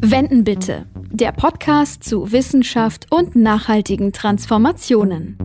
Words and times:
Wenden 0.00 0.42
bitte. 0.42 0.86
Der 1.12 1.30
Podcast 1.30 2.02
zu 2.02 2.32
Wissenschaft 2.32 3.06
und 3.10 3.36
nachhaltigen 3.36 4.12
Transformationen. 4.12 5.38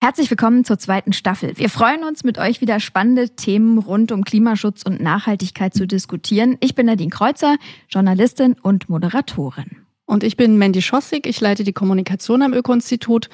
Herzlich 0.00 0.30
willkommen 0.30 0.64
zur 0.64 0.78
zweiten 0.78 1.12
Staffel. 1.12 1.58
Wir 1.58 1.68
freuen 1.68 2.04
uns, 2.04 2.24
mit 2.24 2.38
euch 2.38 2.62
wieder 2.62 2.80
spannende 2.80 3.36
Themen 3.36 3.76
rund 3.76 4.12
um 4.12 4.24
Klimaschutz 4.24 4.82
und 4.82 5.02
Nachhaltigkeit 5.02 5.74
zu 5.74 5.86
diskutieren. 5.86 6.56
Ich 6.60 6.74
bin 6.74 6.86
Nadine 6.86 7.10
Kreuzer, 7.10 7.56
Journalistin 7.90 8.54
und 8.54 8.88
Moderatorin. 8.88 9.82
Und 10.06 10.24
ich 10.24 10.38
bin 10.38 10.56
Mandy 10.56 10.80
Schossig, 10.80 11.26
ich 11.26 11.40
leite 11.40 11.64
die 11.64 11.74
Kommunikation 11.74 12.40
am 12.40 12.54
Öko-Institut. 12.54 13.28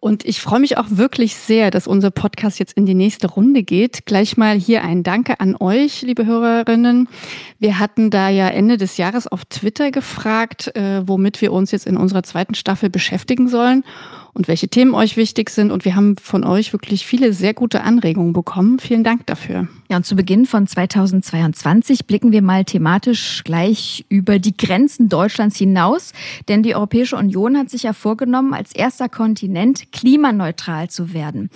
Und 0.00 0.24
ich 0.24 0.40
freue 0.40 0.60
mich 0.60 0.78
auch 0.78 0.86
wirklich 0.88 1.36
sehr, 1.36 1.70
dass 1.70 1.86
unser 1.86 2.10
Podcast 2.10 2.58
jetzt 2.58 2.72
in 2.72 2.86
die 2.86 2.94
nächste 2.94 3.28
Runde 3.28 3.62
geht. 3.62 4.06
Gleich 4.06 4.38
mal 4.38 4.58
hier 4.58 4.82
ein 4.82 5.02
Danke 5.02 5.40
an 5.40 5.56
euch, 5.60 6.00
liebe 6.00 6.24
Hörerinnen. 6.24 7.06
Wir 7.58 7.78
hatten 7.78 8.10
da 8.10 8.30
ja 8.30 8.48
Ende 8.48 8.78
des 8.78 8.96
Jahres 8.96 9.26
auf 9.26 9.44
Twitter 9.44 9.90
gefragt, 9.90 10.74
äh, 10.74 11.06
womit 11.06 11.42
wir 11.42 11.52
uns 11.52 11.70
jetzt 11.70 11.86
in 11.86 11.98
unserer 11.98 12.22
zweiten 12.22 12.54
Staffel 12.54 12.88
beschäftigen 12.88 13.46
sollen 13.48 13.84
und 14.32 14.48
welche 14.48 14.68
Themen 14.68 14.94
euch 14.94 15.16
wichtig 15.16 15.50
sind. 15.50 15.70
Und 15.70 15.84
wir 15.84 15.96
haben 15.96 16.16
von 16.16 16.44
euch 16.44 16.72
wirklich 16.72 17.06
viele 17.06 17.32
sehr 17.32 17.54
gute 17.54 17.82
Anregungen 17.82 18.32
bekommen. 18.32 18.78
Vielen 18.78 19.04
Dank 19.04 19.26
dafür. 19.26 19.68
Ja, 19.88 19.96
und 19.96 20.06
zu 20.06 20.16
Beginn 20.16 20.46
von 20.46 20.66
2022 20.66 22.06
blicken 22.06 22.32
wir 22.32 22.42
mal 22.42 22.64
thematisch 22.64 23.42
gleich 23.44 24.04
über 24.08 24.38
die 24.38 24.56
Grenzen 24.56 25.08
Deutschlands 25.08 25.56
hinaus. 25.56 26.12
Denn 26.48 26.62
die 26.62 26.74
Europäische 26.74 27.16
Union 27.16 27.56
hat 27.56 27.70
sich 27.70 27.84
ja 27.84 27.92
vorgenommen, 27.92 28.54
als 28.54 28.72
erster 28.72 29.08
Kontinent 29.08 29.92
klimaneutral 29.92 30.88
zu 30.90 31.12
werden. 31.12 31.50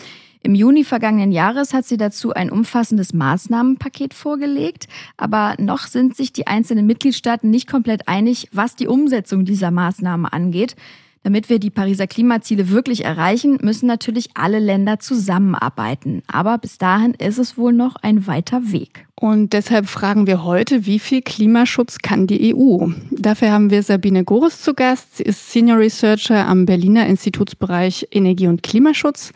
Im 0.47 0.55
Juni 0.55 0.85
vergangenen 0.85 1.33
Jahres 1.33 1.73
hat 1.73 1.87
sie 1.87 1.97
dazu 1.97 2.35
ein 2.35 2.51
umfassendes 2.51 3.15
Maßnahmenpaket 3.15 4.13
vorgelegt, 4.13 4.89
aber 5.17 5.55
noch 5.59 5.87
sind 5.87 6.15
sich 6.17 6.35
die 6.35 6.47
einzelnen 6.47 6.85
Mitgliedstaaten 6.85 7.49
nicht 7.49 7.67
komplett 7.67 8.09
einig, 8.09 8.51
was 8.53 8.77
die 8.77 8.87
Umsetzung 8.87 9.47
dieser 9.47 9.71
Maßnahmen 9.71 10.27
angeht. 10.27 10.77
Damit 11.25 11.49
wir 11.49 11.59
die 11.59 11.71
Pariser 11.71 12.07
Klimaziele 12.07 12.69
wirklich 12.69 13.07
erreichen, 13.07 13.59
müssen 13.63 13.87
natürlich 13.87 14.29
alle 14.35 14.59
Länder 14.59 15.01
zusammenarbeiten. 15.01 16.23
Aber 16.27 16.59
bis 16.59 16.77
dahin 16.77 17.15
ist 17.15 17.39
es 17.39 17.57
wohl 17.57 17.73
noch 17.73 17.97
ein 17.97 18.27
weiter 18.27 18.71
Weg. 18.73 19.07
Und 19.15 19.55
deshalb 19.55 19.87
fragen 19.87 20.27
wir 20.27 20.45
heute, 20.45 20.85
wie 20.85 20.99
viel 20.99 21.23
Klimaschutz 21.23 22.01
kann 22.01 22.27
die 22.27 22.55
EU? 22.55 22.89
Dafür 23.11 23.53
haben 23.53 23.71
wir 23.71 23.83
Sabine 23.83 24.23
Goris 24.23 24.61
zu 24.61 24.75
Gast. 24.75 25.17
Sie 25.17 25.23
ist 25.23 25.51
Senior 25.51 25.79
Researcher 25.79 26.47
am 26.47 26.67
Berliner 26.67 27.07
Institutsbereich 27.07 28.07
Energie 28.11 28.49
und 28.49 28.63
Klimaschutz. 28.63 29.33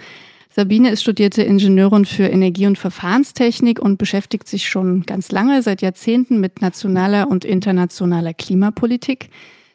Sabine 0.51 0.91
ist 0.91 1.01
studierte 1.01 1.43
Ingenieurin 1.43 2.05
für 2.05 2.25
Energie- 2.25 2.67
und 2.67 2.77
Verfahrenstechnik 2.77 3.81
und 3.81 3.97
beschäftigt 3.97 4.47
sich 4.47 4.69
schon 4.69 5.05
ganz 5.07 5.33
lange, 5.33 5.63
seit 5.63 5.81
Jahrzehnten, 5.81 6.39
mit 6.39 6.61
nationaler 6.61 7.31
und 7.31 7.47
internationaler 7.47 8.35
Klimapolitik. 8.35 9.31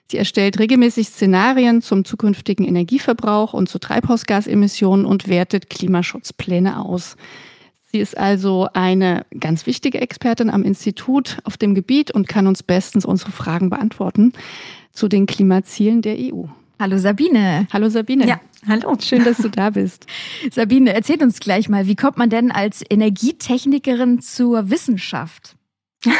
Sie 0.09 0.17
erstellt 0.17 0.59
regelmäßig 0.59 1.07
Szenarien 1.07 1.81
zum 1.81 2.05
zukünftigen 2.05 2.65
Energieverbrauch 2.65 3.53
und 3.53 3.69
zu 3.69 3.79
Treibhausgasemissionen 3.79 5.05
und 5.05 5.27
wertet 5.27 5.69
Klimaschutzpläne 5.69 6.83
aus. 6.83 7.15
Sie 7.91 7.99
ist 7.99 8.17
also 8.17 8.67
eine 8.73 9.25
ganz 9.39 9.65
wichtige 9.65 10.01
Expertin 10.01 10.49
am 10.49 10.63
Institut 10.63 11.37
auf 11.43 11.57
dem 11.57 11.75
Gebiet 11.75 12.11
und 12.11 12.27
kann 12.27 12.47
uns 12.47 12.63
bestens 12.63 13.05
unsere 13.05 13.31
Fragen 13.31 13.69
beantworten 13.69 14.33
zu 14.91 15.07
den 15.07 15.25
Klimazielen 15.25 16.01
der 16.01 16.17
EU. 16.17 16.45
Hallo 16.79 16.97
Sabine. 16.97 17.67
Hallo 17.71 17.89
Sabine. 17.89 18.27
Ja, 18.27 18.41
hallo. 18.67 18.97
Schön, 18.99 19.23
dass 19.23 19.37
du 19.37 19.49
da 19.49 19.69
bist. 19.69 20.05
Sabine, 20.51 20.93
erzähl 20.93 21.21
uns 21.21 21.39
gleich 21.39 21.69
mal, 21.69 21.87
wie 21.87 21.95
kommt 21.95 22.17
man 22.17 22.29
denn 22.29 22.51
als 22.51 22.83
Energietechnikerin 22.89 24.21
zur 24.21 24.69
Wissenschaft? 24.69 25.55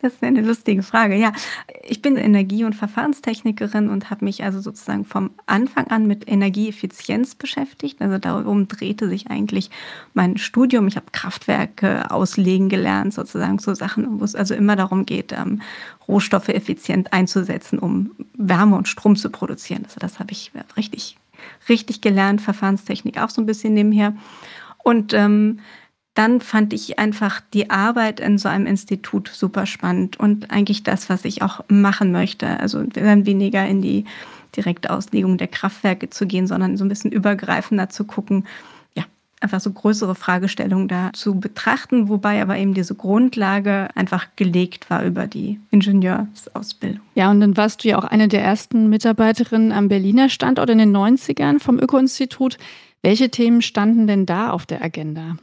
Das 0.00 0.14
ist 0.14 0.22
eine 0.22 0.40
lustige 0.42 0.82
Frage. 0.82 1.16
Ja, 1.16 1.32
ich 1.82 2.02
bin 2.02 2.16
Energie- 2.16 2.64
und 2.64 2.74
Verfahrenstechnikerin 2.74 3.88
und 3.88 4.10
habe 4.10 4.24
mich 4.24 4.44
also 4.44 4.60
sozusagen 4.60 5.04
vom 5.04 5.30
Anfang 5.46 5.86
an 5.88 6.06
mit 6.06 6.30
Energieeffizienz 6.30 7.34
beschäftigt. 7.34 8.00
Also 8.00 8.18
darum 8.18 8.68
drehte 8.68 9.08
sich 9.08 9.28
eigentlich 9.28 9.70
mein 10.14 10.36
Studium. 10.36 10.86
Ich 10.86 10.96
habe 10.96 11.06
Kraftwerke 11.12 12.10
auslegen 12.10 12.68
gelernt, 12.68 13.14
sozusagen 13.14 13.58
so 13.58 13.74
Sachen, 13.74 14.20
wo 14.20 14.24
es 14.24 14.34
also 14.34 14.54
immer 14.54 14.76
darum 14.76 15.06
geht, 15.06 15.32
ähm, 15.32 15.62
Rohstoffe 16.08 16.48
effizient 16.48 17.12
einzusetzen, 17.12 17.78
um 17.78 18.12
Wärme 18.34 18.76
und 18.76 18.88
Strom 18.88 19.16
zu 19.16 19.30
produzieren. 19.30 19.84
Also 19.84 19.98
das 19.98 20.18
habe 20.18 20.32
ich 20.32 20.52
richtig, 20.76 21.16
richtig 21.68 22.00
gelernt. 22.00 22.40
Verfahrenstechnik 22.40 23.20
auch 23.20 23.30
so 23.30 23.42
ein 23.42 23.46
bisschen 23.46 23.74
nebenher. 23.74 24.14
Und 24.82 25.12
ähm, 25.14 25.60
dann 26.16 26.40
fand 26.40 26.72
ich 26.72 26.98
einfach 26.98 27.42
die 27.52 27.68
Arbeit 27.68 28.20
in 28.20 28.38
so 28.38 28.48
einem 28.48 28.66
Institut 28.66 29.28
super 29.28 29.66
spannend 29.66 30.18
und 30.18 30.50
eigentlich 30.50 30.82
das, 30.82 31.10
was 31.10 31.26
ich 31.26 31.42
auch 31.42 31.60
machen 31.68 32.10
möchte. 32.10 32.58
Also 32.58 32.82
dann 32.84 33.26
weniger 33.26 33.66
in 33.66 33.82
die 33.82 34.06
direkte 34.56 34.90
Auslegung 34.90 35.36
der 35.36 35.48
Kraftwerke 35.48 36.08
zu 36.08 36.26
gehen, 36.26 36.46
sondern 36.46 36.78
so 36.78 36.86
ein 36.86 36.88
bisschen 36.88 37.12
übergreifender 37.12 37.90
zu 37.90 38.04
gucken, 38.04 38.46
ja, 38.94 39.04
einfach 39.40 39.60
so 39.60 39.70
größere 39.70 40.14
Fragestellungen 40.14 40.88
da 40.88 41.10
zu 41.12 41.38
betrachten, 41.38 42.08
wobei 42.08 42.40
aber 42.40 42.56
eben 42.56 42.72
diese 42.72 42.94
Grundlage 42.94 43.90
einfach 43.94 44.28
gelegt 44.36 44.88
war 44.88 45.04
über 45.04 45.26
die 45.26 45.60
Ingenieursausbildung. 45.70 47.02
Ja, 47.14 47.30
und 47.30 47.40
dann 47.40 47.58
warst 47.58 47.84
du 47.84 47.88
ja 47.88 47.98
auch 47.98 48.04
eine 48.04 48.28
der 48.28 48.42
ersten 48.42 48.88
Mitarbeiterinnen 48.88 49.70
am 49.70 49.88
Berliner 49.88 50.30
Standort 50.30 50.70
in 50.70 50.78
den 50.78 50.96
90ern 50.96 51.60
vom 51.60 51.78
Öko-Institut. 51.78 52.56
Welche 53.02 53.28
Themen 53.28 53.60
standen 53.60 54.06
denn 54.06 54.24
da 54.24 54.50
auf 54.50 54.64
der 54.64 54.82
Agenda? 54.82 55.36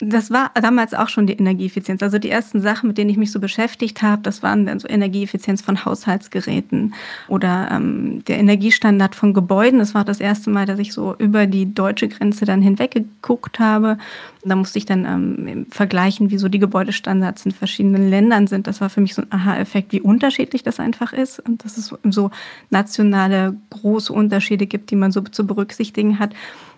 Das 0.00 0.32
war 0.32 0.50
damals 0.60 0.92
auch 0.92 1.08
schon 1.08 1.28
die 1.28 1.34
Energieeffizienz. 1.34 2.02
Also 2.02 2.18
die 2.18 2.30
ersten 2.30 2.60
Sachen, 2.60 2.88
mit 2.88 2.98
denen 2.98 3.10
ich 3.10 3.16
mich 3.16 3.30
so 3.30 3.38
beschäftigt 3.38 4.02
habe, 4.02 4.22
das 4.22 4.42
waren 4.42 4.66
dann 4.66 4.80
so 4.80 4.88
Energieeffizienz 4.88 5.62
von 5.62 5.84
Haushaltsgeräten 5.84 6.94
oder 7.28 7.68
ähm, 7.70 8.24
der 8.24 8.38
Energiestandard 8.38 9.14
von 9.14 9.34
Gebäuden. 9.34 9.78
Das 9.78 9.94
war 9.94 10.04
das 10.04 10.18
erste 10.18 10.50
Mal, 10.50 10.66
dass 10.66 10.80
ich 10.80 10.92
so 10.92 11.14
über 11.18 11.46
die 11.46 11.72
deutsche 11.72 12.08
Grenze 12.08 12.44
dann 12.44 12.60
hinweg 12.60 12.90
geguckt 12.90 13.60
habe. 13.60 13.98
Da 14.44 14.56
musste 14.56 14.78
ich 14.78 14.84
dann 14.84 15.04
ähm, 15.04 15.66
vergleichen, 15.70 16.30
wie 16.30 16.38
so 16.38 16.48
die 16.48 16.58
Gebäudestandards 16.58 17.46
in 17.46 17.52
verschiedenen 17.52 18.10
Ländern 18.10 18.48
sind. 18.48 18.66
Das 18.66 18.80
war 18.80 18.90
für 18.90 19.00
mich 19.00 19.14
so 19.14 19.22
ein 19.22 19.32
Aha-Effekt, 19.32 19.92
wie 19.92 20.00
unterschiedlich 20.00 20.64
das 20.64 20.80
einfach 20.80 21.12
ist 21.12 21.38
und 21.38 21.64
dass 21.64 21.78
es 21.78 21.94
so 22.10 22.30
nationale 22.68 23.56
große 23.70 24.12
Unterschiede 24.12 24.66
gibt, 24.66 24.90
die 24.90 24.96
man 24.96 25.12
so 25.12 25.20
zu 25.20 25.46
berücksichtigen 25.46 26.18
hat. 26.18 26.34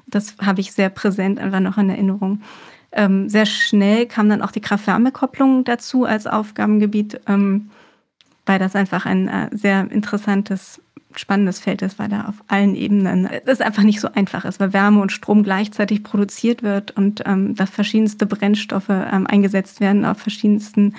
Das 0.06 0.36
habe 0.38 0.60
ich 0.60 0.72
sehr 0.72 0.90
präsent 0.90 1.38
einfach 1.38 1.60
noch 1.60 1.78
in 1.78 1.90
Erinnerung. 1.90 2.40
Ähm, 2.96 3.28
sehr 3.28 3.44
schnell 3.44 4.06
kam 4.06 4.30
dann 4.30 4.40
auch 4.40 4.50
die 4.50 4.62
Kraft-Wärme-Kopplung 4.62 5.64
dazu 5.64 6.04
als 6.04 6.26
Aufgabengebiet, 6.26 7.20
ähm, 7.28 7.70
weil 8.46 8.58
das 8.58 8.74
einfach 8.74 9.04
ein 9.04 9.28
äh, 9.28 9.50
sehr 9.52 9.90
interessantes, 9.90 10.80
spannendes 11.14 11.60
Feld 11.60 11.82
ist, 11.82 11.98
weil 11.98 12.08
da 12.08 12.24
auf 12.24 12.36
allen 12.48 12.74
Ebenen 12.74 13.28
es 13.44 13.60
einfach 13.60 13.82
nicht 13.82 14.00
so 14.00 14.08
einfach 14.12 14.46
ist, 14.46 14.60
weil 14.60 14.72
Wärme 14.72 15.00
und 15.02 15.12
Strom 15.12 15.42
gleichzeitig 15.42 16.04
produziert 16.04 16.62
wird 16.62 16.90
und 16.96 17.22
ähm, 17.26 17.54
da 17.54 17.66
verschiedenste 17.66 18.24
Brennstoffe 18.24 18.88
ähm, 18.88 19.26
eingesetzt 19.26 19.80
werden, 19.80 20.06
auf 20.06 20.18
verschiedensten 20.18 20.94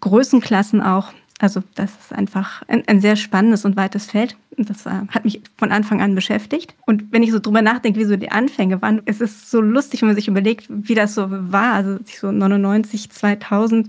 Größenklassen 0.00 0.82
auch. 0.82 1.12
Also 1.40 1.62
das 1.76 1.90
ist 2.00 2.12
einfach 2.12 2.62
ein, 2.66 2.82
ein 2.88 3.00
sehr 3.00 3.14
spannendes 3.14 3.64
und 3.64 3.76
weites 3.76 4.06
Feld. 4.06 4.36
Das 4.56 4.84
war, 4.84 5.06
hat 5.08 5.24
mich 5.24 5.40
von 5.56 5.70
Anfang 5.70 6.02
an 6.02 6.16
beschäftigt. 6.16 6.74
Und 6.84 7.12
wenn 7.12 7.22
ich 7.22 7.30
so 7.30 7.38
drüber 7.38 7.62
nachdenke, 7.62 8.00
wie 8.00 8.04
so 8.04 8.16
die 8.16 8.32
Anfänge 8.32 8.82
waren, 8.82 9.02
es 9.04 9.20
ist 9.20 9.48
so 9.48 9.60
lustig, 9.60 10.02
wenn 10.02 10.08
man 10.08 10.16
sich 10.16 10.26
überlegt, 10.26 10.66
wie 10.68 10.96
das 10.96 11.14
so 11.14 11.26
war. 11.30 11.74
Also 11.74 11.98
so 12.04 12.32
99, 12.32 13.10
2000 13.10 13.88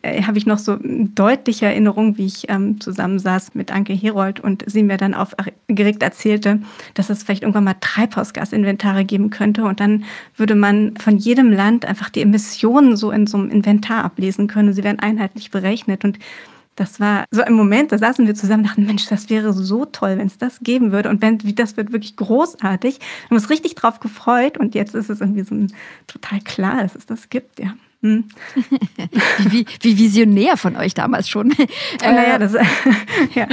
äh, 0.00 0.22
habe 0.22 0.38
ich 0.38 0.46
noch 0.46 0.56
so 0.56 0.78
deutliche 0.80 1.66
Erinnerungen, 1.66 2.16
wie 2.16 2.24
ich 2.24 2.48
ähm, 2.48 2.80
zusammensaß 2.80 3.54
mit 3.54 3.70
Anke 3.70 3.92
Herold 3.92 4.40
und 4.40 4.64
sie 4.66 4.82
mir 4.82 4.96
dann 4.96 5.12
aufgeregt 5.12 6.02
erzählte, 6.02 6.60
dass 6.94 7.10
es 7.10 7.22
vielleicht 7.22 7.42
irgendwann 7.42 7.64
mal 7.64 7.76
Treibhausgasinventare 7.78 9.04
geben 9.04 9.28
könnte. 9.28 9.64
Und 9.64 9.80
dann 9.80 10.04
würde 10.34 10.54
man 10.54 10.96
von 10.96 11.18
jedem 11.18 11.52
Land 11.52 11.84
einfach 11.84 12.08
die 12.08 12.22
Emissionen 12.22 12.96
so 12.96 13.10
in 13.10 13.26
so 13.26 13.36
einem 13.36 13.50
Inventar 13.50 14.02
ablesen 14.02 14.46
können. 14.46 14.72
Sie 14.72 14.82
werden 14.82 15.00
einheitlich 15.00 15.50
berechnet. 15.50 16.02
Und 16.02 16.18
das 16.76 17.00
war 17.00 17.24
so 17.30 17.42
ein 17.42 17.54
Moment, 17.54 17.90
da 17.90 17.98
saßen 17.98 18.26
wir 18.26 18.34
zusammen 18.34 18.62
und 18.62 18.68
dachten, 18.68 18.86
Mensch, 18.86 19.06
das 19.06 19.30
wäre 19.30 19.52
so 19.52 19.86
toll, 19.86 20.18
wenn 20.18 20.26
es 20.26 20.38
das 20.38 20.60
geben 20.60 20.92
würde. 20.92 21.08
Und 21.08 21.22
wenn, 21.22 21.38
das 21.38 21.76
wird 21.76 21.92
wirklich 21.92 22.16
großartig. 22.16 22.98
Wir 22.98 23.30
haben 23.30 23.36
uns 23.36 23.50
richtig 23.50 23.74
drauf 23.74 23.98
gefreut 23.98 24.58
und 24.58 24.74
jetzt 24.74 24.94
ist 24.94 25.10
es 25.10 25.20
irgendwie 25.20 25.42
so 25.42 25.54
ein, 25.54 25.72
total 26.06 26.40
klar, 26.40 26.82
dass 26.82 26.94
es 26.94 27.06
das 27.06 27.30
gibt, 27.30 27.58
ja. 27.58 27.74
Hm. 28.02 28.24
wie, 29.48 29.64
wie, 29.80 29.98
visionär 29.98 30.58
von 30.58 30.76
euch 30.76 30.94
damals 30.94 31.28
schon. 31.28 31.52
Äh, 32.02 32.12
naja, 32.12 32.38
das, 32.38 32.52
ja. 33.34 33.48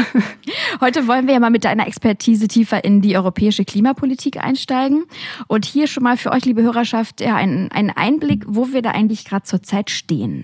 Heute 0.81 1.07
wollen 1.07 1.27
wir 1.27 1.33
ja 1.33 1.39
mal 1.39 1.49
mit 1.49 1.63
deiner 1.63 1.87
Expertise 1.87 2.47
tiefer 2.47 2.83
in 2.83 3.01
die 3.01 3.15
europäische 3.15 3.63
Klimapolitik 3.63 4.37
einsteigen. 4.43 5.05
Und 5.47 5.65
hier 5.65 5.87
schon 5.87 6.03
mal 6.03 6.17
für 6.17 6.31
euch, 6.31 6.43
liebe 6.45 6.61
Hörerschaft, 6.61 7.21
ja, 7.21 7.35
ein, 7.35 7.71
ein 7.71 7.89
Einblick, 7.89 8.43
wo 8.47 8.73
wir 8.73 8.81
da 8.81 8.91
eigentlich 8.91 9.23
gerade 9.23 9.43
zurzeit 9.43 9.89
stehen. 9.89 10.43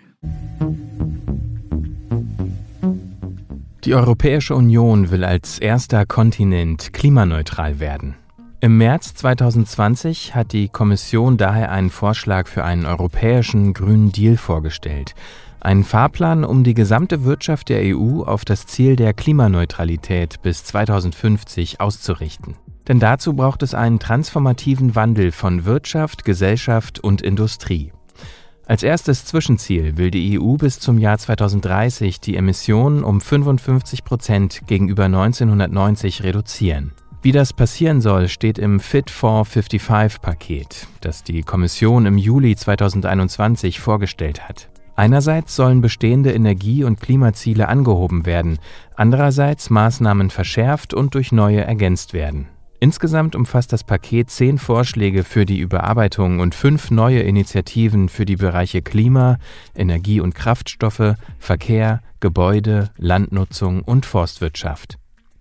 Die 3.86 3.96
Europäische 3.96 4.56
Union 4.56 5.10
will 5.10 5.24
als 5.24 5.58
erster 5.58 6.06
Kontinent 6.06 6.92
klimaneutral 6.92 7.80
werden. 7.80 8.16
Im 8.60 8.78
März 8.78 9.14
2020 9.14 10.36
hat 10.36 10.52
die 10.52 10.68
Kommission 10.68 11.38
daher 11.38 11.72
einen 11.72 11.90
Vorschlag 11.90 12.48
für 12.48 12.66
einen 12.66 12.86
europäischen 12.86 13.74
Grünen 13.74 14.12
Deal 14.12 14.36
vorgestellt. 14.36 15.16
Ein 15.62 15.86
Fahrplan, 15.86 16.44
um 16.44 16.66
die 16.66 16.74
gesamte 16.74 17.24
Wirtschaft 17.24 17.70
der 17.70 17.96
EU 17.96 18.24
auf 18.24 18.44
das 18.44 18.68
Ziel 18.68 18.98
der 18.98 19.14
Klimaneutralität 19.14 20.42
bis 20.42 20.66
2050 20.66 21.80
auszurichten. 21.80 22.56
Denn 22.90 23.00
dazu 23.00 23.34
braucht 23.34 23.64
es 23.64 23.74
einen 23.74 24.00
transformativen 24.00 24.96
Wandel 24.96 25.31
von 25.31 25.64
Wirtschaft, 25.64 26.26
Gesellschaft 26.26 27.00
und 27.00 27.22
Industrie. 27.22 27.94
Als 28.69 28.83
erstes 28.83 29.25
Zwischenziel 29.25 29.98
will 29.98 30.12
die 30.12 30.39
EU 30.39 30.54
bis 30.54 30.80
zum 30.80 31.00
Jahr 31.00 31.18
2030 31.18 32.21
die 32.21 32.36
Emissionen 32.36 33.04
um 33.04 33.19
55 33.19 34.04
Prozent 34.04 34.62
gegenüber 34.68 35.06
1990 35.06 36.21
reduzieren. 36.21 36.92
Wie 37.24 37.31
das 37.31 37.51
passieren 37.51 38.00
soll, 38.00 38.27
steht 38.27 38.60
im 38.60 38.80
Fit 38.80 39.10
for 39.10 39.42
55-Paket, 39.45 40.86
das 41.01 41.24
die 41.24 41.42
Kommission 41.42 42.06
im 42.06 42.19
Juli 42.19 42.56
2021 42.56 43.80
vorgestellt 43.80 44.48
hat. 44.48 44.69
Einerseits 44.95 45.56
sollen 45.56 45.81
bestehende 45.81 46.31
Energie- 46.31 46.83
und 46.83 47.01
Klimaziele 47.01 47.69
angehoben 47.69 48.27
werden, 48.27 48.60
andererseits 48.95 49.71
Maßnahmen 49.71 50.30
verschärft 50.30 50.94
und 50.94 51.16
durch 51.16 51.31
neue 51.31 51.62
ergänzt 51.62 52.13
werden. 52.13 52.50
Insgesamt 52.81 53.36
umfasst 53.36 53.74
das 53.74 53.84
Paket 53.84 54.30
zehn 54.30 54.58
Vorschläge 54.58 55.26
für 55.26 55.46
die 55.46 55.60
Überarbeitung 55.60 56.40
und 56.40 56.56
fünf 56.56 56.92
neue 56.92 57.20
Initiativen 57.20 58.08
für 58.08 58.26
die 58.26 58.38
Bereiche 58.38 58.81
Klima, 58.81 59.38
Energie 59.76 60.22
und 60.22 60.34
Kraftstoffe, 60.34 61.16
Verkehr, 61.40 62.02
Gebäude, 62.22 62.90
Landnutzung 62.98 63.81
und 63.81 64.06
Forstwirtschaft. 64.06 64.98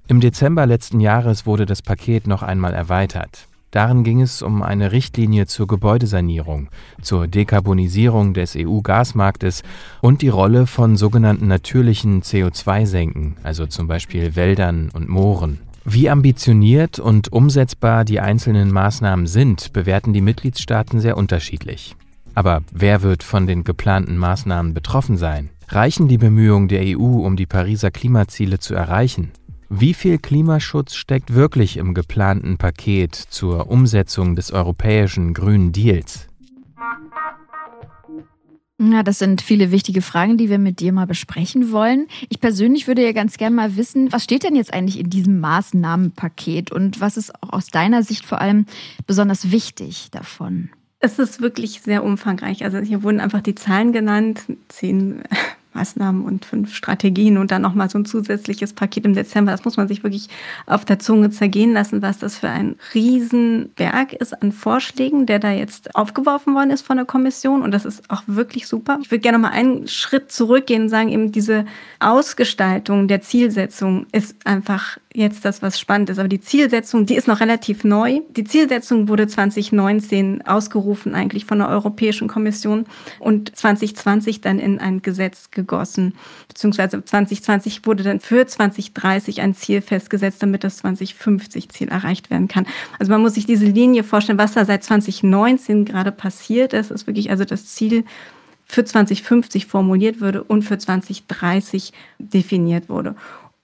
Im 0.09 0.21
Dezember 0.21 0.67
letzten 0.67 1.01
Jahres 1.01 1.47
wurde 1.47 1.65
das 1.65 1.83
Paket 1.83 2.27
noch 2.27 2.43
einmal 2.43 2.75
erweitert. 2.75 3.47
Darin 3.71 4.03
ging 4.03 4.23
es 4.23 4.41
um 4.41 4.63
eine 4.63 4.93
Richtlinie 4.93 5.47
zur 5.47 5.67
Gebäudesanierung, 5.67 6.71
zur 7.03 7.29
Dekarbonisierung 7.29 8.33
des 8.33 8.57
EU-Gasmarktes 8.57 9.63
und 10.01 10.23
die 10.23 10.31
Rolle 10.31 10.67
von 10.67 10.97
sogenannten 10.97 11.47
natürlichen 11.47 12.23
CO2-Senken, 12.23 13.37
also 13.43 13.67
zum 13.67 13.87
Beispiel 13.87 14.35
Wäldern 14.35 14.89
und 14.93 15.09
Mooren. 15.09 15.68
Wie 15.91 16.11
ambitioniert 16.11 16.99
und 16.99 17.33
umsetzbar 17.33 18.05
die 18.05 18.21
einzelnen 18.21 18.71
Maßnahmen 18.71 19.27
sind, 19.27 19.73
bewerten 19.73 20.13
die 20.13 20.21
Mitgliedstaaten 20.21 21.01
sehr 21.01 21.17
unterschiedlich. 21.17 21.97
Aber 22.35 22.61
wer 22.71 23.01
wird 23.01 23.23
von 23.23 23.47
den 23.47 23.65
geplanten 23.65 24.19
Maßnahmen 24.19 24.75
betroffen 24.75 25.17
sein? 25.17 25.49
Reichen 25.67 26.07
die 26.07 26.19
Bemühungen 26.19 26.69
der 26.69 26.83
EU, 26.83 27.25
um 27.25 27.37
die 27.37 27.47
Pariser 27.47 27.91
Klimaziele 27.91 28.59
zu 28.59 28.75
erreichen? 28.75 29.31
Wie 29.71 29.95
viel 29.95 30.19
Klimaschutz 30.19 30.95
steckt 30.95 31.33
wirklich 31.33 31.79
im 31.79 31.95
geplanten 31.95 32.59
Paket 32.59 33.15
zur 33.15 33.71
Umsetzung 33.71 34.37
des 34.37 34.53
europäischen 34.53 35.33
Grünen 35.33 35.73
Deals? 35.73 36.29
Ja, 38.81 39.03
das 39.03 39.19
sind 39.19 39.43
viele 39.43 39.73
wichtige 39.73 40.03
Fragen, 40.03 40.37
die 40.37 40.49
wir 40.49 40.59
mit 40.59 40.79
dir 40.79 40.93
mal 40.93 41.07
besprechen 41.07 41.73
wollen. 41.73 42.07
Ich 42.29 42.41
persönlich 42.41 42.87
würde 42.87 43.05
ja 43.05 43.11
ganz 43.13 43.37
gerne 43.37 43.57
mal 43.57 43.77
wissen, 43.77 44.13
was 44.13 44.23
steht 44.23 44.45
denn 44.45 44.55
jetzt 44.55 44.73
eigentlich 44.73 45.01
in 45.01 45.11
diesem 45.11 45.41
Maßnahmenpaket 45.41 46.71
und 46.71 47.01
was 47.01 47.17
ist 47.17 47.35
auch 47.43 47.53
aus 47.53 47.67
deiner 47.67 48.05
Sicht 48.05 48.25
vor 48.25 48.41
allem 48.41 48.67
besonders 49.05 49.51
wichtig 49.51 50.11
davon? 50.13 50.71
Es 51.01 51.19
ist 51.19 51.41
wirklich 51.41 51.81
sehr 51.81 52.05
umfangreich. 52.05 52.65
Also 52.65 52.79
hier 52.79 53.03
wurden 53.03 53.19
einfach 53.19 53.41
die 53.41 53.57
Zahlen 53.57 53.93
genannt, 53.93 54.45
zehn 54.69 55.23
Maßnahmen 55.79 56.25
und 56.25 56.45
fünf 56.45 56.75
Strategien 56.75 57.39
und 57.39 57.51
dann 57.51 57.63
nochmal 57.63 57.89
so 57.89 57.99
ein 57.99 58.05
zusätzliches 58.05 58.73
Paket 58.73 59.05
im 59.05 59.15
Dezember. 59.15 59.53
Das 59.53 59.65
muss 59.65 59.77
man 59.77 59.87
sich 59.87 60.03
wirklich 60.03 60.29
auf 60.67 60.85
der 60.85 60.99
Zunge 60.99 61.31
zergehen 61.31 61.73
lassen, 61.73 62.03
was 62.03 62.19
das 62.19 62.39
für 62.39 62.49
ein 62.49 62.77
Riesenberg 62.95 64.13
ist 64.13 64.43
an 64.43 64.53
Vorschlägen, 64.53 65.27
der 65.27 65.39
da 65.39 65.53
jetzt 65.53 65.95
aufgeworfen 65.95 66.55
worden 66.55 66.71
ist 66.71 66.83
von 66.83 66.97
der 66.97 67.07
Kommission. 67.07 67.63
Und 67.63 67.71
das 67.71 67.85
ist 67.85 68.11
auch 68.11 68.23
wirklich 68.27 68.67
super. 68.67 68.99
Ich 69.03 69.11
würde 69.11 69.21
gerne 69.21 69.39
mal 69.39 69.51
einen 69.51 69.87
Schritt 69.87 70.33
zurückgehen 70.33 70.83
und 70.83 70.89
sagen, 70.89 71.11
eben 71.11 71.31
diese 71.31 71.65
Ausgestaltung 72.01 73.07
der 73.07 73.21
Zielsetzung 73.21 74.07
ist 74.13 74.35
einfach 74.47 74.99
jetzt 75.19 75.45
das, 75.45 75.63
was 75.63 75.79
spannend 75.79 76.11
ist. 76.11 76.19
Aber 76.19 76.29
die 76.29 76.41
Zielsetzung, 76.41 77.07
die 77.07 77.17
ist 77.17 77.29
noch 77.29 77.41
relativ 77.41 77.85
neu. 77.85 78.21
Die 78.31 78.45
Zielsetzung 78.45 79.09
wurde 79.09 79.27
2019 79.27 80.47
ausgerufen 80.47 81.15
eigentlich 81.15 81.45
von 81.45 81.59
der 81.59 81.69
Europäischen 81.69 82.29
Kommission 82.29 82.87
und 83.19 83.55
2020 83.55 84.41
dann 84.41 84.59
in 84.59 84.79
ein 84.79 85.03
Gesetz 85.03 85.51
gegossen. 85.51 86.15
Beziehungsweise 86.49 87.05
2020 87.05 87.87
wurde 87.87 88.03
dann 88.03 88.21
für 88.21 88.47
2030 88.47 89.41
ein 89.41 89.55
Ziel 89.55 89.81
festgesetzt, 89.81 90.43
damit 90.43 90.65
das 90.65 90.83
2050-Ziel 90.85 91.89
erreicht 91.89 92.31
werden 92.31 92.49
kann. 92.49 92.67
Also 92.99 93.13
man 93.13 93.21
muss 93.21 93.35
sich 93.35 93.47
diese 93.47 93.67
Linie 93.67 94.05
vorstellen, 94.05 94.39
was 94.39 94.53
da 94.53 94.65
seit 94.65 94.85
2019 94.85 95.85
gerade 95.85 96.13
passiert 96.13 96.73
ist. 96.73 96.91
ist 96.91 97.07
wirklich 97.07 97.31
also 97.31 97.45
das 97.45 97.67
Ziel 97.67 98.05
für 98.69 98.85
2050 98.85 99.67
formuliert 99.67 100.21
wurde 100.21 100.45
und 100.45 100.63
für 100.63 100.79
2030 100.79 101.93
definiert 102.19 102.89
wurde. 102.89 103.17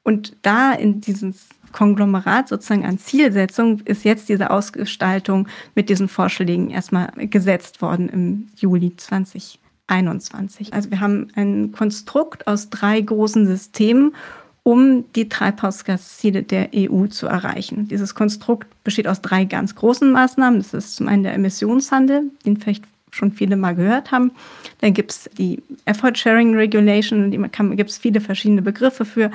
Und 0.04 0.36
da 0.42 0.72
in 0.72 1.00
dieses 1.00 1.48
Konglomerat 1.72 2.48
sozusagen 2.48 2.84
an 2.84 2.98
Zielsetzung 2.98 3.80
ist 3.80 4.04
jetzt 4.04 4.28
diese 4.28 4.50
Ausgestaltung 4.50 5.48
mit 5.74 5.88
diesen 5.88 6.08
Vorschlägen 6.08 6.70
erstmal 6.70 7.10
gesetzt 7.16 7.82
worden 7.82 8.08
im 8.08 8.46
Juli 8.56 8.94
2021. 8.96 10.72
Also 10.72 10.90
wir 10.90 11.00
haben 11.00 11.28
ein 11.34 11.72
Konstrukt 11.72 12.46
aus 12.46 12.70
drei 12.70 13.00
großen 13.00 13.46
Systemen, 13.46 14.14
um 14.62 15.04
die 15.14 15.28
Treibhausgasziele 15.28 16.42
der 16.42 16.70
EU 16.74 17.06
zu 17.06 17.26
erreichen. 17.26 17.88
Dieses 17.88 18.14
Konstrukt 18.14 18.68
besteht 18.84 19.08
aus 19.08 19.20
drei 19.20 19.44
ganz 19.44 19.74
großen 19.74 20.12
Maßnahmen. 20.12 20.60
Das 20.60 20.74
ist 20.74 20.96
zum 20.96 21.08
einen 21.08 21.24
der 21.24 21.34
Emissionshandel, 21.34 22.30
den 22.46 22.56
vielleicht 22.56 22.84
schon 23.10 23.32
viele 23.32 23.56
mal 23.56 23.74
gehört 23.74 24.10
haben. 24.10 24.32
Dann 24.80 24.94
gibt 24.94 25.10
es 25.10 25.30
die 25.38 25.62
Effort 25.86 26.14
Sharing 26.14 26.54
Regulation, 26.54 27.30
da 27.30 27.74
gibt 27.74 27.90
es 27.90 27.98
viele 27.98 28.20
verschiedene 28.20 28.62
Begriffe 28.62 29.04
für. 29.04 29.30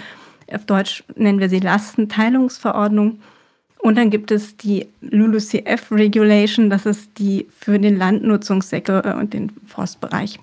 Auf 0.53 0.65
Deutsch 0.65 1.03
nennen 1.15 1.39
wir 1.39 1.49
sie 1.49 1.59
Lastenteilungsverordnung. 1.59 3.19
Und 3.81 3.97
dann 3.97 4.09
gibt 4.09 4.29
es 4.31 4.57
die 4.57 4.87
LULUCF 5.01 5.91
Regulation, 5.91 6.69
das 6.69 6.85
ist 6.85 7.17
die 7.17 7.47
für 7.57 7.79
den 7.79 7.97
Landnutzungssektor 7.97 9.15
und 9.15 9.33
den 9.33 9.53
Forstbereich. 9.65 10.37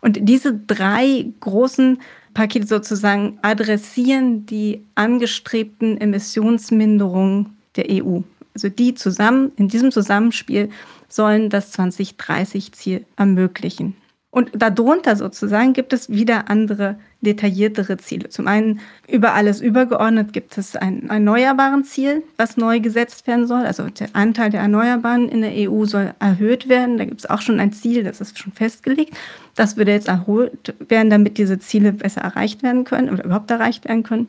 Und 0.00 0.18
diese 0.22 0.54
drei 0.54 1.26
großen 1.40 1.98
Pakete 2.32 2.66
sozusagen 2.66 3.38
adressieren 3.42 4.46
die 4.46 4.86
angestrebten 4.94 6.00
Emissionsminderungen 6.00 7.56
der 7.76 7.86
EU. 7.90 8.20
Also 8.54 8.70
die 8.70 8.94
zusammen, 8.94 9.52
in 9.56 9.68
diesem 9.68 9.92
Zusammenspiel 9.92 10.70
sollen 11.08 11.50
das 11.50 11.78
2030-Ziel 11.78 13.04
ermöglichen. 13.16 13.96
Und 14.30 14.50
darunter 14.54 15.16
sozusagen 15.16 15.72
gibt 15.72 15.94
es 15.94 16.10
wieder 16.10 16.50
andere 16.50 16.96
detailliertere 17.22 17.96
Ziele. 17.96 18.28
Zum 18.28 18.46
einen 18.46 18.80
über 19.08 19.32
alles 19.32 19.60
übergeordnet 19.60 20.34
gibt 20.34 20.58
es 20.58 20.76
ein 20.76 21.08
erneuerbaren 21.08 21.82
Ziel, 21.84 22.22
was 22.36 22.58
neu 22.58 22.78
gesetzt 22.80 23.26
werden 23.26 23.46
soll. 23.46 23.64
Also 23.64 23.88
der 23.88 24.08
Anteil 24.12 24.50
der 24.50 24.60
Erneuerbaren 24.60 25.30
in 25.30 25.40
der 25.40 25.70
EU 25.70 25.86
soll 25.86 26.12
erhöht 26.18 26.68
werden. 26.68 26.98
Da 26.98 27.06
gibt 27.06 27.20
es 27.20 27.30
auch 27.30 27.40
schon 27.40 27.58
ein 27.58 27.72
Ziel, 27.72 28.04
das 28.04 28.20
ist 28.20 28.38
schon 28.38 28.52
festgelegt. 28.52 29.16
Das 29.54 29.78
würde 29.78 29.92
jetzt 29.92 30.08
erhöht 30.08 30.74
werden, 30.88 31.08
damit 31.08 31.38
diese 31.38 31.58
Ziele 31.58 31.92
besser 31.92 32.20
erreicht 32.20 32.62
werden 32.62 32.84
können 32.84 33.08
oder 33.08 33.24
überhaupt 33.24 33.50
erreicht 33.50 33.86
werden 33.86 34.02
können. 34.02 34.28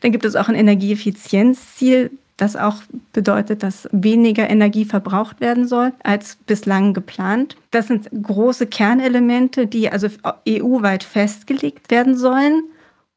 Dann 0.00 0.12
gibt 0.12 0.26
es 0.26 0.36
auch 0.36 0.48
ein 0.48 0.54
Energieeffizienzziel, 0.54 2.10
das 2.40 2.56
auch 2.56 2.76
bedeutet, 3.12 3.62
dass 3.62 3.88
weniger 3.92 4.48
Energie 4.48 4.86
verbraucht 4.86 5.40
werden 5.40 5.68
soll 5.68 5.92
als 6.02 6.36
bislang 6.46 6.94
geplant. 6.94 7.56
Das 7.70 7.88
sind 7.88 8.08
große 8.10 8.66
Kernelemente, 8.66 9.66
die 9.66 9.90
also 9.90 10.08
EU-weit 10.48 11.04
festgelegt 11.04 11.90
werden 11.90 12.16
sollen 12.16 12.62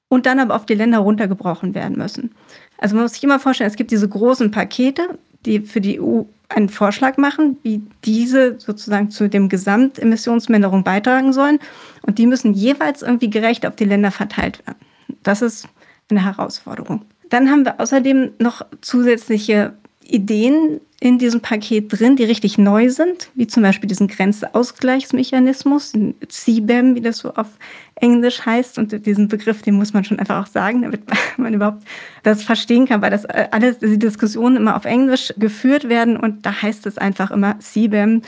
und 0.09 0.25
dann 0.25 0.39
aber 0.39 0.55
auf 0.55 0.65
die 0.65 0.75
Länder 0.75 0.99
runtergebrochen 0.99 1.73
werden 1.73 1.97
müssen. 1.97 2.31
Also 2.77 2.95
man 2.95 3.05
muss 3.05 3.13
sich 3.13 3.23
immer 3.23 3.39
vorstellen, 3.39 3.69
es 3.69 3.77
gibt 3.77 3.91
diese 3.91 4.09
großen 4.09 4.51
Pakete, 4.51 5.17
die 5.45 5.61
für 5.61 5.79
die 5.79 6.01
EU 6.01 6.23
einen 6.49 6.69
Vorschlag 6.69 7.17
machen, 7.17 7.57
wie 7.63 7.81
diese 8.03 8.59
sozusagen 8.59 9.09
zu 9.09 9.29
dem 9.29 9.47
Gesamtemissionsminderung 9.47 10.83
beitragen 10.83 11.31
sollen. 11.31 11.59
Und 12.01 12.17
die 12.17 12.27
müssen 12.27 12.53
jeweils 12.53 13.01
irgendwie 13.01 13.29
gerecht 13.29 13.65
auf 13.65 13.75
die 13.75 13.85
Länder 13.85 14.11
verteilt 14.11 14.65
werden. 14.67 14.79
Das 15.23 15.41
ist 15.41 15.67
eine 16.09 16.23
Herausforderung. 16.23 17.05
Dann 17.29 17.49
haben 17.49 17.65
wir 17.65 17.79
außerdem 17.79 18.31
noch 18.39 18.65
zusätzliche 18.81 19.73
Ideen 20.05 20.81
in 20.99 21.17
diesem 21.17 21.41
Paket 21.41 21.91
drin, 21.91 22.15
die 22.15 22.23
richtig 22.23 22.57
neu 22.57 22.89
sind, 22.89 23.29
wie 23.35 23.45
zum 23.45 23.61
Beispiel 23.61 23.89
diesen 23.89 24.07
Grenzausgleichsmechanismus, 24.07 25.91
den 25.91 26.15
CBAM, 26.29 26.95
wie 26.95 27.01
das 27.01 27.17
so 27.17 27.33
auf 27.33 27.47
Englisch 27.95 28.45
heißt. 28.45 28.77
Und 28.77 29.05
diesen 29.05 29.27
Begriff, 29.27 29.61
den 29.61 29.75
muss 29.75 29.93
man 29.93 30.05
schon 30.05 30.17
einfach 30.19 30.41
auch 30.41 30.47
sagen, 30.47 30.81
damit 30.81 31.01
man 31.37 31.53
überhaupt 31.53 31.83
das 32.23 32.43
verstehen 32.43 32.85
kann, 32.85 33.01
weil 33.01 33.11
das 33.11 33.25
äh, 33.25 33.49
alles, 33.51 33.79
die 33.79 33.99
Diskussionen 33.99 34.55
immer 34.55 34.77
auf 34.77 34.85
Englisch 34.85 35.33
geführt 35.37 35.89
werden 35.89 36.15
und 36.15 36.45
da 36.45 36.61
heißt 36.61 36.85
es 36.85 36.97
einfach 36.97 37.31
immer 37.31 37.59
CBAM, 37.59 38.21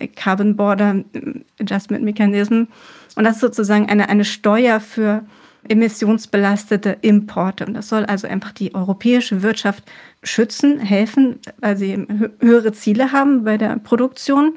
der 0.00 0.08
Carbon 0.08 0.56
Border 0.56 1.04
Adjustment 1.60 2.02
Mechanism. 2.02 2.62
Und 3.14 3.24
das 3.24 3.34
ist 3.34 3.40
sozusagen 3.42 3.90
eine, 3.90 4.08
eine 4.08 4.24
Steuer 4.24 4.80
für 4.80 5.22
emissionsbelastete 5.68 6.98
Importe. 7.02 7.66
Und 7.66 7.74
das 7.74 7.88
soll 7.88 8.04
also 8.04 8.26
einfach 8.26 8.52
die 8.52 8.74
europäische 8.74 9.42
Wirtschaft 9.42 9.84
schützen, 10.22 10.78
helfen, 10.78 11.38
weil 11.58 11.76
sie 11.76 12.06
höhere 12.40 12.72
Ziele 12.72 13.12
haben 13.12 13.44
bei 13.44 13.56
der 13.58 13.76
Produktion 13.78 14.54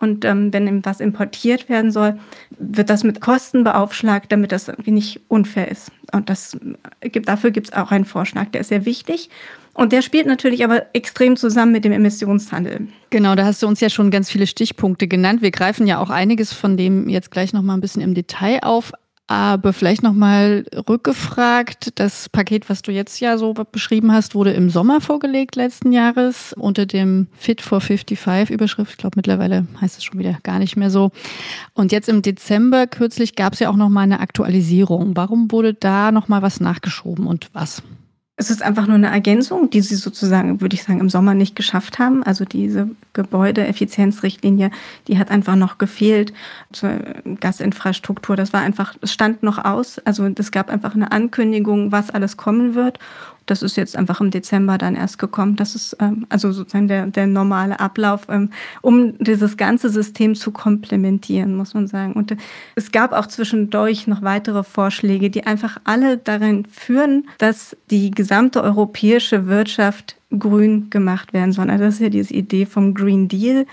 Und 0.00 0.24
ähm, 0.24 0.52
wenn 0.52 0.84
was 0.84 1.00
importiert 1.00 1.68
werden 1.68 1.90
soll, 1.90 2.18
wird 2.58 2.90
das 2.90 3.04
mit 3.04 3.20
Kosten 3.20 3.64
beaufschlagt, 3.64 4.30
damit 4.30 4.52
das 4.52 4.68
irgendwie 4.68 4.92
nicht 4.92 5.20
unfair 5.28 5.70
ist. 5.70 5.90
Und 6.12 6.30
das 6.30 6.56
gibt, 7.00 7.28
dafür 7.28 7.50
gibt 7.50 7.68
es 7.68 7.72
auch 7.72 7.90
einen 7.90 8.04
Vorschlag, 8.04 8.46
der 8.50 8.60
ist 8.60 8.68
sehr 8.68 8.84
wichtig. 8.84 9.28
Und 9.74 9.92
der 9.92 10.02
spielt 10.02 10.26
natürlich 10.26 10.64
aber 10.64 10.86
extrem 10.92 11.36
zusammen 11.36 11.72
mit 11.72 11.84
dem 11.84 11.92
Emissionshandel. 11.92 12.88
Genau, 13.10 13.34
da 13.34 13.44
hast 13.44 13.62
du 13.62 13.66
uns 13.66 13.80
ja 13.80 13.88
schon 13.90 14.10
ganz 14.10 14.30
viele 14.30 14.46
Stichpunkte 14.46 15.06
genannt. 15.06 15.40
Wir 15.40 15.52
greifen 15.52 15.86
ja 15.86 15.98
auch 15.98 16.10
einiges 16.10 16.52
von 16.52 16.76
dem 16.76 17.08
jetzt 17.08 17.30
gleich 17.30 17.52
noch 17.52 17.62
mal 17.62 17.74
ein 17.74 17.80
bisschen 17.80 18.02
im 18.02 18.14
Detail 18.14 18.60
auf. 18.62 18.92
Aber 19.28 19.74
vielleicht 19.74 20.02
nochmal 20.02 20.64
rückgefragt, 20.88 21.92
das 22.00 22.30
Paket, 22.30 22.70
was 22.70 22.80
du 22.80 22.90
jetzt 22.92 23.20
ja 23.20 23.36
so 23.36 23.52
beschrieben 23.52 24.10
hast, 24.10 24.34
wurde 24.34 24.52
im 24.52 24.70
Sommer 24.70 25.02
vorgelegt 25.02 25.54
letzten 25.54 25.92
Jahres 25.92 26.54
unter 26.54 26.86
dem 26.86 27.26
Fit 27.36 27.60
for 27.60 27.82
55 27.82 28.48
Überschrift. 28.48 28.92
Ich 28.92 28.96
glaube, 28.96 29.16
mittlerweile 29.16 29.66
heißt 29.82 29.98
es 29.98 30.04
schon 30.04 30.18
wieder 30.18 30.38
gar 30.44 30.58
nicht 30.58 30.76
mehr 30.76 30.90
so. 30.90 31.10
Und 31.74 31.92
jetzt 31.92 32.08
im 32.08 32.22
Dezember 32.22 32.86
kürzlich 32.86 33.36
gab 33.36 33.52
es 33.52 33.58
ja 33.58 33.68
auch 33.68 33.76
nochmal 33.76 34.04
eine 34.04 34.20
Aktualisierung. 34.20 35.14
Warum 35.14 35.52
wurde 35.52 35.74
da 35.74 36.10
nochmal 36.10 36.40
was 36.40 36.58
nachgeschoben 36.58 37.26
und 37.26 37.50
was? 37.52 37.82
Es 38.40 38.50
ist 38.50 38.62
einfach 38.62 38.86
nur 38.86 38.94
eine 38.94 39.08
Ergänzung, 39.08 39.68
die 39.68 39.80
sie 39.80 39.96
sozusagen, 39.96 40.60
würde 40.60 40.74
ich 40.74 40.84
sagen, 40.84 41.00
im 41.00 41.10
Sommer 41.10 41.34
nicht 41.34 41.56
geschafft 41.56 41.98
haben. 41.98 42.22
Also 42.22 42.44
diese 42.44 42.88
Gebäudeeffizienzrichtlinie, 43.12 44.70
die 45.08 45.18
hat 45.18 45.32
einfach 45.32 45.56
noch 45.56 45.78
gefehlt 45.78 46.32
zur 46.72 47.00
Gasinfrastruktur. 47.40 48.36
Das 48.36 48.52
war 48.52 48.60
einfach, 48.60 48.94
es 49.00 49.12
stand 49.12 49.42
noch 49.42 49.64
aus. 49.64 49.98
Also 50.04 50.30
es 50.38 50.52
gab 50.52 50.70
einfach 50.70 50.94
eine 50.94 51.10
Ankündigung, 51.10 51.90
was 51.90 52.10
alles 52.10 52.36
kommen 52.36 52.76
wird. 52.76 53.00
Das 53.50 53.62
ist 53.62 53.76
jetzt 53.76 53.96
einfach 53.96 54.20
im 54.20 54.30
Dezember 54.30 54.78
dann 54.78 54.94
erst 54.94 55.18
gekommen. 55.18 55.56
Das 55.56 55.74
ist 55.74 55.96
ähm, 56.00 56.26
also 56.28 56.52
sozusagen 56.52 56.88
der, 56.88 57.06
der 57.06 57.26
normale 57.26 57.80
Ablauf, 57.80 58.26
ähm, 58.28 58.50
um 58.82 59.18
dieses 59.18 59.56
ganze 59.56 59.88
System 59.88 60.34
zu 60.34 60.50
komplementieren, 60.52 61.56
muss 61.56 61.74
man 61.74 61.86
sagen. 61.86 62.12
Und 62.12 62.32
äh, 62.32 62.36
es 62.74 62.92
gab 62.92 63.12
auch 63.12 63.26
zwischendurch 63.26 64.06
noch 64.06 64.22
weitere 64.22 64.62
Vorschläge, 64.62 65.30
die 65.30 65.46
einfach 65.46 65.78
alle 65.84 66.18
darin 66.18 66.66
führen, 66.66 67.28
dass 67.38 67.76
die 67.90 68.10
gesamte 68.10 68.62
europäische 68.62 69.46
Wirtschaft 69.46 70.16
grün 70.38 70.90
gemacht 70.90 71.32
werden 71.32 71.52
soll. 71.52 71.70
Also 71.70 71.84
das 71.84 71.94
ist 71.94 72.00
ja 72.00 72.10
diese 72.10 72.34
Idee 72.34 72.66
vom 72.66 72.94
Green 72.94 73.28
Deal 73.28 73.66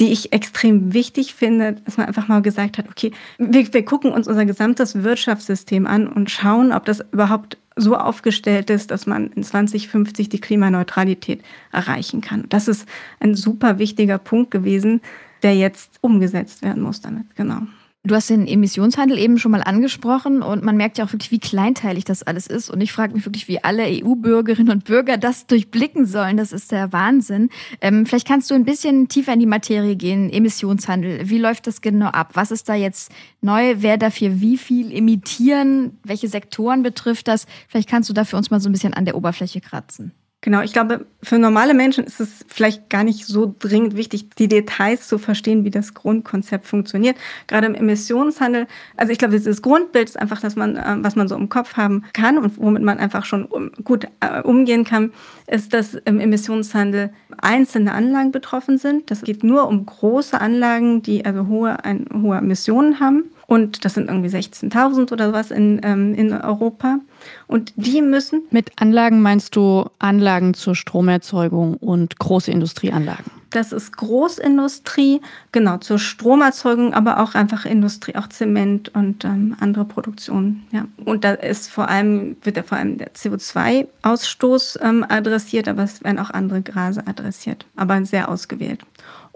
die 0.00 0.12
ich 0.12 0.32
extrem 0.32 0.92
wichtig 0.92 1.34
finde, 1.34 1.76
dass 1.84 1.96
man 1.96 2.06
einfach 2.06 2.28
mal 2.28 2.42
gesagt 2.42 2.78
hat, 2.78 2.88
okay, 2.88 3.12
wir, 3.38 3.72
wir 3.72 3.84
gucken 3.84 4.12
uns 4.12 4.28
unser 4.28 4.46
gesamtes 4.46 5.02
Wirtschaftssystem 5.02 5.86
an 5.86 6.06
und 6.06 6.30
schauen, 6.30 6.72
ob 6.72 6.84
das 6.84 7.04
überhaupt 7.12 7.58
so 7.74 7.96
aufgestellt 7.96 8.70
ist, 8.70 8.90
dass 8.90 9.06
man 9.06 9.28
in 9.28 9.42
2050 9.42 10.28
die 10.28 10.40
Klimaneutralität 10.40 11.42
erreichen 11.72 12.20
kann. 12.20 12.44
Das 12.48 12.68
ist 12.68 12.86
ein 13.20 13.34
super 13.34 13.78
wichtiger 13.78 14.18
Punkt 14.18 14.50
gewesen, 14.50 15.00
der 15.42 15.54
jetzt 15.54 15.98
umgesetzt 16.00 16.62
werden 16.62 16.82
muss 16.82 17.00
damit. 17.00 17.34
Genau. 17.36 17.62
Du 18.04 18.14
hast 18.14 18.30
den 18.30 18.46
Emissionshandel 18.46 19.18
eben 19.18 19.38
schon 19.38 19.50
mal 19.50 19.62
angesprochen 19.62 20.40
und 20.40 20.62
man 20.62 20.76
merkt 20.76 20.98
ja 20.98 21.04
auch 21.04 21.12
wirklich, 21.12 21.32
wie 21.32 21.40
kleinteilig 21.40 22.04
das 22.04 22.22
alles 22.22 22.46
ist. 22.46 22.70
Und 22.70 22.80
ich 22.80 22.92
frage 22.92 23.12
mich 23.12 23.26
wirklich, 23.26 23.48
wie 23.48 23.62
alle 23.62 23.84
EU-Bürgerinnen 23.86 24.70
und 24.70 24.84
Bürger 24.84 25.18
das 25.18 25.46
durchblicken 25.46 26.06
sollen. 26.06 26.36
Das 26.36 26.52
ist 26.52 26.70
der 26.70 26.92
Wahnsinn. 26.92 27.50
Ähm, 27.80 28.06
vielleicht 28.06 28.26
kannst 28.26 28.50
du 28.50 28.54
ein 28.54 28.64
bisschen 28.64 29.08
tiefer 29.08 29.32
in 29.32 29.40
die 29.40 29.46
Materie 29.46 29.96
gehen. 29.96 30.30
Emissionshandel. 30.30 31.28
Wie 31.28 31.38
läuft 31.38 31.66
das 31.66 31.80
genau 31.80 32.06
ab? 32.06 32.30
Was 32.34 32.52
ist 32.52 32.68
da 32.68 32.74
jetzt 32.74 33.10
neu? 33.40 33.74
Wer 33.78 33.98
dafür 33.98 34.40
wie 34.40 34.56
viel 34.56 34.92
emittieren? 34.92 35.98
Welche 36.04 36.28
Sektoren 36.28 36.84
betrifft 36.84 37.26
das? 37.26 37.46
Vielleicht 37.66 37.90
kannst 37.90 38.08
du 38.08 38.14
da 38.14 38.24
für 38.24 38.36
uns 38.36 38.50
mal 38.50 38.60
so 38.60 38.68
ein 38.68 38.72
bisschen 38.72 38.94
an 38.94 39.06
der 39.06 39.16
Oberfläche 39.16 39.60
kratzen. 39.60 40.12
Genau, 40.40 40.62
ich 40.62 40.72
glaube, 40.72 41.04
für 41.20 41.36
normale 41.36 41.74
Menschen 41.74 42.04
ist 42.04 42.20
es 42.20 42.44
vielleicht 42.46 42.88
gar 42.90 43.02
nicht 43.02 43.26
so 43.26 43.52
dringend 43.58 43.96
wichtig, 43.96 44.30
die 44.38 44.46
Details 44.46 45.08
zu 45.08 45.18
verstehen, 45.18 45.64
wie 45.64 45.70
das 45.70 45.94
Grundkonzept 45.94 46.64
funktioniert. 46.64 47.16
Gerade 47.48 47.66
im 47.66 47.74
Emissionshandel, 47.74 48.68
also 48.96 49.10
ich 49.12 49.18
glaube, 49.18 49.34
dieses 49.34 49.62
Grundbild 49.62 50.08
ist 50.08 50.16
einfach, 50.16 50.40
dass 50.40 50.54
man, 50.54 50.76
äh, 50.76 50.96
was 51.00 51.16
man 51.16 51.26
so 51.26 51.34
im 51.34 51.48
Kopf 51.48 51.76
haben 51.76 52.04
kann 52.12 52.38
und 52.38 52.56
womit 52.56 52.84
man 52.84 52.98
einfach 52.98 53.24
schon 53.24 53.48
gut 53.82 54.06
äh, 54.20 54.40
umgehen 54.42 54.84
kann, 54.84 55.12
ist, 55.48 55.74
dass 55.74 55.94
im 55.94 56.20
Emissionshandel 56.20 57.10
einzelne 57.38 57.92
Anlagen 57.92 58.30
betroffen 58.30 58.78
sind. 58.78 59.10
Das 59.10 59.22
geht 59.22 59.42
nur 59.42 59.66
um 59.66 59.86
große 59.86 60.40
Anlagen, 60.40 61.02
die 61.02 61.24
also 61.24 61.48
hohe, 61.48 61.84
ein, 61.84 62.06
hohe 62.22 62.38
Emissionen 62.38 63.00
haben. 63.00 63.24
Und 63.48 63.86
das 63.86 63.94
sind 63.94 64.08
irgendwie 64.08 64.28
16.000 64.28 65.10
oder 65.10 65.28
sowas 65.28 65.50
in, 65.50 65.80
ähm, 65.82 66.12
in 66.12 66.34
Europa. 66.34 66.98
Und 67.46 67.72
die 67.76 68.02
müssen. 68.02 68.42
Mit 68.50 68.72
Anlagen 68.76 69.22
meinst 69.22 69.56
du 69.56 69.86
Anlagen 69.98 70.52
zur 70.52 70.74
Stromerzeugung 70.74 71.78
und 71.78 72.18
große 72.18 72.50
Industrieanlagen? 72.50 73.24
Das 73.48 73.72
ist 73.72 73.96
Großindustrie, 73.96 75.22
genau, 75.50 75.78
zur 75.78 75.98
Stromerzeugung, 75.98 76.92
aber 76.92 77.20
auch 77.20 77.34
einfach 77.34 77.64
Industrie, 77.64 78.16
auch 78.16 78.28
Zement 78.28 78.94
und 78.94 79.24
ähm, 79.24 79.56
andere 79.58 79.86
Produktionen. 79.86 80.66
Ja. 80.70 80.84
Und 81.06 81.24
da 81.24 81.32
ist 81.32 81.70
vor 81.70 81.88
allem, 81.88 82.36
wird 82.42 82.58
ja 82.58 82.62
vor 82.62 82.76
allem 82.76 82.98
der 82.98 83.14
CO2-Ausstoß 83.14 84.80
ähm, 84.82 85.06
adressiert, 85.08 85.68
aber 85.68 85.84
es 85.84 86.04
werden 86.04 86.18
auch 86.18 86.28
andere 86.28 86.60
Gase 86.60 87.06
adressiert, 87.06 87.64
aber 87.76 88.04
sehr 88.04 88.28
ausgewählt. 88.28 88.82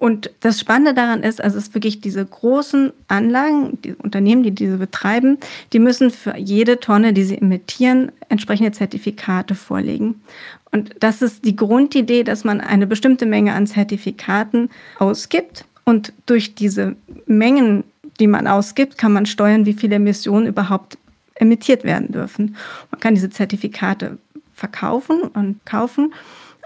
Und 0.02 0.32
das 0.40 0.58
Spannende 0.58 0.94
daran 0.94 1.22
ist, 1.22 1.40
also 1.40 1.56
es 1.56 1.68
ist 1.68 1.74
wirklich 1.74 2.00
diese 2.00 2.26
großen 2.26 2.92
Anlagen, 3.06 3.78
die 3.82 3.94
Unternehmen, 3.94 4.42
die 4.42 4.50
diese 4.50 4.76
betreiben, 4.76 5.38
die 5.72 5.78
müssen 5.78 6.10
für 6.10 6.36
jede 6.36 6.80
Tonne, 6.80 7.12
die 7.12 7.22
sie 7.22 7.38
emittieren, 7.38 8.10
entsprechende 8.28 8.72
Zertifikate 8.72 9.54
vorlegen. 9.54 10.20
Und 10.72 10.90
das 10.98 11.22
ist 11.22 11.44
die 11.44 11.54
Grundidee, 11.54 12.24
dass 12.24 12.42
man 12.42 12.60
eine 12.60 12.88
bestimmte 12.88 13.26
Menge 13.26 13.52
an 13.52 13.68
Zertifikaten 13.68 14.70
ausgibt 14.98 15.66
und 15.84 16.12
durch 16.26 16.56
diese 16.56 16.96
Mengen, 17.26 17.84
die 18.18 18.26
man 18.26 18.48
ausgibt, 18.48 18.98
kann 18.98 19.12
man 19.12 19.24
steuern, 19.24 19.66
wie 19.66 19.74
viele 19.74 19.94
Emissionen 19.94 20.48
überhaupt 20.48 20.98
emittiert 21.36 21.84
werden 21.84 22.10
dürfen. 22.10 22.56
Man 22.90 22.98
kann 22.98 23.14
diese 23.14 23.30
Zertifikate 23.30 24.18
verkaufen 24.52 25.22
und 25.22 25.64
kaufen 25.64 26.12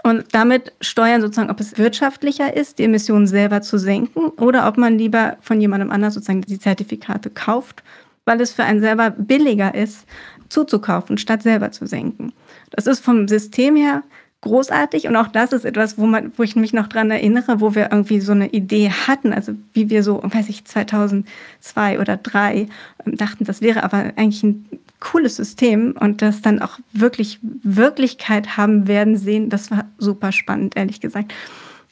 und 0.03 0.25
damit 0.31 0.73
steuern 0.81 1.21
sozusagen, 1.21 1.49
ob 1.49 1.59
es 1.59 1.77
wirtschaftlicher 1.77 2.55
ist, 2.55 2.79
die 2.79 2.83
Emissionen 2.83 3.27
selber 3.27 3.61
zu 3.61 3.77
senken 3.77 4.29
oder 4.37 4.67
ob 4.67 4.77
man 4.77 4.97
lieber 4.97 5.37
von 5.41 5.59
jemandem 5.59 5.91
anders 5.91 6.13
sozusagen 6.13 6.41
die 6.41 6.59
Zertifikate 6.59 7.29
kauft, 7.29 7.83
weil 8.25 8.39
es 8.41 8.53
für 8.53 8.63
einen 8.63 8.81
selber 8.81 9.09
billiger 9.09 9.73
ist, 9.73 10.05
zuzukaufen, 10.49 11.17
statt 11.17 11.43
selber 11.43 11.71
zu 11.71 11.85
senken. 11.87 12.33
Das 12.71 12.87
ist 12.87 13.03
vom 13.03 13.27
System 13.27 13.75
her 13.75 14.03
großartig 14.41 15.07
und 15.07 15.15
auch 15.15 15.27
das 15.27 15.51
ist 15.51 15.65
etwas, 15.65 15.97
wo, 15.97 16.05
man, 16.05 16.31
wo 16.37 16.43
ich 16.43 16.55
mich 16.55 16.71
noch 16.71 16.87
dran 16.87 17.09
erinnere, 17.09 17.59
wo 17.59 17.73
wir 17.73 17.91
irgendwie 17.91 18.21
so 18.21 18.33
eine 18.33 18.49
Idee 18.49 18.91
hatten, 18.91 19.33
also 19.33 19.53
wie 19.73 19.89
wir 19.89 20.03
so, 20.03 20.21
weiß 20.23 20.49
ich, 20.49 20.63
2002 20.63 21.99
oder 21.99 22.23
2003 22.23 22.67
ähm, 23.05 23.17
dachten, 23.17 23.45
das 23.45 23.61
wäre 23.61 23.83
aber 23.83 23.97
eigentlich 24.15 24.43
ein 24.43 24.65
cooles 24.99 25.35
System 25.35 25.95
und 25.99 26.21
das 26.21 26.41
dann 26.41 26.61
auch 26.61 26.79
wirklich 26.91 27.39
Wirklichkeit 27.41 28.57
haben 28.57 28.87
werden 28.87 29.17
sehen, 29.17 29.49
das 29.49 29.71
war 29.71 29.85
super 29.97 30.31
spannend, 30.31 30.75
ehrlich 30.75 31.01
gesagt. 31.01 31.33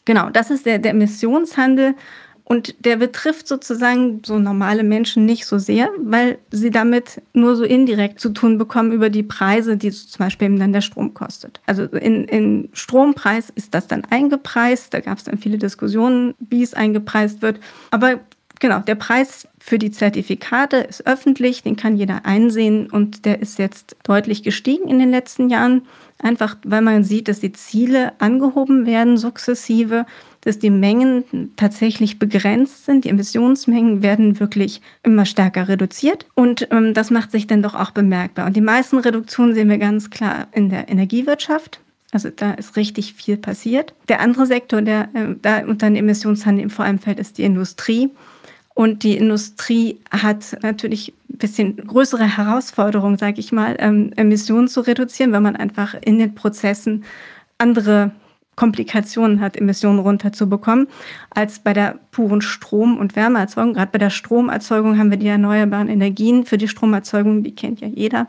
Genau, 0.06 0.30
das 0.30 0.52
ist 0.52 0.66
der, 0.66 0.80
der 0.80 0.92
Emissionshandel 0.92 1.96
und 2.46 2.86
der 2.86 2.98
betrifft 2.98 3.48
sozusagen 3.48 4.22
so 4.24 4.38
normale 4.38 4.84
Menschen 4.84 5.26
nicht 5.26 5.48
so 5.48 5.58
sehr, 5.58 5.90
weil 5.98 6.38
sie 6.52 6.70
damit 6.70 7.24
nur 7.34 7.56
so 7.56 7.64
indirekt 7.64 8.20
zu 8.20 8.30
tun 8.30 8.60
bekommen 8.60 8.92
über 8.92 9.10
die 9.10 9.24
Preise, 9.24 9.78
die 9.78 9.90
zum 9.90 10.20
Beispiel 10.20 10.46
eben 10.46 10.60
dann 10.60 10.72
der 10.72 10.82
Strom 10.82 11.16
kostet. 11.16 11.60
Also 11.66 11.86
in, 11.86 12.26
in 12.26 12.70
Strompreis 12.74 13.50
ist 13.50 13.74
das 13.74 13.88
dann 13.88 14.06
eingepreist. 14.06 14.94
Da 14.94 15.00
gab 15.00 15.18
es 15.18 15.24
dann 15.24 15.40
viele 15.40 15.58
Diskussionen, 15.58 16.36
wie 16.38 16.62
es 16.62 16.76
eingepreist 16.76 17.42
wird. 17.42 17.60
Aber 17.90 18.20
genau, 18.60 18.80
der 18.80 18.96
Preis 18.96 19.48
für 19.60 19.80
die 19.80 19.92
Zertifikate 19.92 20.78
ist 20.78 21.08
öffentlich, 21.08 21.64
den 21.64 21.76
kann 21.76 21.98
jeder 21.98 22.26
einsehen 22.26 22.90
und 22.90 23.26
der 23.26 23.42
ist 23.42 23.60
jetzt 23.60 23.96
deutlich 24.04 24.44
gestiegen 24.44 24.90
in 24.90 25.00
den 25.00 25.10
letzten 25.10 25.50
Jahren. 25.50 25.84
Einfach 26.20 26.56
weil 26.64 26.82
man 26.82 27.04
sieht, 27.04 27.28
dass 27.28 27.40
die 27.40 27.52
Ziele 27.52 28.14
angehoben 28.20 28.86
werden 28.86 29.18
sukzessive, 29.18 30.06
dass 30.42 30.60
die 30.60 30.70
Mengen 30.70 31.52
tatsächlich 31.58 32.20
begrenzt 32.20 32.86
sind. 32.86 33.04
Die 33.04 33.10
Emissionsmengen 33.10 34.02
werden 34.02 34.40
wirklich 34.40 34.82
immer 35.04 35.26
stärker 35.26 35.68
reduziert 35.68 36.26
und 36.36 36.68
ähm, 36.72 36.94
das 36.94 37.12
macht 37.12 37.32
sich 37.32 37.48
dann 37.48 37.64
doch 37.64 37.76
auch 37.76 37.92
bemerkbar. 37.92 38.46
Und 38.46 38.56
die 38.56 38.62
meisten 38.62 39.00
Reduktionen 39.00 39.56
sehen 39.56 39.70
wir 39.70 39.80
ganz 39.80 40.10
klar 40.10 40.48
in 40.54 40.70
der 40.70 40.88
Energiewirtschaft. 40.88 41.80
Also 42.12 42.30
da 42.30 42.54
ist 42.54 42.78
richtig 42.78 43.14
viel 43.16 43.36
passiert. 43.36 43.94
Der 44.08 44.22
andere 44.22 44.46
Sektor, 44.46 44.82
der 44.82 45.10
äh, 45.14 45.36
da 45.42 45.66
unter 45.66 45.88
den 45.88 45.98
Emissionshandel 45.98 46.70
vor 46.70 46.86
allem 46.86 47.00
fällt, 47.00 47.20
ist 47.20 47.38
die 47.38 47.44
Industrie. 47.44 48.10
Und 48.76 49.04
die 49.04 49.18
Industrie 49.18 50.00
hat 50.12 50.58
natürlich 50.62 51.14
ein 51.32 51.38
bisschen 51.38 51.78
größere 51.78 52.38
Herausforderungen, 52.38 53.18
sage 53.18 53.40
ich 53.40 53.52
mal, 53.52 53.78
ähm, 53.80 54.12
Emissionen 54.18 54.68
zu 54.68 54.82
reduzieren, 54.82 55.32
weil 55.32 55.42
man 55.42 55.56
einfach 55.56 55.96
in 56.00 56.20
den 56.20 56.36
Prozessen 56.36 57.06
andere 57.58 58.12
Komplikationen 58.56 59.40
hat, 59.40 59.58
Emissionen 59.58 60.00
runterzubekommen, 60.00 60.88
als 61.30 61.60
bei 61.60 61.74
der 61.74 62.00
puren 62.12 62.42
Strom- 62.42 62.98
und 62.98 63.16
Wärmeerzeugung. 63.16 63.74
Gerade 63.74 63.92
bei 63.92 63.98
der 63.98 64.10
Stromerzeugung 64.10 64.98
haben 64.98 65.10
wir 65.10 65.18
die 65.18 65.28
erneuerbaren 65.28 65.90
Energien 65.90 66.46
für 66.46 66.58
die 66.58 66.68
Stromerzeugung, 66.68 67.44
die 67.44 67.56
kennt 67.56 67.82
ja 67.82 67.88
jeder. 67.88 68.28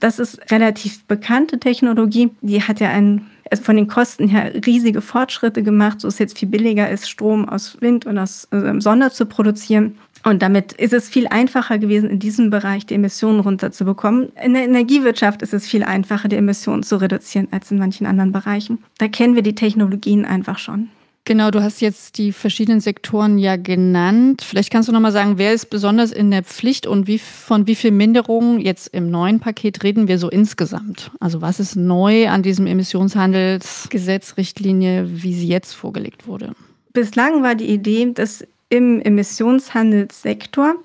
Das 0.00 0.18
ist 0.18 0.50
relativ 0.50 1.04
bekannte 1.04 1.58
Technologie. 1.58 2.30
Die 2.40 2.62
hat 2.62 2.80
ja 2.80 2.88
einen 2.88 3.30
also 3.50 3.62
von 3.62 3.76
den 3.76 3.86
Kosten 3.86 4.28
her 4.28 4.52
riesige 4.66 5.00
Fortschritte 5.00 5.62
gemacht, 5.62 6.00
so 6.00 6.08
es 6.08 6.18
jetzt 6.18 6.38
viel 6.38 6.48
billiger 6.48 6.90
ist, 6.90 7.08
Strom 7.08 7.48
aus 7.48 7.80
Wind 7.80 8.06
und 8.06 8.18
aus 8.18 8.48
äh, 8.50 8.80
Sonne 8.80 9.10
zu 9.10 9.26
produzieren. 9.26 9.98
Und 10.24 10.42
damit 10.42 10.72
ist 10.72 10.92
es 10.92 11.08
viel 11.08 11.28
einfacher 11.28 11.78
gewesen, 11.78 12.10
in 12.10 12.18
diesem 12.18 12.50
Bereich 12.50 12.86
die 12.86 12.94
Emissionen 12.94 13.40
runterzubekommen. 13.40 14.30
In 14.44 14.54
der 14.54 14.64
Energiewirtschaft 14.64 15.42
ist 15.42 15.54
es 15.54 15.66
viel 15.66 15.84
einfacher, 15.84 16.28
die 16.28 16.36
Emissionen 16.36 16.82
zu 16.82 16.96
reduzieren 16.96 17.48
als 17.50 17.70
in 17.70 17.78
manchen 17.78 18.06
anderen 18.06 18.32
Bereichen. 18.32 18.82
Da 18.98 19.08
kennen 19.08 19.36
wir 19.36 19.42
die 19.42 19.54
Technologien 19.54 20.24
einfach 20.24 20.58
schon. 20.58 20.90
Genau, 21.28 21.50
du 21.50 21.62
hast 21.62 21.82
jetzt 21.82 22.16
die 22.16 22.32
verschiedenen 22.32 22.80
Sektoren 22.80 23.36
ja 23.36 23.56
genannt. 23.56 24.40
Vielleicht 24.40 24.72
kannst 24.72 24.88
du 24.88 24.94
noch 24.94 25.00
mal 25.00 25.12
sagen, 25.12 25.36
wer 25.36 25.52
ist 25.52 25.68
besonders 25.68 26.10
in 26.10 26.30
der 26.30 26.42
Pflicht 26.42 26.86
und 26.86 27.06
wie, 27.06 27.18
von 27.18 27.66
wie 27.66 27.74
viel 27.74 27.90
Minderungen 27.90 28.60
jetzt 28.60 28.86
im 28.94 29.10
neuen 29.10 29.38
Paket 29.38 29.84
reden 29.84 30.08
wir 30.08 30.18
so 30.18 30.30
insgesamt? 30.30 31.10
Also 31.20 31.42
was 31.42 31.60
ist 31.60 31.76
neu 31.76 32.30
an 32.30 32.42
diesem 32.42 32.66
Emissionshandelsgesetz, 32.66 34.38
Richtlinie, 34.38 35.22
wie 35.22 35.34
sie 35.34 35.48
jetzt 35.48 35.74
vorgelegt 35.74 36.26
wurde? 36.26 36.54
Bislang 36.94 37.42
war 37.42 37.56
die 37.56 37.68
Idee, 37.68 38.10
dass 38.14 38.42
im 38.70 38.98
Emissionshandelssektor 39.02 40.76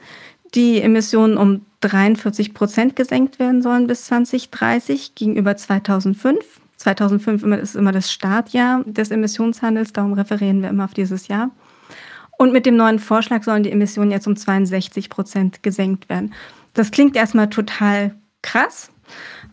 die 0.55 0.81
Emissionen 0.81 1.38
um 1.38 1.62
43 1.79 2.53
Prozent 2.53 2.97
gesenkt 2.97 3.39
werden 3.39 3.62
sollen 3.62 3.88
bis 3.88 4.03
2030 4.07 5.15
gegenüber 5.15 5.55
2005. 5.55 6.59
2005 6.83 7.43
ist 7.43 7.75
immer 7.75 7.93
das 7.93 8.11
Startjahr 8.11 8.83
des 8.85 9.09
Emissionshandels, 9.09 9.93
darum 9.93 10.13
referieren 10.13 10.61
wir 10.61 10.69
immer 10.69 10.85
auf 10.85 10.93
dieses 10.93 11.29
Jahr. 11.29 11.49
Und 12.37 12.51
mit 12.51 12.65
dem 12.65 12.75
neuen 12.75 12.99
Vorschlag 12.99 13.43
sollen 13.43 13.63
die 13.63 13.71
Emissionen 13.71 14.11
jetzt 14.11 14.27
um 14.27 14.35
62 14.35 15.09
Prozent 15.09 15.63
gesenkt 15.63 16.09
werden. 16.09 16.33
Das 16.73 16.91
klingt 16.91 17.15
erstmal 17.15 17.49
total 17.49 18.15
krass, 18.41 18.91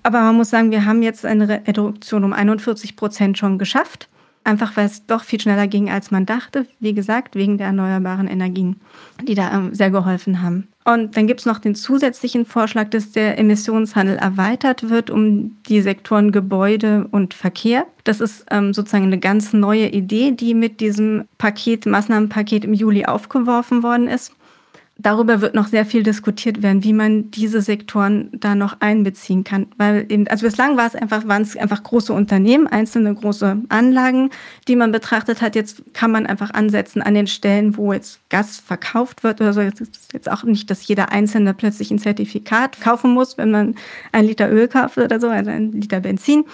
aber 0.03 0.21
man 0.23 0.37
muss 0.37 0.51
sagen, 0.51 0.71
wir 0.73 0.85
haben 0.85 1.03
jetzt 1.03 1.25
eine 1.25 1.49
Reduktion 1.49 2.25
um 2.25 2.33
41 2.33 2.97
Prozent 2.97 3.39
schon 3.39 3.59
geschafft. 3.59 4.09
Einfach 4.43 4.75
weil 4.77 4.87
es 4.87 5.07
doch 5.07 5.23
viel 5.23 5.39
schneller 5.39 5.67
ging, 5.67 5.91
als 5.91 6.11
man 6.11 6.25
dachte. 6.25 6.67
Wie 6.81 6.95
gesagt, 6.95 7.35
wegen 7.35 7.59
der 7.59 7.67
erneuerbaren 7.67 8.27
Energien, 8.27 8.81
die 9.23 9.35
da 9.35 9.53
ähm, 9.53 9.75
sehr 9.75 9.91
geholfen 9.91 10.41
haben. 10.41 10.69
Und 10.93 11.17
dann 11.17 11.29
gibt 11.29 11.41
es 11.41 11.47
noch 11.47 11.59
den 11.59 11.77
zusätzlichen 11.77 12.45
Vorschlag, 12.45 12.91
dass 12.91 13.13
der 13.13 13.39
Emissionshandel 13.39 14.17
erweitert 14.17 14.91
wird 14.91 15.09
um 15.09 15.57
die 15.69 15.83
Sektoren 15.83 16.33
Gebäude 16.33 17.07
und 17.13 17.33
Verkehr. 17.33 17.87
Das 18.03 18.21
ist 18.21 18.45
ähm, 18.51 18.75
sozusagen 18.75 19.05
eine 19.05 19.19
ganz 19.19 19.53
neue 19.53 19.87
Idee, 19.87 20.33
die 20.33 20.53
mit 20.53 20.81
diesem 20.81 21.27
Paket, 21.39 21.87
Maßnahmenpaket 21.87 22.65
im 22.65 22.75
Juli 22.75 23.05
aufgeworfen 23.05 23.85
worden 23.85 24.09
ist 24.09 24.33
darüber 25.03 25.41
wird 25.41 25.55
noch 25.55 25.69
sehr 25.69 25.87
viel 25.87 26.03
diskutiert 26.03 26.63
werden, 26.63 26.85
wie 26.85 26.93
man 26.93 27.31
diese 27.31 27.63
Sektoren 27.63 28.31
da 28.33 28.55
noch 28.55 28.81
einbeziehen 28.81 29.45
kann. 29.45 29.67
Weil 29.77 30.07
eben, 30.09 30.27
also 30.29 30.47
bislang 30.47 30.77
war 30.77 30.87
es 30.87 30.95
einfach, 30.95 31.27
waren 31.27 31.43
es 31.43 31.57
einfach 31.57 31.83
große 31.83 32.13
Unternehmen, 32.13 32.67
einzelne 32.67 33.15
große 33.15 33.59
Anlagen, 33.69 34.31
die 34.69 34.77
man 34.77 34.93
betrachtet 34.93 35.43
hat. 35.43 35.55
Jetzt 35.55 35.83
kann 35.95 36.11
man 36.11 36.27
einfach 36.27 36.51
ansetzen 36.51 37.03
an 37.03 37.15
den 37.15 37.27
Stellen, 37.27 37.77
wo 37.77 37.93
jetzt 37.93 38.21
Gas 38.29 38.59
verkauft 38.59 39.23
wird 39.23 39.41
oder 39.41 39.53
so. 39.53 39.61
Jetzt 39.61 39.81
ist 39.81 40.13
jetzt 40.13 40.31
auch 40.31 40.45
nicht, 40.45 40.71
dass 40.71 40.87
jeder 40.87 41.13
Einzelne 41.13 41.55
plötzlich 41.55 41.91
ein 41.91 41.99
Zertifikat 41.99 42.81
kaufen 42.81 43.13
muss, 43.13 43.39
wenn 43.39 43.51
man 43.51 43.75
ein 44.13 44.25
Liter 44.25 44.51
Öl 44.51 44.69
kauft 44.69 44.99
oder 44.99 45.21
so, 45.21 45.29
also 45.29 45.51
ein 45.51 45.73
Liter 45.73 46.01
Benzin 46.01 46.45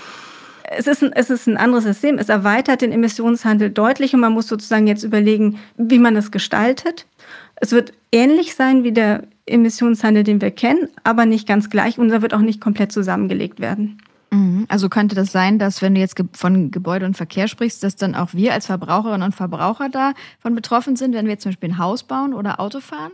es 0.69 0.87
ist, 0.87 1.03
ein, 1.03 1.12
es 1.12 1.31
ist 1.31 1.47
ein 1.47 1.57
anderes 1.57 1.85
System. 1.85 2.19
Es 2.19 2.29
erweitert 2.29 2.83
den 2.83 2.93
Emissionshandel 2.93 3.71
deutlich 3.71 4.15
und 4.15 4.21
man 4.21 4.33
muss 4.33 4.49
sozusagen 4.49 4.87
jetzt 4.87 5.05
überlegen, 5.05 5.59
wie 5.76 5.99
man 5.99 6.17
es 6.17 6.31
gestaltet. 6.31 7.07
Es 7.57 7.73
wird 7.73 7.93
ähnlich 8.13 8.55
sein 8.55 8.85
wie 8.85 8.93
der 8.93 9.25
Emissionshandel, 9.47 10.25
den 10.25 10.41
wir 10.41 10.51
kennen, 10.51 10.89
aber 11.05 11.27
nicht 11.27 11.47
ganz 11.47 11.71
gleich 11.71 11.99
und 11.99 12.11
er 12.11 12.23
wird 12.23 12.35
auch 12.35 12.41
nicht 12.41 12.61
komplett 12.61 12.93
zusammengelegt 12.93 13.61
werden. 13.61 13.99
Mhm. 14.31 14.67
Also 14.69 14.89
könnte 14.89 15.15
das 15.15 15.33
sein, 15.33 15.59
dass 15.59 15.83
wenn 15.83 15.95
du 15.95 16.01
jetzt 16.01 16.21
von 16.33 16.71
Gebäude 16.71 17.07
und 17.07 17.17
Verkehr 17.17 17.49
sprichst, 17.49 17.83
dass 17.83 17.97
dann 17.97 18.15
auch 18.15 18.35
wir 18.35 18.53
als 18.53 18.67
Verbraucherinnen 18.67 19.23
und 19.23 19.35
Verbraucher 19.35 19.89
davon 19.89 20.55
betroffen 20.55 20.97
sind, 20.97 21.15
wenn 21.15 21.27
wir 21.27 21.39
zum 21.39 21.51
Beispiel 21.53 21.71
ein 21.71 21.79
Haus 21.79 22.03
bauen 22.03 22.35
oder 22.35 22.61
Auto 22.61 22.81
fahren? 22.81 23.13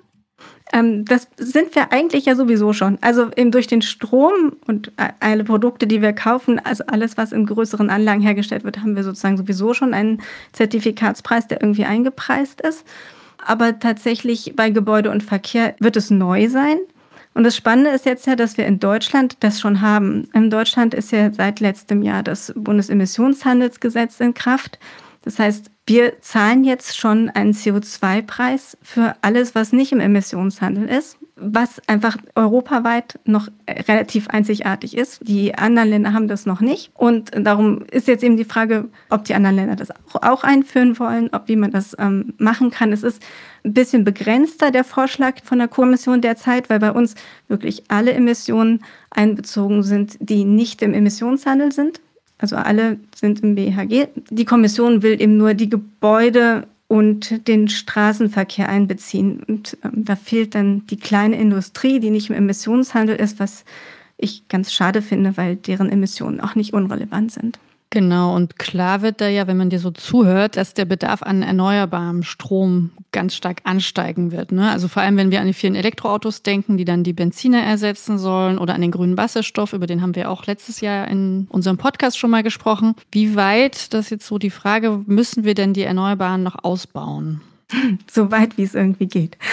Ähm, 0.72 1.04
das 1.04 1.28
sind 1.36 1.74
wir 1.74 1.92
eigentlich 1.92 2.24
ja 2.24 2.34
sowieso 2.34 2.72
schon. 2.72 2.98
Also 3.02 3.30
eben 3.36 3.50
durch 3.50 3.66
den 3.66 3.82
Strom 3.82 4.56
und 4.66 4.90
alle 5.20 5.44
Produkte, 5.44 5.86
die 5.86 6.02
wir 6.02 6.14
kaufen, 6.14 6.58
also 6.58 6.84
alles, 6.86 7.16
was 7.16 7.30
in 7.30 7.46
größeren 7.46 7.90
Anlagen 7.90 8.22
hergestellt 8.22 8.64
wird, 8.64 8.78
haben 8.78 8.96
wir 8.96 9.04
sozusagen 9.04 9.36
sowieso 9.36 9.74
schon 9.74 9.94
einen 9.94 10.22
Zertifikatspreis, 10.52 11.46
der 11.46 11.60
irgendwie 11.60 11.84
eingepreist 11.84 12.60
ist 12.62 12.84
aber 13.46 13.78
tatsächlich 13.78 14.54
bei 14.56 14.70
Gebäude 14.70 15.10
und 15.10 15.22
Verkehr 15.22 15.74
wird 15.78 15.96
es 15.96 16.10
neu 16.10 16.48
sein. 16.48 16.78
Und 17.34 17.44
das 17.44 17.56
Spannende 17.56 17.90
ist 17.90 18.04
jetzt 18.04 18.26
ja, 18.26 18.36
dass 18.36 18.58
wir 18.58 18.66
in 18.66 18.78
Deutschland 18.78 19.36
das 19.40 19.60
schon 19.60 19.80
haben. 19.80 20.28
In 20.34 20.50
Deutschland 20.50 20.92
ist 20.92 21.12
ja 21.12 21.32
seit 21.32 21.60
letztem 21.60 22.02
Jahr 22.02 22.22
das 22.22 22.52
Bundesemissionshandelsgesetz 22.54 24.20
in 24.20 24.34
Kraft. 24.34 24.78
Das 25.22 25.38
heißt, 25.38 25.70
wir 25.86 26.20
zahlen 26.20 26.64
jetzt 26.64 26.98
schon 26.98 27.30
einen 27.30 27.52
CO2-Preis 27.52 28.76
für 28.82 29.16
alles, 29.22 29.54
was 29.54 29.72
nicht 29.72 29.92
im 29.92 30.00
Emissionshandel 30.00 30.88
ist 30.88 31.18
was 31.42 31.80
einfach 31.88 32.16
europaweit 32.34 33.18
noch 33.24 33.48
relativ 33.68 34.28
einzigartig 34.28 34.96
ist. 34.96 35.20
Die 35.26 35.54
anderen 35.54 35.90
Länder 35.90 36.12
haben 36.12 36.28
das 36.28 36.46
noch 36.46 36.60
nicht. 36.60 36.90
Und 36.94 37.30
darum 37.34 37.82
ist 37.90 38.08
jetzt 38.08 38.22
eben 38.22 38.36
die 38.36 38.44
Frage, 38.44 38.88
ob 39.10 39.24
die 39.24 39.34
anderen 39.34 39.56
Länder 39.56 39.76
das 39.76 39.90
auch 40.14 40.44
einführen 40.44 40.98
wollen, 40.98 41.30
ob 41.32 41.48
wie 41.48 41.56
man 41.56 41.70
das 41.70 41.96
ähm, 41.98 42.34
machen 42.38 42.70
kann. 42.70 42.92
Es 42.92 43.02
ist 43.02 43.22
ein 43.64 43.74
bisschen 43.74 44.04
begrenzter, 44.04 44.70
der 44.70 44.84
Vorschlag 44.84 45.42
von 45.44 45.58
der 45.58 45.68
Kommission 45.68 46.20
derzeit, 46.20 46.70
weil 46.70 46.78
bei 46.78 46.92
uns 46.92 47.14
wirklich 47.48 47.84
alle 47.88 48.12
Emissionen 48.12 48.84
einbezogen 49.10 49.82
sind, 49.82 50.16
die 50.20 50.44
nicht 50.44 50.82
im 50.82 50.94
Emissionshandel 50.94 51.72
sind. 51.72 52.00
Also 52.38 52.56
alle 52.56 52.98
sind 53.14 53.40
im 53.40 53.54
BHG. 53.54 54.08
Die 54.30 54.44
Kommission 54.44 55.02
will 55.02 55.20
eben 55.20 55.36
nur 55.36 55.54
die 55.54 55.70
Gebäude 55.70 56.66
und 56.92 57.48
den 57.48 57.68
Straßenverkehr 57.68 58.68
einbeziehen. 58.68 59.42
Und 59.48 59.78
ähm, 59.82 60.04
da 60.04 60.14
fehlt 60.14 60.54
dann 60.54 60.86
die 60.88 60.98
kleine 60.98 61.40
Industrie, 61.40 62.00
die 62.00 62.10
nicht 62.10 62.28
im 62.28 62.36
Emissionshandel 62.36 63.16
ist, 63.16 63.40
was 63.40 63.64
ich 64.18 64.46
ganz 64.48 64.74
schade 64.74 65.00
finde, 65.00 65.38
weil 65.38 65.56
deren 65.56 65.88
Emissionen 65.88 66.38
auch 66.42 66.54
nicht 66.54 66.74
unrelevant 66.74 67.32
sind. 67.32 67.58
Genau, 67.92 68.34
und 68.34 68.58
klar 68.58 69.02
wird 69.02 69.20
da 69.20 69.28
ja, 69.28 69.46
wenn 69.46 69.58
man 69.58 69.68
dir 69.68 69.78
so 69.78 69.90
zuhört, 69.90 70.56
dass 70.56 70.72
der 70.72 70.86
Bedarf 70.86 71.22
an 71.22 71.42
erneuerbarem 71.42 72.22
Strom 72.22 72.90
ganz 73.12 73.34
stark 73.34 73.60
ansteigen 73.64 74.32
wird. 74.32 74.50
Ne? 74.50 74.70
Also 74.70 74.88
vor 74.88 75.02
allem, 75.02 75.18
wenn 75.18 75.30
wir 75.30 75.42
an 75.42 75.46
die 75.46 75.52
vielen 75.52 75.74
Elektroautos 75.74 76.42
denken, 76.42 76.78
die 76.78 76.86
dann 76.86 77.04
die 77.04 77.12
Benziner 77.12 77.60
ersetzen 77.60 78.16
sollen 78.16 78.56
oder 78.56 78.72
an 78.72 78.80
den 78.80 78.92
grünen 78.92 79.18
Wasserstoff, 79.18 79.74
über 79.74 79.86
den 79.86 80.00
haben 80.00 80.14
wir 80.14 80.30
auch 80.30 80.46
letztes 80.46 80.80
Jahr 80.80 81.06
in 81.06 81.46
unserem 81.50 81.76
Podcast 81.76 82.16
schon 82.16 82.30
mal 82.30 82.42
gesprochen. 82.42 82.94
Wie 83.10 83.36
weit, 83.36 83.92
das 83.92 84.06
ist 84.06 84.10
jetzt 84.10 84.26
so 84.26 84.38
die 84.38 84.48
Frage, 84.48 85.02
müssen 85.04 85.44
wir 85.44 85.52
denn 85.52 85.74
die 85.74 85.82
Erneuerbaren 85.82 86.42
noch 86.42 86.64
ausbauen? 86.64 87.42
so 88.10 88.30
weit 88.30 88.58
wie 88.58 88.62
es 88.62 88.74
irgendwie 88.74 89.06
geht. 89.06 89.36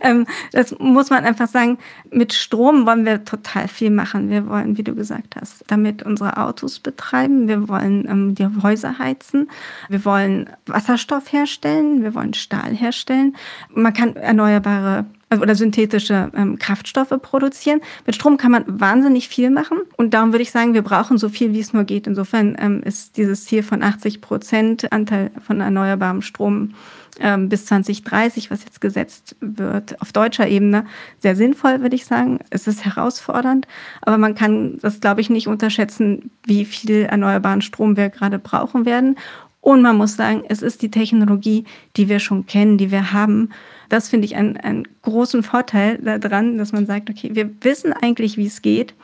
Ähm, 0.00 0.26
das 0.50 0.76
muss 0.78 1.10
man 1.10 1.24
einfach 1.24 1.46
sagen. 1.46 1.78
Mit 2.10 2.32
Strom 2.32 2.86
wollen 2.86 3.04
wir 3.04 3.24
total 3.24 3.68
viel 3.68 3.90
machen. 3.90 4.30
Wir 4.30 4.48
wollen, 4.48 4.76
wie 4.76 4.82
du 4.82 4.94
gesagt 4.94 5.36
hast, 5.40 5.64
damit 5.68 6.02
unsere 6.02 6.38
Autos 6.38 6.80
betreiben. 6.80 7.46
Wir 7.46 7.68
wollen 7.68 8.08
ähm, 8.08 8.34
die 8.34 8.48
Häuser 8.62 8.98
heizen. 8.98 9.48
Wir 9.88 10.04
wollen 10.04 10.50
Wasserstoff 10.66 11.32
herstellen. 11.32 12.02
Wir 12.02 12.14
wollen 12.14 12.34
Stahl 12.34 12.74
herstellen. 12.74 13.36
Man 13.72 13.92
kann 13.92 14.16
erneuerbare 14.16 15.04
also, 15.32 15.42
oder 15.42 15.54
synthetische 15.54 16.30
ähm, 16.36 16.58
Kraftstoffe 16.58 17.14
produzieren. 17.22 17.80
Mit 18.04 18.14
Strom 18.14 18.36
kann 18.36 18.52
man 18.52 18.64
wahnsinnig 18.66 19.28
viel 19.28 19.48
machen 19.48 19.78
und 19.96 20.12
darum 20.12 20.32
würde 20.32 20.42
ich 20.42 20.50
sagen, 20.50 20.74
wir 20.74 20.82
brauchen 20.82 21.16
so 21.16 21.30
viel, 21.30 21.54
wie 21.54 21.60
es 21.60 21.72
nur 21.72 21.84
geht. 21.84 22.06
Insofern 22.06 22.54
ähm, 22.58 22.82
ist 22.82 23.16
dieses 23.16 23.46
Ziel 23.46 23.62
von 23.62 23.82
80 23.82 24.20
Prozent 24.20 24.92
Anteil 24.92 25.30
von 25.40 25.60
erneuerbarem 25.60 26.20
Strom 26.20 26.74
ähm, 27.20 27.48
bis 27.48 27.66
2030, 27.66 28.50
was 28.50 28.64
jetzt 28.64 28.80
gesetzt 28.80 29.36
wird, 29.40 30.00
auf 30.00 30.12
deutscher 30.12 30.48
Ebene, 30.48 30.86
sehr 31.18 31.36
sinnvoll, 31.36 31.80
würde 31.80 31.96
ich 31.96 32.06
sagen. 32.06 32.40
Es 32.50 32.66
ist 32.66 32.84
herausfordernd, 32.84 33.66
aber 34.00 34.18
man 34.18 34.34
kann 34.34 34.78
das, 34.78 35.00
glaube 35.00 35.20
ich, 35.20 35.30
nicht 35.30 35.48
unterschätzen, 35.48 36.30
wie 36.44 36.64
viel 36.64 37.02
erneuerbaren 37.02 37.62
Strom 37.62 37.96
wir 37.96 38.08
gerade 38.08 38.38
brauchen 38.38 38.84
werden. 38.84 39.18
Und 39.60 39.82
man 39.82 39.96
muss 39.96 40.16
sagen, 40.16 40.42
es 40.48 40.60
ist 40.60 40.82
die 40.82 40.90
Technologie, 40.90 41.64
die 41.96 42.08
wir 42.08 42.18
schon 42.18 42.46
kennen, 42.46 42.78
die 42.78 42.90
wir 42.90 43.12
haben 43.12 43.50
das 43.92 44.08
finde 44.08 44.24
ich 44.24 44.36
einen, 44.36 44.56
einen 44.56 44.88
großen 45.02 45.42
Vorteil 45.42 45.98
daran, 45.98 46.56
dass 46.56 46.72
man 46.72 46.86
sagt, 46.86 47.10
okay, 47.10 47.32
wir 47.34 47.50
wissen 47.60 47.92
eigentlich, 47.92 48.38
wie 48.38 48.46
es 48.46 48.62
geht. 48.62 48.94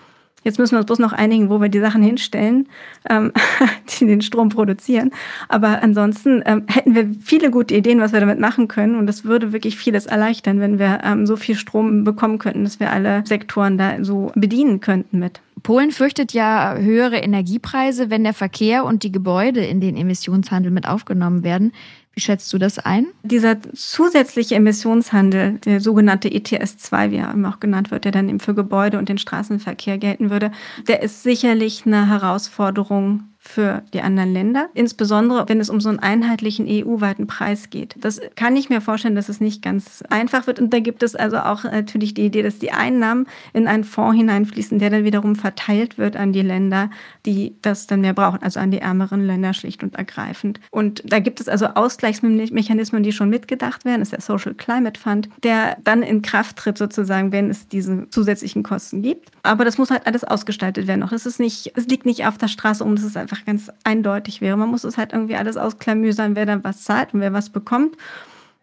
Jetzt 0.45 0.59
müssen 0.59 0.73
wir 0.73 0.79
uns 0.79 0.87
bloß 0.87 1.01
noch 1.01 1.13
einigen, 1.13 1.51
wo 1.51 1.61
wir 1.61 1.69
die 1.69 1.81
Sachen 1.81 2.03
hinstellen, 2.03 2.69
ähm, 3.11 3.33
die 4.01 4.07
den 4.07 4.23
Strom 4.23 4.49
produzieren. 4.49 5.11
Aber 5.49 5.83
ansonsten 5.83 6.43
ähm, 6.47 6.65
hätten 6.69 6.95
wir 6.95 7.11
viele 7.21 7.51
gute 7.51 7.75
Ideen, 7.75 8.01
was 8.01 8.13
wir 8.13 8.21
damit 8.21 8.39
machen 8.39 8.69
können. 8.69 8.97
Und 8.97 9.07
das 9.07 9.25
würde 9.25 9.53
wirklich 9.53 9.77
vieles 9.77 10.07
erleichtern, 10.07 10.61
wenn 10.61 10.79
wir 10.79 11.01
ähm, 11.05 11.27
so 11.27 11.37
viel 11.37 11.57
Strom 11.57 12.05
bekommen 12.05 12.39
könnten, 12.39 12.65
dass 12.65 12.81
wir 12.81 12.93
alle 12.93 13.25
Sektoren 13.27 13.79
da 13.79 14.03
so 14.05 14.31
bedienen 14.35 14.81
könnten 14.81 15.19
mit. 15.19 15.41
Polen 15.63 15.91
fürchtet 15.91 16.33
ja 16.33 16.77
höhere 16.77 17.17
Energiepreise, 17.17 18.11
wenn 18.11 18.23
der 18.23 18.35
Verkehr 18.35 18.85
und 18.85 19.03
die 19.03 19.13
Gebäude 19.13 19.61
in 19.61 19.81
den 19.81 19.97
Emissionshandel 19.97 20.71
mit 20.71 20.87
aufgenommen 20.87 21.43
werden. 21.43 21.73
Wie 22.19 22.23
schätzt 22.23 22.53
du 22.53 22.59
das 22.59 22.81
ein? 22.81 23.07
Dieser 23.23 23.59
zusätzliche 23.75 24.57
Emissionshandel, 24.57 25.61
der 25.61 25.81
sogenannte 25.81 26.29
ETS2, 26.29 27.13
wie 27.13 27.19
er 27.19 27.31
immer 27.31 27.51
auch 27.51 27.61
genannt 27.61 27.93
wird, 27.93 28.07
der 28.07 28.11
dann 28.11 28.29
eben 28.29 28.41
für 28.41 28.57
Gebäude 28.57 28.99
und 28.99 29.09
den 29.09 29.19
Straßenverkehr 29.19 29.99
gelten 29.99 30.29
würde, 30.29 30.51
der 30.89 31.01
ist 31.05 31.23
sicherlich 31.23 31.87
eine 31.87 32.09
Herausforderung 32.09 33.23
für 33.49 33.83
die 33.95 34.03
anderen 34.03 34.33
Länder, 34.33 34.69
insbesondere 34.75 35.49
wenn 35.49 35.59
es 35.59 35.71
um 35.71 35.81
so 35.81 35.89
einen 35.89 35.99
einheitlichen 35.99 36.67
EU-weiten 36.69 37.27
Preis 37.27 37.71
geht. 37.71 37.97
Das 37.99 38.21
kann 38.37 38.55
ich 38.57 38.69
mir 38.69 38.81
vorstellen, 38.81 39.15
dass 39.15 39.31
es 39.31 39.41
nicht 39.41 39.63
ganz 39.63 40.05
einfach 40.11 40.47
wird. 40.47 40.61
Und 40.61 40.73
da 40.73 40.81
gibt 40.81 41.03
es 41.03 41.17
also 41.17 41.39
auch 41.39 41.65
natürlich 41.65 42.13
die 42.13 42.27
Idee, 42.27 42.43
dass 42.43 42.59
die 42.59 42.73
Einnahmen 42.73 43.27
in 43.55 43.67
einen 43.67 43.85
Fonds 43.85 44.17
hineinfließen, 44.17 44.79
der 44.79 44.91
dann 44.91 45.05
wiederum 45.05 45.35
verteilt 45.35 45.97
wird 45.97 46.15
an 46.15 46.33
die 46.33 46.43
Länder, 46.43 46.91
die 47.25 47.57
das 47.63 47.87
dann 47.87 48.03
mehr 48.03 48.13
brauchen, 48.13 48.43
also 48.43 48.61
an 48.61 48.71
die 48.71 48.79
ärmeren 48.79 49.27
Länder 49.27 49.55
schlicht 49.55 49.83
und 49.83 49.95
ergreifend. 49.97 50.61
Und 50.71 51.03
da 51.11 51.19
gibt 51.19 51.41
es 51.41 51.49
also 51.49 51.67
Ausgleichsmechanismen, 51.67 53.03
die 53.03 53.13
schon 53.13 53.31
mitgedacht 53.31 53.87
werden. 53.87 54.01
Das 54.01 54.09
ist 54.09 54.13
der 54.13 54.21
Social 54.21 54.55
Climate 54.55 55.01
Fund, 55.01 55.31
der 55.43 55.79
dann 55.83 56.03
in 56.03 56.21
Kraft 56.21 56.57
tritt 56.57 56.77
sozusagen, 56.77 57.33
wenn 57.33 57.49
es 57.49 57.67
diese 57.67 58.09
zusätzlichen 58.11 58.63
Kosten 58.63 59.03
gibt. 59.03 59.31
Aber 59.43 59.65
das 59.65 59.79
muss 59.79 59.91
halt 59.91 60.07
alles 60.07 60.25
ausgestaltet 60.25 60.87
werden 60.87 61.01
noch. 61.01 61.13
Es 61.13 61.25
ist 61.25 61.39
liegt 61.39 62.05
nicht 62.07 62.27
auf 62.27 62.37
der 62.37 62.49
Straße 62.49 62.85
um, 62.85 62.95
dass 62.95 63.05
es 63.05 63.17
einfach 63.17 63.38
ganz 63.45 63.71
eindeutig 63.85 64.41
wäre. 64.41 64.57
Man 64.57 64.71
muss 64.71 64.85
es 64.85 64.99
halt 64.99 65.13
irgendwie 65.13 65.37
alles 65.37 65.57
ausklamüsern, 65.57 66.37
wer 66.37 66.47
dann 66.47 66.65
was 66.65 66.85
zahlt 66.85 67.15
und 67.15 67.21
wer 67.21 67.33
was 67.33 67.51
bekommt. 67.51 67.97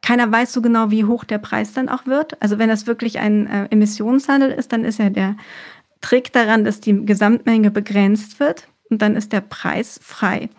Keiner 0.01 0.31
weiß 0.31 0.53
so 0.53 0.61
genau, 0.61 0.91
wie 0.91 1.05
hoch 1.05 1.23
der 1.23 1.39
Preis 1.39 1.73
dann 1.73 1.89
auch 1.89 2.05
wird. 2.05 2.41
Also 2.41 2.59
wenn 2.59 2.69
das 2.69 2.85
wirklich 2.85 3.19
ein 3.19 3.47
äh, 3.47 3.67
Emissionshandel 3.71 4.51
ist, 4.51 4.71
dann 4.71 4.85
ist 4.85 4.99
ja 4.99 5.09
der 5.09 5.35
Trick 6.01 6.31
daran, 6.31 6.63
dass 6.63 6.79
die 6.79 7.05
Gesamtmenge 7.05 7.71
begrenzt 7.71 8.39
wird 8.39 8.67
und 8.89 9.01
dann 9.01 9.15
ist 9.15 9.33
der 9.33 9.41
Preis 9.41 9.99
frei. 10.03 10.49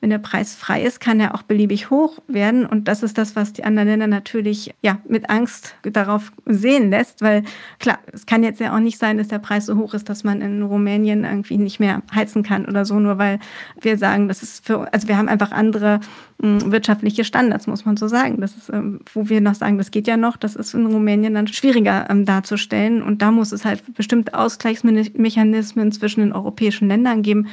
Wenn 0.00 0.10
der 0.10 0.18
Preis 0.18 0.54
frei 0.54 0.82
ist, 0.82 1.00
kann 1.00 1.20
er 1.20 1.34
auch 1.34 1.42
beliebig 1.42 1.88
hoch 1.88 2.18
werden. 2.28 2.66
Und 2.66 2.86
das 2.86 3.02
ist 3.02 3.16
das, 3.16 3.34
was 3.34 3.54
die 3.54 3.64
anderen 3.64 3.88
Länder 3.88 4.06
natürlich 4.06 4.74
ja, 4.82 4.98
mit 5.08 5.30
Angst 5.30 5.74
darauf 5.82 6.32
sehen 6.44 6.90
lässt. 6.90 7.22
Weil 7.22 7.44
klar, 7.78 7.98
es 8.12 8.26
kann 8.26 8.42
jetzt 8.42 8.60
ja 8.60 8.74
auch 8.74 8.80
nicht 8.80 8.98
sein, 8.98 9.16
dass 9.16 9.28
der 9.28 9.38
Preis 9.38 9.66
so 9.66 9.76
hoch 9.76 9.94
ist, 9.94 10.08
dass 10.08 10.22
man 10.22 10.42
in 10.42 10.62
Rumänien 10.62 11.24
irgendwie 11.24 11.56
nicht 11.56 11.80
mehr 11.80 12.02
heizen 12.14 12.42
kann 12.42 12.66
oder 12.66 12.84
so, 12.84 13.00
nur 13.00 13.16
weil 13.18 13.38
wir 13.80 13.96
sagen, 13.96 14.28
das 14.28 14.42
ist 14.42 14.66
für, 14.66 14.92
also 14.92 15.08
wir 15.08 15.16
haben 15.16 15.28
einfach 15.28 15.50
andere 15.50 16.00
mh, 16.38 16.60
hm, 16.60 16.72
wirtschaftliche 16.72 17.24
Standards, 17.24 17.66
muss 17.66 17.86
man 17.86 17.96
so 17.96 18.06
sagen. 18.06 18.40
Das 18.40 18.54
ist, 18.54 18.68
ähm, 18.68 19.00
wo 19.14 19.30
wir 19.30 19.40
noch 19.40 19.54
sagen, 19.54 19.78
das 19.78 19.90
geht 19.90 20.06
ja 20.06 20.18
noch, 20.18 20.36
das 20.36 20.56
ist 20.56 20.74
in 20.74 20.86
Rumänien 20.86 21.34
dann 21.34 21.46
schwieriger 21.46 22.06
ähm, 22.10 22.26
darzustellen. 22.26 23.02
Und 23.02 23.22
da 23.22 23.30
muss 23.30 23.52
es 23.52 23.64
halt 23.64 23.82
bestimmte 23.94 24.34
Ausgleichsmechanismen 24.34 25.90
zwischen 25.92 26.20
den 26.20 26.32
europäischen 26.32 26.88
Ländern 26.88 27.22
geben, 27.22 27.48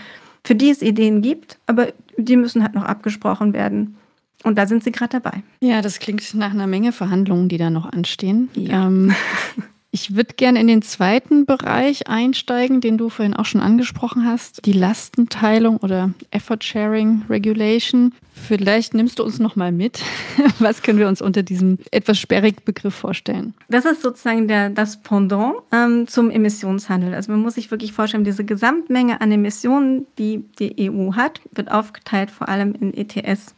für 0.46 0.56
die 0.56 0.70
es 0.70 0.82
Ideen 0.82 1.22
gibt, 1.22 1.58
aber 1.68 1.88
die 2.18 2.38
müssen 2.38 2.64
halt 2.64 2.76
noch 2.76 2.84
abgesprochen 2.84 3.54
werden. 3.54 3.98
Und 4.44 4.58
da 4.58 4.68
sind 4.68 4.84
sie 4.84 4.92
gerade 4.92 5.20
dabei. 5.22 5.44
Ja, 5.62 5.82
das 5.82 6.00
klingt 6.00 6.34
nach 6.34 6.52
einer 6.52 6.68
Menge 6.68 6.92
Verhandlungen, 6.92 7.48
die 7.50 7.58
da 7.58 7.70
noch 7.70 7.86
anstehen. 7.86 8.50
Ja. 8.56 8.88
Ähm, 8.88 9.14
Ich 9.96 10.16
würde 10.16 10.34
gerne 10.34 10.60
in 10.60 10.66
den 10.66 10.82
zweiten 10.82 11.46
Bereich 11.46 12.08
einsteigen, 12.08 12.82
den 12.82 12.98
du 12.98 13.10
vorhin 13.10 13.36
auch 13.36 13.46
schon 13.46 13.62
angesprochen 13.62 14.26
hast, 14.26 14.66
die 14.66 14.74
Lastenteilung 14.74 15.78
oder 15.78 16.10
Effort 16.32 16.64
Sharing 16.64 17.22
Regulation. 17.30 18.12
Vielleicht 18.34 18.96
nimmst 18.96 19.20
du 19.20 19.24
uns 19.24 19.38
noch 19.38 19.56
mal 19.56 19.72
mit. 19.72 20.02
Was 20.58 20.82
können 20.82 20.98
wir 20.98 21.08
uns 21.08 21.22
unter 21.22 21.44
diesem 21.44 21.78
etwas 21.92 22.18
sperrigen 22.18 22.64
Begriff 22.66 22.96
vorstellen? 22.96 23.54
Das 23.70 23.86
ist 23.86 24.02
sozusagen 24.02 24.48
der, 24.48 24.72
das 24.72 25.00
Pendant 25.00 25.58
ähm, 25.72 26.08
zum 26.08 26.32
Emissionshandel. 26.32 27.14
Also 27.14 27.32
man 27.32 27.42
muss 27.42 27.54
sich 27.54 27.70
wirklich 27.70 27.94
vorstellen, 27.94 28.24
diese 28.24 28.44
Gesamtmenge 28.44 29.22
an 29.22 29.32
Emissionen, 29.32 30.08
die 30.18 30.44
die 30.58 30.90
EU 30.90 31.14
hat, 31.14 31.40
wird 31.52 31.70
aufgeteilt 31.70 32.32
vor 32.32 32.50
allem 32.50 32.74
in 32.74 32.96
ETS 32.96 33.54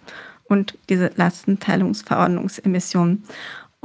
und 0.49 0.77
diese 0.89 1.11
Lastenteilungsverordnungsemissionen. 1.15 3.23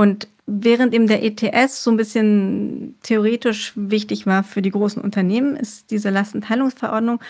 Und 0.01 0.29
während 0.47 0.95
eben 0.95 1.09
der 1.09 1.23
ETS 1.23 1.85
so 1.85 1.91
ein 1.91 1.99
bisschen 1.99 2.95
theoretisch 3.03 3.75
wichtig 3.77 4.25
war 4.25 4.43
für 4.45 4.63
die 4.63 4.71
großen 4.71 5.03
Unternehmen, 5.03 5.57
ist 5.57 5.91
diese 5.91 6.09
Lastenteilungsverordnung 6.09 7.21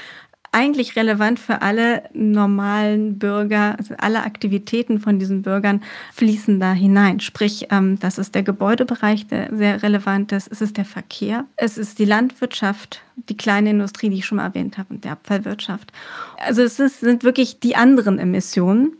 eigentlich 0.53 0.95
relevant 0.95 1.41
für 1.41 1.63
alle 1.63 2.05
normalen 2.13 3.19
Bürger, 3.19 3.75
also 3.77 3.95
alle 3.99 4.23
Aktivitäten 4.23 5.01
von 5.01 5.19
diesen 5.19 5.43
Bürgern 5.43 5.83
fließen 6.15 6.61
da 6.61 6.73
hinein. 6.73 7.19
Sprich, 7.19 7.67
ähm, 7.71 7.99
das 7.99 8.19
ist 8.19 8.37
der 8.37 8.45
Gebäudebereich, 8.45 9.27
der 9.27 9.49
sehr 9.53 9.83
relevant 9.83 10.31
ist. 10.31 10.47
Es 10.47 10.61
ist 10.61 10.77
der 10.77 10.85
Verkehr, 10.85 11.47
es 11.57 11.77
ist 11.77 11.99
die 11.99 12.05
Landwirtschaft, 12.05 13.03
die 13.17 13.37
kleine 13.37 13.71
Industrie, 13.71 14.11
die 14.11 14.19
ich 14.19 14.27
schon 14.27 14.37
mal 14.37 14.47
erwähnt 14.47 14.79
habe, 14.79 14.95
und 14.95 15.05
die 15.05 15.09
Abfallwirtschaft. 15.09 15.93
Also 16.39 16.63
es 16.63 16.79
ist, 16.79 17.01
sind 17.01 17.25
wirklich 17.25 17.59
die 17.59 17.75
anderen 17.75 18.21
Emissionen 18.21 18.93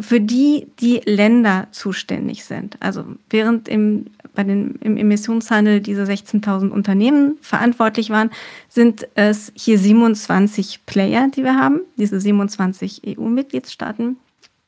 für 0.00 0.20
die 0.20 0.68
die 0.80 1.02
Länder 1.04 1.68
zuständig 1.70 2.44
sind. 2.44 2.76
Also 2.80 3.04
während 3.28 3.68
im, 3.68 4.06
bei 4.34 4.42
den, 4.42 4.76
im 4.76 4.96
Emissionshandel 4.96 5.80
diese 5.80 6.04
16.000 6.04 6.70
Unternehmen 6.70 7.36
verantwortlich 7.42 8.10
waren, 8.10 8.30
sind 8.68 9.06
es 9.14 9.52
hier 9.54 9.78
27 9.78 10.86
Player, 10.86 11.28
die 11.28 11.44
wir 11.44 11.56
haben, 11.56 11.80
diese 11.96 12.20
27 12.20 13.02
EU-Mitgliedstaaten 13.18 14.16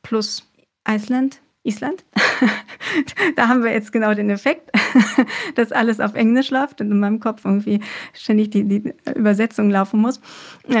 plus 0.03 0.47
Island, 0.87 1.39
Island. 1.63 2.03
da 3.35 3.47
haben 3.47 3.63
wir 3.63 3.71
jetzt 3.71 3.91
genau 3.91 4.13
den 4.13 4.29
Effekt, 4.29 4.69
dass 5.55 5.71
alles 5.71 5.99
auf 5.99 6.13
Englisch 6.13 6.51
läuft 6.51 6.81
und 6.81 6.91
in 6.91 6.99
meinem 6.99 7.19
Kopf 7.19 7.43
irgendwie 7.43 7.79
ständig 8.13 8.51
die, 8.51 8.63
die 8.63 8.93
Übersetzung 9.15 9.71
laufen 9.71 9.99
muss. 9.99 10.21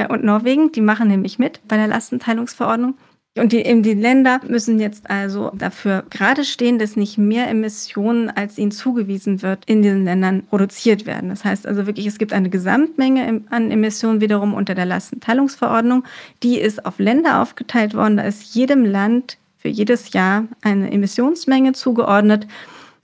Und 0.09 0.23
Norwegen, 0.23 0.71
die 0.71 0.81
machen 0.81 1.07
nämlich 1.07 1.39
mit 1.39 1.67
bei 1.67 1.77
der 1.77 1.87
Lastenteilungsverordnung. 1.87 2.95
Und 3.37 3.51
die, 3.51 3.63
die 3.81 3.93
Länder 3.93 4.39
müssen 4.47 4.79
jetzt 4.79 5.09
also 5.09 5.51
dafür 5.53 6.05
gerade 6.09 6.45
stehen, 6.45 6.79
dass 6.79 6.95
nicht 6.95 7.17
mehr 7.17 7.49
Emissionen, 7.49 8.29
als 8.29 8.57
ihnen 8.57 8.71
zugewiesen 8.71 9.41
wird, 9.41 9.63
in 9.65 9.81
diesen 9.81 10.05
Ländern 10.05 10.43
produziert 10.43 11.05
werden. 11.05 11.29
Das 11.29 11.43
heißt 11.43 11.67
also 11.67 11.85
wirklich, 11.85 12.05
es 12.05 12.17
gibt 12.17 12.31
eine 12.31 12.49
Gesamtmenge 12.49 13.41
an 13.49 13.71
Emissionen 13.71 14.21
wiederum 14.21 14.53
unter 14.53 14.73
der 14.73 14.85
Lastenteilungsverordnung. 14.85 16.05
Die 16.43 16.59
ist 16.59 16.85
auf 16.85 16.97
Länder 16.97 17.41
aufgeteilt 17.41 17.93
worden. 17.93 18.15
Da 18.15 18.23
ist 18.23 18.55
jedem 18.55 18.85
Land 18.85 19.37
für 19.57 19.67
jedes 19.67 20.13
Jahr 20.13 20.45
eine 20.61 20.91
Emissionsmenge 20.93 21.73
zugeordnet. 21.73 22.47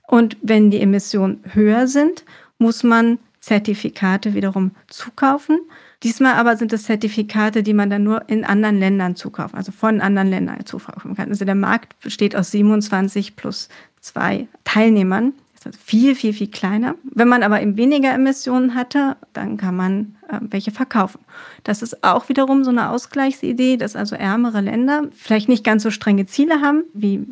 Und 0.06 0.38
wenn 0.40 0.70
die 0.70 0.80
Emissionen 0.80 1.40
höher 1.52 1.86
sind, 1.88 2.24
muss 2.56 2.82
man 2.82 3.18
Zertifikate 3.40 4.32
wiederum 4.32 4.70
zukaufen. 4.88 5.58
Diesmal 6.02 6.34
aber 6.34 6.56
sind 6.56 6.72
es 6.72 6.84
Zertifikate, 6.84 7.62
die 7.62 7.74
man 7.74 7.90
dann 7.90 8.02
nur 8.02 8.28
in 8.28 8.44
anderen 8.44 8.78
Ländern 8.78 9.16
zukaufen, 9.16 9.56
also 9.56 9.72
von 9.72 10.00
anderen 10.00 10.28
Ländern 10.28 10.64
zukaufen 10.66 11.14
kann. 11.14 11.28
Also 11.28 11.44
der 11.44 11.54
Markt 11.54 11.98
besteht 12.00 12.34
aus 12.34 12.50
27 12.50 13.36
plus 13.36 13.68
zwei 14.00 14.48
Teilnehmern. 14.64 15.32
Das 15.52 15.60
ist 15.60 15.66
also 15.66 15.78
viel, 15.84 16.14
viel, 16.14 16.32
viel 16.32 16.48
kleiner. 16.48 16.96
Wenn 17.04 17.28
man 17.28 17.42
aber 17.42 17.62
eben 17.62 17.76
weniger 17.76 18.12
Emissionen 18.12 18.74
hatte, 18.74 19.16
dann 19.32 19.56
kann 19.56 19.76
man 19.76 20.16
äh, 20.28 20.38
welche 20.40 20.72
verkaufen. 20.72 21.20
Das 21.62 21.82
ist 21.82 22.02
auch 22.02 22.28
wiederum 22.28 22.64
so 22.64 22.70
eine 22.70 22.90
Ausgleichsidee, 22.90 23.76
dass 23.76 23.94
also 23.94 24.16
ärmere 24.16 24.60
Länder 24.60 25.08
vielleicht 25.14 25.48
nicht 25.48 25.64
ganz 25.64 25.84
so 25.84 25.90
strenge 25.90 26.26
Ziele 26.26 26.60
haben 26.60 26.82
wie 26.94 27.26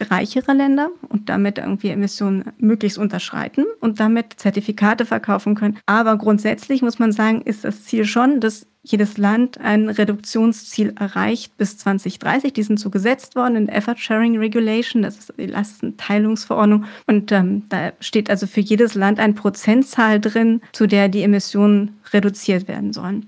reichere 0.00 0.52
Länder 0.52 0.90
und 1.08 1.28
damit 1.28 1.58
irgendwie 1.58 1.88
Emissionen 1.88 2.52
möglichst 2.58 2.98
unterschreiten 2.98 3.64
und 3.80 4.00
damit 4.00 4.34
Zertifikate 4.36 5.06
verkaufen 5.06 5.54
können. 5.54 5.78
Aber 5.86 6.16
grundsätzlich 6.16 6.82
muss 6.82 6.98
man 6.98 7.12
sagen, 7.12 7.42
ist 7.42 7.64
das 7.64 7.84
Ziel 7.84 8.04
schon, 8.04 8.40
dass 8.40 8.66
jedes 8.82 9.18
Land 9.18 9.58
ein 9.60 9.88
Reduktionsziel 9.88 10.94
erreicht 10.98 11.56
bis 11.56 11.76
2030. 11.78 12.52
Die 12.52 12.62
sind 12.62 12.78
so 12.78 12.88
gesetzt 12.88 13.34
worden 13.34 13.56
in 13.56 13.68
Effort 13.68 13.96
Sharing 13.98 14.38
Regulation, 14.38 15.02
das 15.02 15.18
ist 15.18 15.32
die 15.36 15.46
Lastenteilungsverordnung. 15.46 16.84
Und 17.06 17.32
ähm, 17.32 17.64
da 17.68 17.92
steht 18.00 18.30
also 18.30 18.46
für 18.46 18.60
jedes 18.60 18.94
Land 18.94 19.18
eine 19.18 19.32
Prozentzahl 19.32 20.20
drin, 20.20 20.60
zu 20.72 20.86
der 20.86 21.08
die 21.08 21.22
Emissionen 21.22 21.98
reduziert 22.12 22.68
werden 22.68 22.92
sollen. 22.92 23.26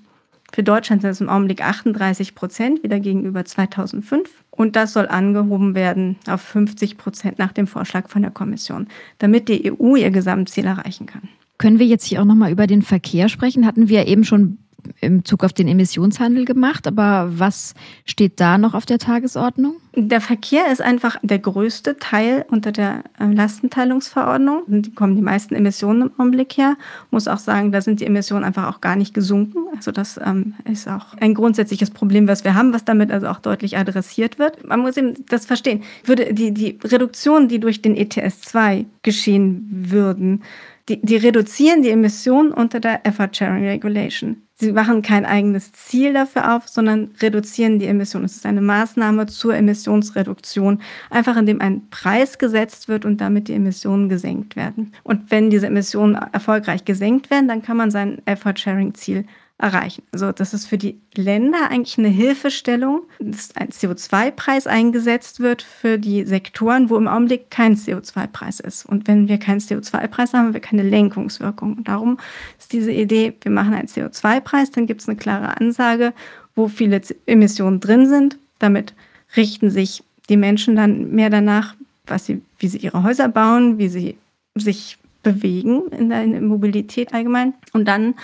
Für 0.53 0.63
Deutschland 0.63 1.03
sind 1.03 1.11
es 1.11 1.21
im 1.21 1.29
Augenblick 1.29 1.63
38 1.63 2.35
Prozent, 2.35 2.83
wieder 2.83 3.01
gegenüber 3.01 3.45
2005. 3.45 4.31
Und 4.59 4.75
das 4.75 4.93
soll 4.93 5.07
angehoben 5.07 5.77
werden 5.77 6.17
auf 6.27 6.41
50 6.41 6.99
Prozent 6.99 7.39
nach 7.39 7.53
dem 7.53 7.69
Vorschlag 7.69 8.09
von 8.09 8.23
der 8.23 8.33
Kommission, 8.33 8.89
damit 9.19 9.49
die 9.49 9.73
EU 9.73 9.95
ihr 9.95 10.11
Gesamtziel 10.11 10.67
erreichen 10.67 11.07
kann. 11.07 11.23
Können 11.59 11.79
wir 11.79 11.87
jetzt 11.87 12.05
hier 12.05 12.21
auch 12.21 12.25
nochmal 12.25 12.51
über 12.51 12.67
den 12.67 12.83
Verkehr 12.83 13.29
sprechen? 13.29 13.65
Hatten 13.65 13.89
wir 13.89 14.09
eben 14.09 14.25
schon 14.25 14.59
im 15.01 15.25
Zug 15.25 15.45
auf 15.45 15.53
den 15.53 15.69
Emissionshandel 15.69 16.45
gemacht, 16.45 16.87
aber 16.87 17.31
was 17.31 17.75
steht 18.05 18.41
da 18.41 18.59
noch 18.59 18.75
auf 18.75 18.87
der 18.87 18.99
Tagesordnung? 18.99 19.77
Der 19.95 20.21
Verkehr 20.21 20.71
ist 20.71 20.81
einfach 20.81 21.17
der 21.23 21.39
größte 21.39 21.97
Teil 21.99 22.45
unter 22.51 22.73
der 22.73 23.03
ähm, 23.19 23.33
Lastenteilungsverordnung. 23.33 24.63
Da 24.67 24.91
kommen 24.95 25.17
die 25.17 25.23
meisten 25.23 25.55
Emissionen 25.55 26.03
im 26.03 26.11
Augenblick 26.19 26.57
her. 26.57 26.77
Muss 27.11 27.29
auch 27.29 27.39
sagen, 27.39 27.73
da 27.73 27.81
sind 27.81 28.01
die 28.01 28.07
Emissionen 28.07 28.45
einfach 28.45 28.69
auch 28.69 28.81
gar 28.81 28.97
nicht 28.97 29.15
gesunken. 29.15 29.59
Also 29.75 29.91
das 29.91 30.19
ähm, 30.25 30.55
ist 30.71 30.89
auch 30.89 31.15
ein 31.21 31.35
grundsätzliches 31.35 31.91
Problem, 31.91 32.29
was 32.29 32.45
wir 32.45 32.55
haben, 32.55 32.73
was 32.73 32.85
damit 32.85 33.11
also 33.11 33.29
auch 33.29 33.41
deutlich 33.41 33.77
adressiert 33.77 34.39
wird. 34.39 34.65
Man 34.67 34.81
muss 34.81 34.97
eben 34.97 35.15
das 35.27 35.47
verstehen. 35.47 35.83
Würde 36.05 36.33
die, 36.33 36.53
die 36.53 36.79
Reduktion, 36.85 37.49
die 37.49 37.59
durch 37.59 37.83
den 37.83 37.97
ETS 37.97 38.43
2 38.43 38.87
geschehen 39.03 39.67
würden, 39.71 40.43
die, 40.89 41.01
die 41.03 41.17
reduzieren 41.17 41.83
die 41.83 41.91
Emissionen 41.91 42.53
unter 42.53 42.81
der 42.81 43.07
Effort 43.07 43.31
Sharing 43.33 43.67
Regulation. 43.67 44.43
Sie 44.61 44.73
machen 44.73 45.03
kein 45.03 45.25
eigenes 45.25 45.71
Ziel 45.71 46.13
dafür 46.13 46.57
auf, 46.57 46.67
sondern 46.67 47.13
reduzieren 47.21 47.79
die 47.79 47.87
Emissionen. 47.87 48.25
Es 48.25 48.35
ist 48.35 48.45
eine 48.45 48.61
Maßnahme 48.61 49.27
zur 49.27 49.55
Emissionsreduktion, 49.55 50.81
einfach 51.11 51.37
indem 51.37 51.61
ein 51.61 51.89
Preis 51.91 52.39
gesetzt 52.39 52.89
wird 52.89 53.05
und 53.05 53.21
damit 53.21 53.47
die 53.47 53.53
Emissionen 53.53 54.09
gesenkt 54.09 54.57
werden. 54.57 54.95
Und 55.05 55.31
wenn 55.31 55.51
diese 55.51 55.69
Emissionen 55.69 56.17
erfolgreich 56.17 56.85
gesenkt 56.85 57.31
werden, 57.31 57.47
dann 57.47 57.63
kann 57.63 57.77
man 57.77 57.93
sein 57.93 58.21
Effort-Sharing-Ziel 58.27 59.27
erreichen. 59.59 60.05
Also 60.13 60.31
das 60.31 60.55
ist 60.55 60.67
für 60.67 60.79
die 60.79 61.01
Länder 61.15 61.71
eigentlich 61.71 61.99
eine 61.99 62.09
Hilfestellung, 62.09 63.03
dass 63.19 63.55
ein 63.57 63.71
CO2-Preis 63.71 64.69
eingesetzt 64.69 65.41
wird 65.41 65.63
für 65.63 65.99
die 65.99 66.25
Sektoren, 66.25 66.91
wo 66.91 66.97
im 66.97 67.09
Augenblick 67.09 67.51
kein 67.51 67.77
CO2-Preis 67.77 68.61
ist. 68.61 68.87
Und 68.87 69.09
wenn 69.09 69.27
wir 69.29 69.39
keinen 69.39 69.59
CO2-Preis 69.59 70.33
haben, 70.33 70.47
haben 70.47 70.55
wir 70.55 70.61
keine 70.61 70.85
Lenkungswirkung. 70.85 71.79
Und 71.79 71.89
darum 71.89 72.19
ist 72.59 72.73
diese 72.73 72.93
Idee, 72.93 73.35
wir 73.43 73.51
machen 73.51 73.75
einen 73.75 73.89
CO2-Preis, 73.89 74.71
dann 74.71 74.87
gibt 74.87 75.01
es 75.01 75.09
eine 75.09 75.17
klare 75.17 75.61
Ansage, 75.61 76.13
wo 76.55 76.69
viele 76.69 77.01
Emissionen 77.27 77.81
drin 77.81 78.09
sind. 78.09 78.39
Damit 78.61 78.95
richten 79.37 79.71
sich 79.71 80.05
die 80.29 80.37
Menschen 80.37 80.77
dann 80.77 81.11
mehr 81.11 81.31
danach, 81.31 81.75
was 82.07 82.27
sie, 82.27 82.43
wie 82.59 82.69
sie 82.69 82.79
ihre 82.79 83.03
Häuser 83.03 83.29
bauen, 83.29 83.79
wie 83.79 83.89
sie 83.89 84.17
sich 84.55 84.99
bewegen 85.25 85.89
in 85.89 86.11
der 86.11 86.27
Mobilität 86.41 87.13
allgemein. 87.13 87.55
Und 87.73 87.87
dann 87.89 88.15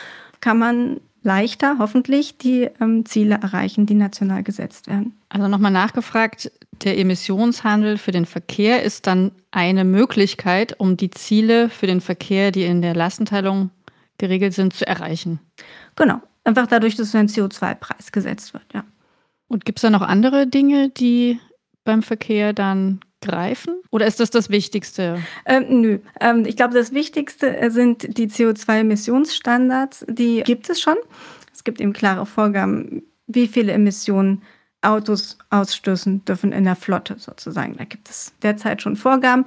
kann 0.40 0.58
man 0.58 1.00
leichter 1.24 1.76
hoffentlich 1.78 2.38
die 2.38 2.68
ähm, 2.80 3.04
Ziele 3.04 3.36
erreichen, 3.42 3.86
die 3.86 3.94
national 3.94 4.42
gesetzt 4.42 4.86
werden. 4.86 5.14
Also 5.28 5.48
nochmal 5.48 5.72
nachgefragt, 5.72 6.52
der 6.84 6.98
Emissionshandel 6.98 7.98
für 7.98 8.12
den 8.12 8.26
Verkehr 8.26 8.82
ist 8.82 9.06
dann 9.06 9.32
eine 9.50 9.84
Möglichkeit, 9.84 10.78
um 10.78 10.96
die 10.96 11.10
Ziele 11.10 11.70
für 11.70 11.86
den 11.86 12.00
Verkehr, 12.00 12.50
die 12.50 12.64
in 12.64 12.82
der 12.82 12.94
Lastenteilung 12.94 13.70
geregelt 14.18 14.54
sind, 14.54 14.74
zu 14.74 14.86
erreichen. 14.86 15.40
Genau, 15.96 16.20
einfach 16.44 16.66
dadurch, 16.66 16.94
dass 16.94 17.14
ein 17.14 17.28
CO2-Preis 17.28 18.12
gesetzt 18.12 18.54
wird, 18.54 18.66
ja. 18.72 18.84
Und 19.48 19.64
gibt 19.64 19.78
es 19.78 19.82
da 19.82 19.90
noch 19.90 20.02
andere 20.02 20.46
Dinge, 20.46 20.90
die 20.90 21.38
beim 21.84 22.02
Verkehr 22.02 22.52
dann 22.52 23.00
greifen? 23.24 23.74
Oder 23.90 24.06
ist 24.06 24.20
das 24.20 24.30
das 24.30 24.50
Wichtigste? 24.50 25.18
Ähm, 25.46 25.80
nö. 25.80 25.98
Ähm, 26.20 26.44
ich 26.46 26.56
glaube, 26.56 26.74
das 26.74 26.92
Wichtigste 26.92 27.70
sind 27.70 28.16
die 28.16 28.28
CO2-Emissionsstandards. 28.28 30.06
Die 30.08 30.42
gibt 30.42 30.70
es 30.70 30.80
schon. 30.80 30.96
Es 31.52 31.64
gibt 31.64 31.80
eben 31.80 31.92
klare 31.92 32.26
Vorgaben, 32.26 33.02
wie 33.26 33.48
viele 33.48 33.72
Emissionen 33.72 34.42
Autos 34.82 35.38
ausstoßen 35.50 36.24
dürfen 36.24 36.52
in 36.52 36.64
der 36.64 36.76
Flotte 36.76 37.16
sozusagen. 37.18 37.76
Da 37.76 37.84
gibt 37.84 38.10
es 38.10 38.32
derzeit 38.42 38.82
schon 38.82 38.96
Vorgaben. 38.96 39.46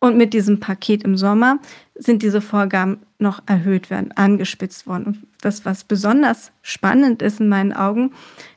Und 0.00 0.18
mit 0.18 0.34
diesem 0.34 0.60
Paket 0.60 1.02
im 1.02 1.16
Sommer 1.16 1.58
sind 1.94 2.22
diese 2.22 2.42
Vorgaben 2.42 2.98
noch 3.18 3.42
erhöht 3.46 3.88
werden, 3.88 4.12
angespitzt 4.12 4.86
worden. 4.86 5.06
Und 5.06 5.26
das, 5.40 5.64
was 5.64 5.84
besonders 5.84 6.52
spannend 6.60 7.22
ist 7.22 7.40
in 7.40 7.48
meinen 7.48 7.72
Augen, 7.72 8.12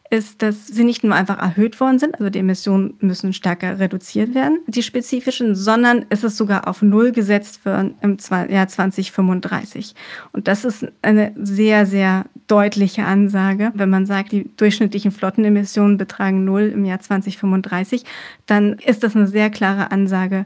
ist, 0.10 0.41
dass 0.41 0.67
sie 0.67 0.84
nicht 0.84 1.04
nur 1.04 1.15
einfach 1.15 1.38
erhöht 1.38 1.80
worden 1.80 2.00
sind, 2.00 2.15
also 2.15 2.30
die 2.30 2.39
Emissionen 2.39 2.96
müssen 3.00 3.34
stärker 3.34 3.80
reduziert 3.80 4.36
werden, 4.36 4.60
die 4.67 4.84
spezifischen, 4.84 5.56
sondern 5.56 6.06
es 6.10 6.24
ist 6.24 6.38
sogar 6.38 6.67
auf 6.67 6.82
Null 6.82 7.12
gesetzt 7.12 7.65
worden 7.65 7.96
im 8.02 8.17
Jahr 8.50 8.67
2035. 8.67 9.96
Und 10.32 10.48
das 10.48 10.65
ist 10.65 10.88
eine 11.02 11.34
sehr, 11.36 11.86
sehr 11.86 12.26
deutliche 12.48 13.06
Ansage. 13.06 13.72
Wenn 13.76 13.89
man 13.89 14.06
sagt, 14.06 14.32
die 14.32 14.50
durchschnittlichen 14.56 15.12
Flottenemissionen 15.12 15.98
betragen 15.98 16.46
Null 16.46 16.72
im 16.74 16.86
Jahr 16.86 17.00
2035, 17.00 18.04
dann 18.46 18.74
ist 18.74 19.04
das 19.04 19.15
eine 19.15 19.28
sehr 19.28 19.50
klare 19.50 19.91
Ansage 19.91 20.46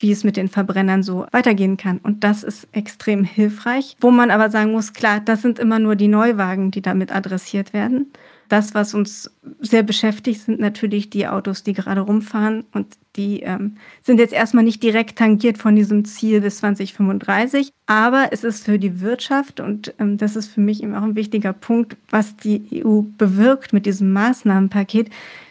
wie 0.00 0.12
es 0.12 0.24
mit 0.24 0.36
den 0.36 0.48
Verbrennern 0.48 1.02
so 1.02 1.26
weitergehen 1.32 1.76
kann. 1.76 1.98
Und 1.98 2.22
das 2.24 2.44
ist 2.44 2.68
extrem 2.72 3.24
hilfreich. 3.24 3.96
Wo 4.00 4.10
man 4.10 4.30
aber 4.30 4.50
sagen 4.50 4.72
muss, 4.72 4.92
klar, 4.92 5.20
das 5.20 5.42
sind 5.42 5.58
immer 5.58 5.78
nur 5.78 5.96
die 5.96 6.08
Neuwagen, 6.08 6.70
die 6.70 6.82
damit 6.82 7.12
adressiert 7.14 7.72
werden. 7.72 8.12
Das, 8.48 8.74
was 8.74 8.94
uns 8.94 9.30
sehr 9.60 9.82
beschäftigt, 9.82 10.40
sind 10.40 10.58
natürlich 10.58 11.10
die 11.10 11.26
Autos, 11.26 11.62
die 11.62 11.74
gerade 11.74 12.00
rumfahren 12.00 12.64
und 12.72 12.96
die 13.16 13.40
ähm, 13.40 13.76
sind 14.02 14.18
jetzt 14.18 14.32
erstmal 14.32 14.64
nicht 14.64 14.82
direkt 14.82 15.18
tangiert 15.18 15.58
von 15.58 15.76
diesem 15.76 16.04
Ziel 16.04 16.40
bis 16.40 16.58
2035. 16.58 17.72
Aber 17.86 18.28
es 18.30 18.44
ist 18.44 18.64
für 18.64 18.78
die 18.78 19.00
Wirtschaft 19.00 19.60
und 19.60 19.94
ähm, 19.98 20.16
das 20.16 20.36
ist 20.36 20.48
für 20.48 20.60
mich 20.60 20.82
eben 20.82 20.94
auch 20.94 21.02
ein 21.02 21.16
wichtiger 21.16 21.52
Punkt, 21.52 21.96
was 22.10 22.36
die 22.36 22.82
EU 22.84 23.02
bewirkt 23.18 23.72
mit 23.72 23.86
diesem 23.86 24.12
Maßnahmenpaket. 24.12 25.10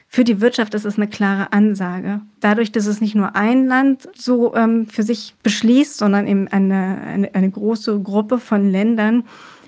Für 0.10 0.24
die 0.24 0.40
Wirtschaft 0.40 0.74
ist 0.74 0.86
es 0.86 0.96
eine 0.96 1.08
klare 1.08 1.52
Ansage. 1.52 2.22
Dadurch, 2.40 2.72
dass 2.72 2.86
es 2.86 3.02
nicht 3.02 3.14
nur 3.14 3.36
ein 3.36 3.68
Land 3.68 4.08
so 4.16 4.56
ähm, 4.56 4.88
für 4.88 5.04
sich 5.04 5.36
beschließt, 5.44 5.98
sondern 5.98 6.28
eben 6.28 6.48
eine, 6.48 7.02
eine, 7.06 7.36
eine 7.36 7.52
große 7.52 8.00
Gruppe 8.00 8.40
von 8.40 8.72
Ländern, 8.72 9.26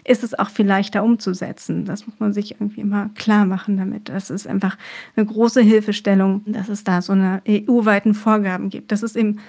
ist 0.09 0.23
es 0.23 0.37
auch 0.37 0.49
viel 0.49 0.65
leichter 0.65 1.03
umzusetzen. 1.03 1.85
Das 1.85 2.07
muss 2.07 2.19
man 2.19 2.33
sich 2.33 2.53
irgendwie 2.53 2.81
immer 2.81 3.09
klar 3.13 3.45
machen 3.45 3.77
damit. 3.77 4.09
Das 4.09 4.31
ist 4.31 4.47
einfach 4.47 4.75
eine 5.15 5.25
große 5.25 5.61
Hilfestellung, 5.61 6.41
dass 6.47 6.67
es 6.67 6.83
da 6.83 7.03
so 7.03 7.13
eine 7.13 7.43
EU-weiten 7.47 8.15
Vorgaben 8.15 8.69
gibt. 8.69 8.91
Das 8.91 9.03
ist 9.03 9.15
eben 9.15 9.39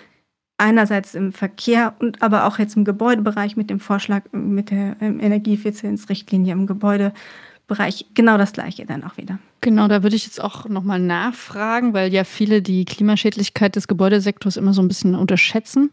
einerseits 0.58 1.14
im 1.14 1.32
Verkehr 1.32 1.94
und 1.98 2.20
aber 2.20 2.46
auch 2.46 2.58
jetzt 2.58 2.76
im 2.76 2.84
Gebäudebereich 2.84 3.56
mit 3.56 3.70
dem 3.70 3.80
Vorschlag 3.80 4.24
mit 4.32 4.70
der 4.70 4.96
ähm, 5.00 5.18
Energieeffizienzrichtlinie 5.18 6.52
im 6.52 6.66
Gebäudebereich 6.66 8.06
genau 8.12 8.36
das 8.36 8.52
gleiche 8.52 8.84
dann 8.84 9.02
auch 9.02 9.16
wieder. 9.16 9.38
Genau, 9.62 9.88
da 9.88 10.02
würde 10.02 10.16
ich 10.16 10.26
jetzt 10.26 10.42
auch 10.42 10.68
nochmal 10.68 11.00
nachfragen, 11.00 11.94
weil 11.94 12.12
ja 12.12 12.24
viele 12.24 12.60
die 12.60 12.84
Klimaschädlichkeit 12.84 13.76
des 13.76 13.88
Gebäudesektors 13.88 14.58
immer 14.58 14.74
so 14.74 14.82
ein 14.82 14.88
bisschen 14.88 15.14
unterschätzen. 15.14 15.90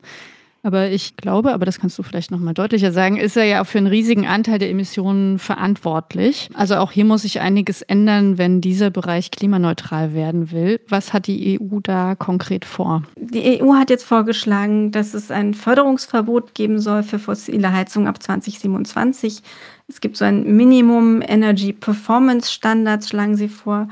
Aber 0.68 0.90
ich 0.90 1.16
glaube, 1.16 1.54
aber 1.54 1.66
das 1.66 1.80
kannst 1.80 1.98
du 1.98 2.04
vielleicht 2.04 2.30
noch 2.30 2.40
mal 2.42 2.54
deutlicher 2.54 2.92
sagen, 2.92 3.16
ist 3.16 3.38
er 3.38 3.46
ja 3.46 3.62
auch 3.62 3.66
für 3.66 3.78
einen 3.78 3.88
riesigen 3.88 4.28
Anteil 4.28 4.60
der 4.60 4.70
Emissionen 4.70 5.40
verantwortlich. 5.40 6.50
Also 6.56 6.76
auch 6.76 6.92
hier 6.92 7.06
muss 7.06 7.22
sich 7.22 7.40
einiges 7.40 7.82
ändern, 7.84 8.38
wenn 8.38 8.60
dieser 8.60 8.90
Bereich 8.90 9.32
klimaneutral 9.32 10.14
werden 10.14 10.52
will. 10.52 10.82
Was 10.90 11.14
hat 11.14 11.28
die 11.28 11.58
EU 11.58 11.80
da 11.82 12.16
konkret 12.16 12.66
vor? 12.66 13.04
Die 13.16 13.62
EU 13.62 13.76
hat 13.76 13.90
jetzt 13.90 14.04
vorgeschlagen, 14.04 14.92
dass 14.92 15.14
es 15.14 15.32
ein 15.32 15.54
Förderungsverbot 15.54 16.54
geben 16.54 16.80
soll 16.80 17.04
für 17.04 17.18
fossile 17.18 17.72
Heizung 17.72 18.06
ab 18.06 18.22
2027. 18.22 19.44
Es 19.88 20.02
gibt 20.02 20.18
so 20.18 20.26
ein 20.26 20.58
Minimum 20.58 21.22
Energy 21.22 21.72
Performance 21.72 22.52
Standards, 22.52 23.08
schlagen 23.08 23.38
sie 23.38 23.48
vor. 23.48 23.88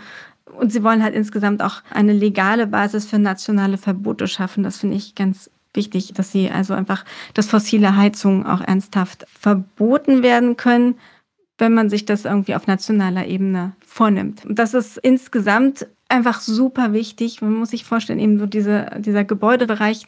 Und 0.60 0.74
sie 0.74 0.84
wollen 0.84 1.02
halt 1.02 1.16
insgesamt 1.16 1.64
auch 1.64 1.84
eine 1.90 2.12
legale 2.12 2.68
Basis 2.68 3.06
für 3.06 3.18
nationale 3.18 3.78
Verbote 3.78 4.28
schaffen. 4.28 4.62
Das 4.62 4.80
finde 4.80 4.98
ich 4.98 5.16
ganz 5.16 5.50
wichtig, 5.76 6.14
dass 6.14 6.32
sie 6.32 6.50
also 6.50 6.74
einfach, 6.74 7.06
dass 7.34 7.48
fossile 7.48 7.96
Heizungen 7.96 8.46
auch 8.46 8.62
ernsthaft 8.62 9.26
verboten 9.28 10.24
werden 10.24 10.58
können, 10.58 10.96
wenn 11.58 11.74
man 11.74 11.90
sich 11.90 12.06
das 12.06 12.26
irgendwie 12.26 12.56
auf 12.56 12.68
nationaler 12.68 13.28
Ebene 13.28 13.74
vornimmt. 13.86 14.46
Und 14.46 14.60
das 14.60 14.74
ist 14.74 14.98
insgesamt 14.98 15.88
einfach 16.10 16.42
super 16.42 16.94
wichtig. 16.94 17.42
Man 17.42 17.54
muss 17.54 17.70
sich 17.70 17.86
vorstellen, 17.86 18.20
eben 18.20 18.38
so 18.38 18.46
diese, 18.46 18.88
dieser 19.00 19.24
Gebäudebereich, 19.24 20.06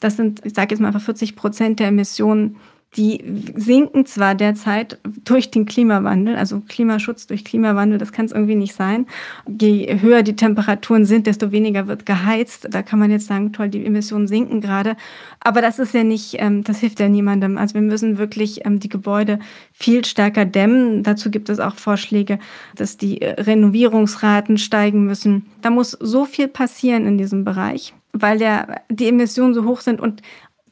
das 0.00 0.16
sind, 0.16 0.44
ich 0.44 0.54
sage 0.54 0.74
jetzt 0.74 0.80
mal 0.80 0.88
einfach 0.88 1.00
40 1.00 1.36
Prozent 1.36 1.80
der 1.80 1.88
Emissionen 1.88 2.56
die 2.96 3.22
sinken 3.56 4.06
zwar 4.06 4.34
derzeit 4.34 4.98
durch 5.24 5.50
den 5.50 5.66
Klimawandel, 5.66 6.36
also 6.36 6.60
Klimaschutz 6.60 7.26
durch 7.26 7.44
Klimawandel, 7.44 7.98
das 7.98 8.12
kann 8.12 8.24
es 8.24 8.32
irgendwie 8.32 8.54
nicht 8.54 8.74
sein. 8.74 9.06
Je 9.46 10.00
höher 10.00 10.22
die 10.22 10.36
Temperaturen 10.36 11.04
sind, 11.04 11.26
desto 11.26 11.52
weniger 11.52 11.88
wird 11.88 12.06
geheizt. 12.06 12.68
Da 12.70 12.82
kann 12.82 12.98
man 12.98 13.10
jetzt 13.10 13.26
sagen, 13.26 13.52
toll, 13.52 13.68
die 13.68 13.84
Emissionen 13.84 14.26
sinken 14.26 14.60
gerade. 14.60 14.96
Aber 15.40 15.60
das 15.60 15.78
ist 15.78 15.92
ja 15.92 16.04
nicht, 16.04 16.36
ähm, 16.38 16.64
das 16.64 16.78
hilft 16.78 17.00
ja 17.00 17.08
niemandem. 17.08 17.58
Also 17.58 17.74
wir 17.74 17.82
müssen 17.82 18.16
wirklich 18.16 18.64
ähm, 18.64 18.80
die 18.80 18.88
Gebäude 18.88 19.40
viel 19.72 20.04
stärker 20.04 20.46
dämmen. 20.46 21.02
Dazu 21.02 21.30
gibt 21.30 21.50
es 21.50 21.60
auch 21.60 21.74
Vorschläge, 21.74 22.38
dass 22.76 22.96
die 22.96 23.20
äh, 23.20 23.40
Renovierungsraten 23.42 24.56
steigen 24.56 25.04
müssen. 25.04 25.46
Da 25.60 25.68
muss 25.68 25.90
so 25.90 26.24
viel 26.24 26.48
passieren 26.48 27.06
in 27.06 27.18
diesem 27.18 27.44
Bereich 27.44 27.92
weil 28.18 28.38
der, 28.38 28.80
die 28.88 29.08
Emissionen 29.08 29.52
so 29.52 29.66
hoch 29.66 29.82
sind 29.82 30.00
und 30.00 30.22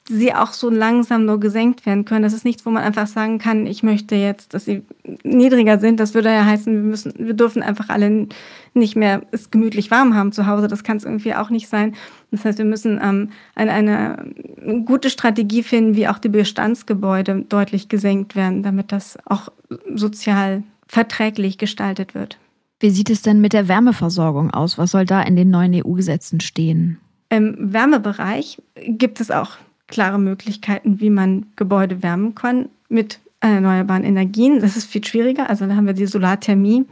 sie 0.07 0.35
auch 0.35 0.53
so 0.53 0.69
langsam 0.69 1.25
nur 1.25 1.41
gesenkt 1.41 1.87
werden 1.87 2.05
können. 2.05 2.23
Das 2.23 2.35
ist 2.35 2.45
nichts, 2.45 2.67
wo 2.67 2.71
man 2.71 2.83
einfach 2.83 3.07
sagen 3.07 3.39
kann, 3.39 3.67
ich 3.67 3.83
möchte 3.83 4.15
jetzt, 4.17 4.53
dass 4.53 4.67
sie 4.67 4.83
niedriger 5.23 5.79
sind. 5.79 5.99
Das 5.99 6.13
würde 6.13 6.29
ja 6.29 6.45
heißen, 6.45 6.73
wir 6.75 6.83
müssen, 6.83 7.15
wir 7.17 7.33
dürfen 7.33 7.63
einfach 7.63 7.89
alle 7.89 8.29
nicht 8.75 8.97
mehr 8.97 9.23
es 9.31 9.51
gemütlich 9.51 9.91
warm 9.91 10.15
haben 10.15 10.33
zu 10.33 10.47
Hause. 10.47 10.69
Das 10.69 10.85
kann 10.85 10.99
es 10.99 11.05
irgendwie 11.05 11.35
auch 11.35 11.49
nicht 11.49 11.69
sein. 11.69 11.95
Das 12.31 12.45
heißt, 12.45 12.59
wir 12.59 12.67
müssen 12.67 13.01
ähm, 13.03 13.31
eine, 13.55 13.73
eine 13.73 14.83
gute 14.85 15.09
Strategie 15.09 15.63
finden, 15.63 15.97
wie 15.97 16.09
auch 16.09 16.19
die 16.19 16.29
Bestandsgebäude 16.29 17.47
deutlich 17.49 17.89
gesenkt 17.89 18.37
werden, 18.37 18.63
damit 18.63 18.93
das 18.93 19.19
auch 19.25 19.49
sozial 19.95 20.65
verträglich 20.87 21.57
gestaltet 21.57 22.15
wird. 22.15 22.39
Wie 22.79 22.91
sieht 22.91 23.09
es 23.09 23.23
denn 23.23 23.41
mit 23.41 23.55
der 23.55 23.69
Wärmeversorgung 23.69 24.51
aus? 24.51 24.77
Was 24.77 24.91
soll 24.91 25.07
da 25.07 25.23
in 25.23 25.37
den 25.37 25.49
neuen 25.49 25.73
EU-Gesetzen 25.75 26.41
stehen? 26.41 26.99
Im 27.31 27.57
Wärmebereich 27.73 28.61
gibt 28.87 29.21
es 29.21 29.31
auch 29.31 29.57
klare 29.87 30.19
Möglichkeiten, 30.19 31.01
wie 31.01 31.11
man 31.11 31.47
Gebäude 31.57 32.03
wärmen 32.03 32.35
kann 32.35 32.69
mit 32.89 33.21
erneuerbaren 33.41 34.05
Energien. 34.05 34.61
Das 34.61 34.77
ist 34.77 34.87
viel 34.87 35.05
schwieriger. 35.05 35.51
Also 35.51 35.67
da 35.67 35.77
haben 35.77 35.87
wir 35.87 35.93
die 35.93 36.07
Solarthermie. 36.07 36.87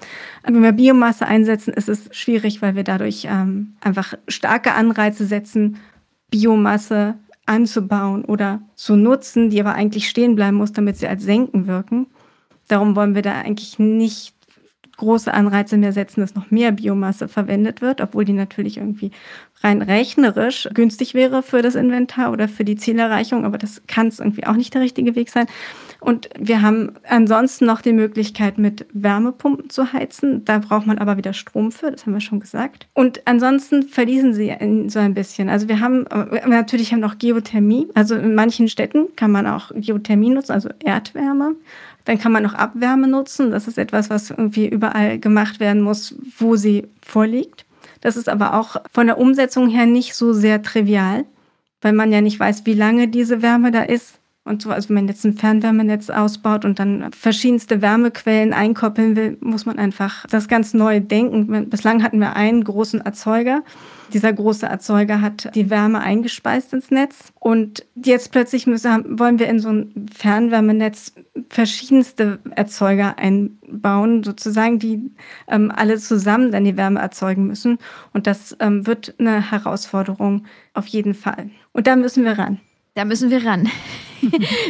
Wenn 0.44 0.62
wir 0.62 0.72
Biomasse 0.72 1.26
einsetzen, 1.26 1.72
ist 1.72 1.88
es 1.88 2.08
schwierig, 2.12 2.60
weil 2.60 2.74
wir 2.74 2.84
dadurch 2.84 3.26
ähm, 3.30 3.74
einfach 3.80 4.14
starke 4.28 4.74
Anreize 4.74 5.24
setzen, 5.24 5.78
Biomasse 6.30 7.14
anzubauen 7.46 8.24
oder 8.24 8.60
zu 8.74 8.96
nutzen, 8.96 9.50
die 9.50 9.60
aber 9.60 9.74
eigentlich 9.74 10.08
stehen 10.08 10.36
bleiben 10.36 10.56
muss, 10.56 10.72
damit 10.72 10.96
sie 10.96 11.08
als 11.08 11.24
Senken 11.24 11.66
wirken. 11.66 12.06
Darum 12.68 12.94
wollen 12.96 13.14
wir 13.14 13.22
da 13.22 13.40
eigentlich 13.40 13.78
nicht 13.78 14.34
große 15.02 15.34
Anreize 15.34 15.76
mehr 15.76 15.92
setzen, 15.92 16.20
dass 16.20 16.36
noch 16.36 16.50
mehr 16.50 16.70
Biomasse 16.70 17.26
verwendet 17.26 17.82
wird, 17.82 18.00
obwohl 18.00 18.24
die 18.24 18.32
natürlich 18.32 18.76
irgendwie 18.76 19.10
rein 19.62 19.82
rechnerisch 19.82 20.68
günstig 20.72 21.14
wäre 21.14 21.42
für 21.42 21.60
das 21.60 21.74
Inventar 21.74 22.32
oder 22.32 22.48
für 22.48 22.64
die 22.64 22.76
Zielerreichung, 22.76 23.44
aber 23.44 23.58
das 23.58 23.82
kann 23.86 24.08
es 24.08 24.20
irgendwie 24.20 24.46
auch 24.46 24.54
nicht 24.54 24.74
der 24.74 24.80
richtige 24.80 25.14
Weg 25.16 25.28
sein. 25.28 25.46
Und 26.00 26.28
wir 26.36 26.62
haben 26.62 26.94
ansonsten 27.08 27.64
noch 27.64 27.80
die 27.80 27.92
Möglichkeit, 27.92 28.58
mit 28.58 28.86
Wärmepumpen 28.92 29.70
zu 29.70 29.92
heizen. 29.92 30.44
Da 30.44 30.58
braucht 30.58 30.84
man 30.84 30.98
aber 30.98 31.16
wieder 31.16 31.32
Strom 31.32 31.70
für, 31.70 31.92
das 31.92 32.04
haben 32.04 32.12
wir 32.12 32.20
schon 32.20 32.40
gesagt. 32.40 32.88
Und 32.92 33.22
ansonsten 33.24 33.84
verließen 33.84 34.34
sie 34.34 34.52
so 34.88 34.98
ein 34.98 35.14
bisschen. 35.14 35.48
Also 35.48 35.68
wir 35.68 35.78
haben 35.78 36.06
äh, 36.06 36.48
natürlich 36.48 36.92
haben 36.92 37.00
noch 37.00 37.18
Geothermie. 37.18 37.88
Also 37.94 38.16
in 38.16 38.34
manchen 38.34 38.68
Städten 38.68 39.14
kann 39.14 39.30
man 39.30 39.46
auch 39.46 39.70
Geothermie 39.76 40.30
nutzen, 40.30 40.52
also 40.52 40.70
Erdwärme. 40.84 41.54
Dann 42.04 42.18
kann 42.18 42.32
man 42.32 42.42
noch 42.42 42.54
Abwärme 42.54 43.08
nutzen. 43.08 43.50
Das 43.50 43.68
ist 43.68 43.78
etwas, 43.78 44.10
was 44.10 44.30
irgendwie 44.30 44.68
überall 44.68 45.18
gemacht 45.18 45.60
werden 45.60 45.82
muss, 45.82 46.14
wo 46.38 46.56
sie 46.56 46.88
vorliegt. 47.00 47.64
Das 48.00 48.16
ist 48.16 48.28
aber 48.28 48.54
auch 48.54 48.76
von 48.92 49.06
der 49.06 49.18
Umsetzung 49.18 49.68
her 49.68 49.86
nicht 49.86 50.14
so 50.14 50.32
sehr 50.32 50.62
trivial, 50.62 51.24
weil 51.80 51.92
man 51.92 52.12
ja 52.12 52.20
nicht 52.20 52.40
weiß, 52.40 52.66
wie 52.66 52.74
lange 52.74 53.08
diese 53.08 53.42
Wärme 53.42 53.70
da 53.70 53.82
ist 53.82 54.18
und 54.44 54.60
so, 54.60 54.70
also 54.70 54.88
wenn 54.88 54.96
man 54.96 55.08
jetzt 55.08 55.24
ein 55.24 55.34
Fernwärmenetz 55.34 56.10
ausbaut 56.10 56.64
und 56.64 56.80
dann 56.80 57.12
verschiedenste 57.12 57.80
Wärmequellen 57.80 58.52
einkoppeln 58.52 59.14
will, 59.14 59.38
muss 59.40 59.66
man 59.66 59.78
einfach 59.78 60.26
das 60.26 60.48
ganz 60.48 60.74
neu 60.74 60.98
denken. 60.98 61.70
Bislang 61.70 62.02
hatten 62.02 62.18
wir 62.18 62.34
einen 62.34 62.64
großen 62.64 63.00
Erzeuger. 63.00 63.62
Dieser 64.12 64.32
große 64.32 64.66
Erzeuger 64.66 65.20
hat 65.20 65.54
die 65.54 65.70
Wärme 65.70 66.00
eingespeist 66.00 66.72
ins 66.72 66.90
Netz. 66.90 67.32
Und 67.38 67.86
jetzt 67.94 68.32
plötzlich 68.32 68.66
müssen, 68.66 69.16
wollen 69.16 69.38
wir 69.38 69.48
in 69.48 69.60
so 69.60 69.68
ein 69.68 70.06
Fernwärmenetz 70.12 71.14
verschiedenste 71.48 72.40
Erzeuger 72.56 73.18
einbauen, 73.18 74.24
sozusagen, 74.24 74.80
die 74.80 75.12
ähm, 75.46 75.72
alle 75.74 75.98
zusammen 75.98 76.50
dann 76.50 76.64
die 76.64 76.76
Wärme 76.76 76.98
erzeugen 76.98 77.46
müssen. 77.46 77.78
Und 78.12 78.26
das 78.26 78.56
ähm, 78.58 78.88
wird 78.88 79.14
eine 79.18 79.52
Herausforderung 79.52 80.46
auf 80.74 80.88
jeden 80.88 81.14
Fall. 81.14 81.50
Und 81.70 81.86
da 81.86 81.94
müssen 81.94 82.24
wir 82.24 82.36
ran. 82.38 82.58
Da 82.94 83.04
müssen 83.04 83.30
wir 83.30 83.44
ran. 83.44 83.68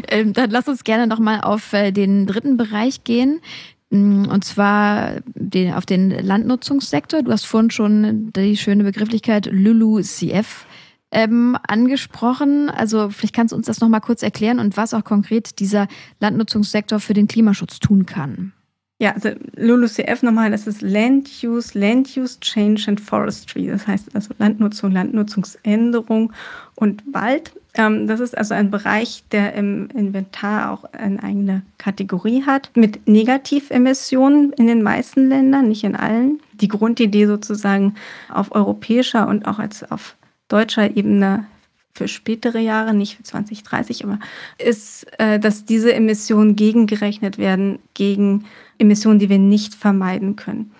Ähm, 0.08 0.32
dann 0.32 0.48
lass 0.48 0.66
uns 0.66 0.82
gerne 0.82 1.06
nochmal 1.06 1.42
auf 1.42 1.74
äh, 1.74 1.92
den 1.92 2.26
dritten 2.26 2.56
Bereich 2.56 3.04
gehen. 3.04 3.42
Mm, 3.90 4.24
und 4.24 4.44
zwar 4.46 5.20
den, 5.34 5.74
auf 5.74 5.84
den 5.84 6.08
Landnutzungssektor. 6.08 7.22
Du 7.22 7.30
hast 7.30 7.44
vorhin 7.44 7.70
schon 7.70 8.32
die 8.32 8.56
schöne 8.56 8.82
Begrifflichkeit 8.82 9.50
LULUCF 9.52 10.66
ähm, 11.10 11.58
angesprochen. 11.68 12.70
Also 12.70 13.10
vielleicht 13.10 13.34
kannst 13.34 13.52
du 13.52 13.56
uns 13.56 13.66
das 13.66 13.80
nochmal 13.80 14.00
kurz 14.00 14.22
erklären 14.22 14.58
und 14.58 14.78
was 14.78 14.94
auch 14.94 15.04
konkret 15.04 15.58
dieser 15.60 15.86
Landnutzungssektor 16.18 16.98
für 16.98 17.12
den 17.12 17.28
Klimaschutz 17.28 17.78
tun 17.78 18.06
kann. 18.06 18.54
Ja, 19.02 19.14
also 19.14 19.30
LULUCF 19.56 20.22
nochmal, 20.22 20.52
das 20.52 20.68
ist 20.68 20.80
Land 20.80 21.28
Use, 21.42 21.76
Land 21.76 22.16
Use 22.16 22.38
Change 22.38 22.84
and 22.86 23.00
Forestry. 23.00 23.66
Das 23.66 23.88
heißt 23.88 24.14
also 24.14 24.32
Landnutzung, 24.38 24.92
Landnutzungsänderung 24.92 26.32
und 26.76 27.02
Wald. 27.12 27.50
Ähm, 27.74 28.06
das 28.06 28.20
ist 28.20 28.38
also 28.38 28.54
ein 28.54 28.70
Bereich, 28.70 29.24
der 29.32 29.54
im 29.54 29.88
Inventar 29.90 30.70
auch 30.70 30.84
eine 30.92 31.20
eigene 31.20 31.62
Kategorie 31.78 32.44
hat, 32.46 32.70
mit 32.76 33.08
Negativemissionen 33.08 34.52
in 34.52 34.68
den 34.68 34.84
meisten 34.84 35.28
Ländern, 35.28 35.66
nicht 35.66 35.82
in 35.82 35.96
allen. 35.96 36.38
Die 36.52 36.68
Grundidee 36.68 37.26
sozusagen 37.26 37.96
auf 38.28 38.54
europäischer 38.54 39.26
und 39.26 39.46
auch 39.46 39.58
als 39.58 39.82
auf 39.90 40.14
deutscher 40.46 40.96
Ebene 40.96 41.46
für 41.92 42.06
spätere 42.06 42.58
Jahre, 42.58 42.94
nicht 42.94 43.16
für 43.16 43.24
2030, 43.24 44.04
aber 44.04 44.20
ist, 44.58 45.06
äh, 45.18 45.40
dass 45.40 45.64
diese 45.64 45.92
Emissionen 45.92 46.54
gegengerechnet 46.54 47.36
werden 47.36 47.80
gegen 47.94 48.44
Emissionen, 48.82 49.18
die 49.18 49.28
wir 49.28 49.38
nicht 49.38 49.74
vermeiden 49.74 50.36
können. 50.36 50.72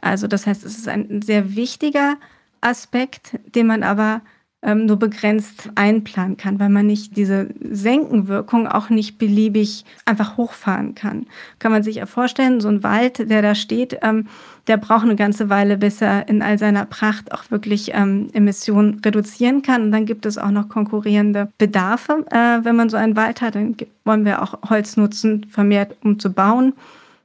Also 0.00 0.26
das 0.26 0.46
heißt, 0.46 0.64
es 0.64 0.78
ist 0.78 0.88
ein 0.88 1.22
sehr 1.22 1.54
wichtiger 1.56 2.16
Aspekt, 2.60 3.38
den 3.54 3.66
man 3.66 3.82
aber 3.82 4.22
ähm, 4.62 4.84
nur 4.86 4.98
begrenzt 4.98 5.70
einplanen 5.74 6.36
kann, 6.36 6.60
weil 6.60 6.68
man 6.68 6.86
nicht 6.86 7.16
diese 7.16 7.48
Senkenwirkung 7.62 8.66
auch 8.66 8.90
nicht 8.90 9.16
beliebig 9.16 9.84
einfach 10.04 10.36
hochfahren 10.36 10.94
kann. 10.94 11.26
Kann 11.58 11.72
man 11.72 11.82
sich 11.82 11.96
ja 11.96 12.06
vorstellen, 12.06 12.60
so 12.60 12.68
ein 12.68 12.82
Wald, 12.82 13.30
der 13.30 13.40
da 13.40 13.54
steht, 13.54 13.98
ähm, 14.02 14.26
der 14.66 14.76
braucht 14.76 15.04
eine 15.04 15.16
ganze 15.16 15.48
Weile, 15.48 15.78
bis 15.78 16.02
er 16.02 16.28
in 16.28 16.42
all 16.42 16.58
seiner 16.58 16.84
Pracht 16.84 17.32
auch 17.32 17.50
wirklich 17.50 17.92
ähm, 17.94 18.28
Emissionen 18.34 19.00
reduzieren 19.04 19.62
kann. 19.62 19.84
Und 19.84 19.92
dann 19.92 20.04
gibt 20.04 20.26
es 20.26 20.36
auch 20.36 20.50
noch 20.50 20.68
konkurrierende 20.68 21.50
Bedarfe, 21.56 22.24
äh, 22.30 22.62
wenn 22.62 22.76
man 22.76 22.90
so 22.90 22.98
einen 22.98 23.16
Wald 23.16 23.40
hat. 23.40 23.54
Dann 23.54 23.76
wollen 24.04 24.26
wir 24.26 24.42
auch 24.42 24.58
Holz 24.68 24.98
nutzen, 24.98 25.46
vermehrt, 25.48 25.96
um 26.04 26.18
zu 26.18 26.30
bauen. 26.30 26.74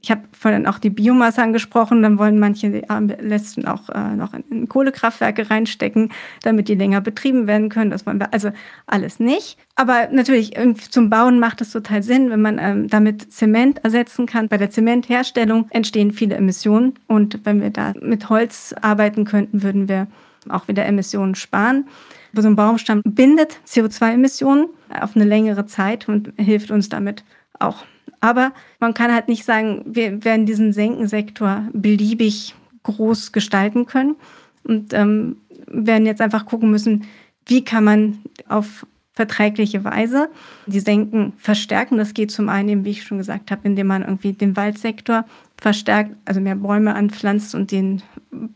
Ich 0.06 0.12
habe 0.12 0.22
vorhin 0.40 0.68
auch 0.68 0.78
die 0.78 0.92
Biomasse 0.92 1.42
angesprochen, 1.42 2.04
dann 2.04 2.20
wollen 2.20 2.38
manche 2.38 2.70
die 2.70 2.84
letzten 3.24 3.68
auch 3.68 3.90
äh, 3.90 4.16
noch 4.16 4.36
in, 4.36 4.44
in, 4.52 4.70
Kohlekraftwerke 4.70 5.50
reinstecken, 5.50 6.12
damit 6.44 6.68
die 6.68 6.76
länger 6.76 7.02
betrieben 7.02 7.48
werden 7.48 7.70
können. 7.70 7.90
Das 7.90 8.06
wollen 8.06 8.20
wir 8.20 8.32
also 8.32 8.52
alles 8.86 9.20
nicht. 9.20 9.58
Aber 9.74 10.10
natürlich, 10.12 10.54
zum 10.92 11.10
Bauen 11.10 11.40
macht 11.40 11.60
es 11.62 11.72
total 11.72 12.04
Sinn, 12.04 12.30
wenn 12.30 12.40
man 12.40 12.60
ähm, 12.60 12.88
damit 12.88 13.34
Zement 13.34 13.84
ersetzen 13.84 14.28
kann. 14.28 14.48
Bei 14.48 14.60
der 14.60 14.70
Zementherstellung 14.70 15.66
entstehen 15.72 16.12
viele 16.12 16.36
Emissionen 16.36 16.94
und 17.08 17.40
wenn 17.44 17.60
wir 17.60 17.72
da 17.72 17.94
mit 18.00 18.30
Holz 18.30 18.76
arbeiten 18.80 19.26
könnten, 19.26 19.64
würden 19.64 19.90
wir 19.90 20.06
auch 20.50 20.68
wieder 20.68 20.86
Emissionen 20.86 21.34
sparen. 21.34 21.88
So 22.32 22.48
ein 22.48 22.56
Baumstamm 22.56 23.02
bindet 23.04 23.58
CO2-Emissionen 23.66 24.68
auf 25.02 25.16
eine 25.16 25.26
längere 25.26 25.66
Zeit 25.66 26.08
und 26.08 26.32
hilft 26.38 26.70
uns 26.70 26.90
damit 26.90 27.24
auch. 27.58 27.86
Aber 28.26 28.54
man 28.80 28.96
kann 28.96 29.14
halt 29.14 29.28
nicht 29.28 29.46
sagen, 29.46 29.84
wir 29.86 30.26
werden 30.26 30.48
diesen 30.48 30.74
Senkensektor 30.74 31.70
beliebig 31.74 32.56
groß 32.82 33.32
gestalten 33.34 33.86
können 33.86 34.16
und 34.64 34.96
ähm, 34.96 35.38
werden 35.68 36.08
jetzt 36.08 36.22
einfach 36.22 36.48
gucken 36.48 36.72
müssen, 36.72 37.06
wie 37.46 37.64
kann 37.64 37.84
man 37.84 38.18
auf 38.48 38.88
verträgliche 39.14 39.84
Weise 39.84 40.30
die 40.66 40.80
Senken 40.80 41.34
verstärken. 41.38 42.00
Das 42.00 42.16
geht 42.16 42.32
zum 42.32 42.50
einen, 42.50 42.84
wie 42.84 42.90
ich 42.90 43.04
schon 43.04 43.20
gesagt 43.20 43.52
habe, 43.52 43.62
indem 43.64 43.86
man 43.86 44.02
irgendwie 44.02 44.34
den 44.34 44.58
Waldsektor 44.58 45.26
verstärkt, 45.58 46.16
also 46.26 46.42
mehr 46.42 46.56
Bäume 46.56 46.96
anpflanzt 46.96 47.54
und 47.54 47.70
den 47.70 48.02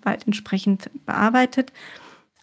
Wald 0.02 0.26
entsprechend 0.26 0.90
bearbeitet. 1.06 1.72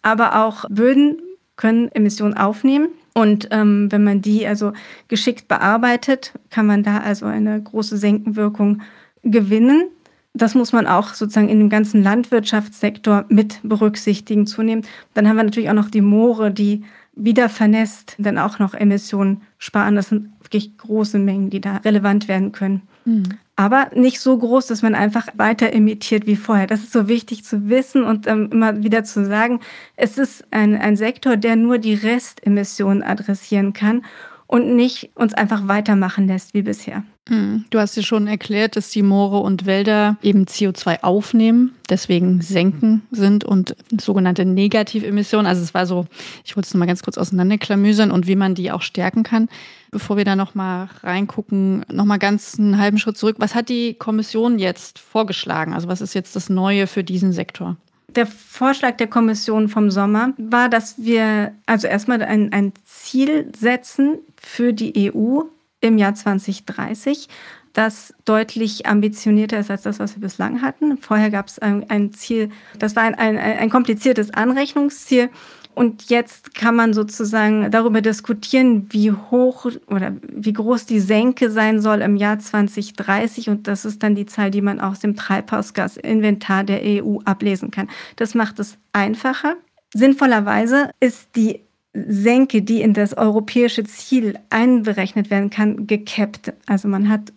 Aber 0.01 0.45
auch 0.45 0.63
Böden 0.69 1.17
können 1.57 1.91
Emissionen 1.91 2.35
aufnehmen. 2.35 2.87
Und 3.17 3.47
ähm, 3.49 3.91
wenn 3.91 4.03
man 4.03 4.21
die 4.21 4.45
also 4.45 4.73
geschickt 5.07 5.47
bearbeitet, 5.47 6.33
kann 6.51 6.67
man 6.67 6.83
da 6.83 6.99
also 6.99 7.25
eine 7.25 7.59
große 7.59 7.97
Senkenwirkung 7.97 8.83
gewinnen. 9.23 9.87
Das 10.35 10.53
muss 10.53 10.71
man 10.71 10.85
auch 10.85 11.15
sozusagen 11.15 11.49
in 11.49 11.57
dem 11.57 11.69
ganzen 11.69 12.03
Landwirtschaftssektor 12.03 13.25
mit 13.27 13.59
berücksichtigen 13.63 14.45
zunehmend. 14.45 14.87
Dann 15.15 15.27
haben 15.27 15.37
wir 15.37 15.45
natürlich 15.45 15.71
auch 15.71 15.73
noch 15.73 15.89
die 15.89 16.01
Moore, 16.01 16.51
die 16.51 16.83
wieder 17.15 17.49
vernässt, 17.49 18.13
dann 18.19 18.37
auch 18.37 18.59
noch 18.59 18.75
Emissionen 18.75 19.41
sparen. 19.57 19.95
Das 19.95 20.09
sind 20.09 20.29
wirklich 20.43 20.77
große 20.77 21.17
Mengen, 21.17 21.49
die 21.49 21.59
da 21.59 21.77
relevant 21.77 22.27
werden 22.27 22.51
können. 22.51 22.83
Mhm 23.05 23.39
aber 23.57 23.89
nicht 23.95 24.21
so 24.21 24.37
groß, 24.37 24.67
dass 24.67 24.83
man 24.83 24.95
einfach 24.95 25.27
weiter 25.33 25.73
imitiert 25.73 26.27
wie 26.27 26.35
vorher. 26.35 26.67
Das 26.67 26.83
ist 26.83 26.93
so 26.93 27.07
wichtig 27.07 27.43
zu 27.43 27.69
wissen 27.69 28.03
und 28.03 28.27
ähm, 28.27 28.49
immer 28.51 28.83
wieder 28.83 29.03
zu 29.03 29.25
sagen, 29.25 29.59
es 29.95 30.19
ist 30.19 30.45
ein, 30.51 30.77
ein 30.77 30.95
Sektor, 30.95 31.37
der 31.37 31.55
nur 31.55 31.79
die 31.79 31.95
Restemissionen 31.95 33.01
adressieren 33.01 33.73
kann 33.73 34.05
und 34.47 34.75
nicht 34.75 35.11
uns 35.15 35.33
einfach 35.33 35.67
weitermachen 35.67 36.27
lässt 36.27 36.53
wie 36.53 36.61
bisher. 36.61 37.03
Hm. 37.27 37.65
Du 37.69 37.79
hast 37.79 37.97
ja 37.97 38.03
schon 38.03 38.27
erklärt, 38.27 38.77
dass 38.77 38.89
die 38.89 39.03
Moore 39.03 39.39
und 39.39 39.65
Wälder 39.65 40.15
eben 40.21 40.45
CO2 40.45 41.03
aufnehmen, 41.03 41.75
deswegen 41.89 42.41
senken 42.41 43.01
sind 43.11 43.43
und 43.43 43.75
sogenannte 43.99 44.45
Negativemissionen. 44.45 45.45
Also 45.45 45.61
es 45.61 45.73
war 45.73 45.85
so, 45.85 46.05
ich 46.45 46.55
wollte 46.55 46.67
es 46.67 46.73
nochmal 46.73 46.87
ganz 46.87 47.03
kurz 47.03 47.17
auseinanderklamüsern 47.17 48.11
und 48.11 48.27
wie 48.27 48.37
man 48.37 48.55
die 48.55 48.71
auch 48.71 48.81
stärken 48.81 49.23
kann. 49.23 49.49
Bevor 49.91 50.17
wir 50.17 50.25
da 50.25 50.35
nochmal 50.35 50.89
reingucken, 51.03 51.85
nochmal 51.91 52.19
ganz 52.19 52.57
einen 52.57 52.77
halben 52.77 52.97
Schritt 52.97 53.17
zurück. 53.17 53.37
Was 53.39 53.55
hat 53.55 53.69
die 53.69 53.93
Kommission 53.93 54.59
jetzt 54.59 54.99
vorgeschlagen? 54.99 55.73
Also 55.73 55.87
was 55.87 56.01
ist 56.01 56.13
jetzt 56.13 56.35
das 56.35 56.49
Neue 56.49 56.87
für 56.87 57.03
diesen 57.03 57.33
Sektor? 57.33 57.77
Der 58.17 58.25
Vorschlag 58.25 58.97
der 58.97 59.05
Kommission 59.05 59.69
vom 59.69 59.91
Sommer 59.91 60.33
war, 60.37 60.69
dass 60.69 60.95
wir 60.97 61.53
also 61.67 61.85
erstmal 61.85 62.23
ein, 62.23 62.51
ein 62.51 62.73
Ziel 62.83 63.51
setzen 63.55 64.17
für 64.41 64.73
die 64.73 65.13
EU 65.13 65.41
im 65.81 65.99
Jahr 65.99 66.15
2030, 66.15 67.29
das 67.73 68.15
deutlich 68.25 68.87
ambitionierter 68.87 69.59
ist 69.59 69.69
als 69.69 69.83
das, 69.83 69.99
was 69.99 70.15
wir 70.15 70.21
bislang 70.21 70.63
hatten. 70.63 70.97
Vorher 70.97 71.29
gab 71.29 71.45
es 71.45 71.59
ein, 71.59 71.87
ein, 71.91 72.11
Ziel, 72.11 72.49
das 72.79 72.95
war 72.95 73.03
ein, 73.03 73.13
ein, 73.13 73.37
ein 73.37 73.69
kompliziertes 73.69 74.33
Anrechnungsziel. 74.33 75.29
Und 75.77 76.09
jetzt 76.09 76.55
kann 76.55 76.75
man 76.75 76.95
sozusagen 76.95 77.69
darüber 77.69 78.01
diskutieren, 78.01 78.87
wie 78.89 79.11
hoch 79.11 79.67
oder 79.85 80.15
wie 80.23 80.53
groß 80.53 80.87
die 80.87 80.99
Senke 80.99 81.51
sein 81.51 81.81
soll 81.81 82.01
im 82.01 82.15
Jahr 82.15 82.39
2030. 82.39 83.47
Und 83.47 83.67
das 83.67 83.85
ist 83.85 84.01
dann 84.01 84.15
die 84.15 84.25
Zahl, 84.25 84.49
die 84.49 84.63
man 84.63 84.81
aus 84.81 85.01
dem 85.01 85.15
Treibhausgasinventar 85.15 86.63
der 86.63 86.81
EU 86.83 87.19
ablesen 87.25 87.69
kann. 87.69 87.91
Das 88.15 88.33
macht 88.33 88.57
es 88.57 88.79
einfacher. 88.91 89.55
Sinnvollerweise 89.93 90.89
ist 90.99 91.35
die 91.35 91.66
Senke, 92.07 92.61
die 92.61 92.81
in 92.81 92.93
das 92.93 93.15
europäische 93.15 93.83
Ziel 93.83 94.37
einberechnet 94.49 95.29
werden 95.29 95.49
kann, 95.49 95.87
gekappt. 95.87 96.53
Also 96.65 96.87
man 96.87 97.09
hat 97.09 97.33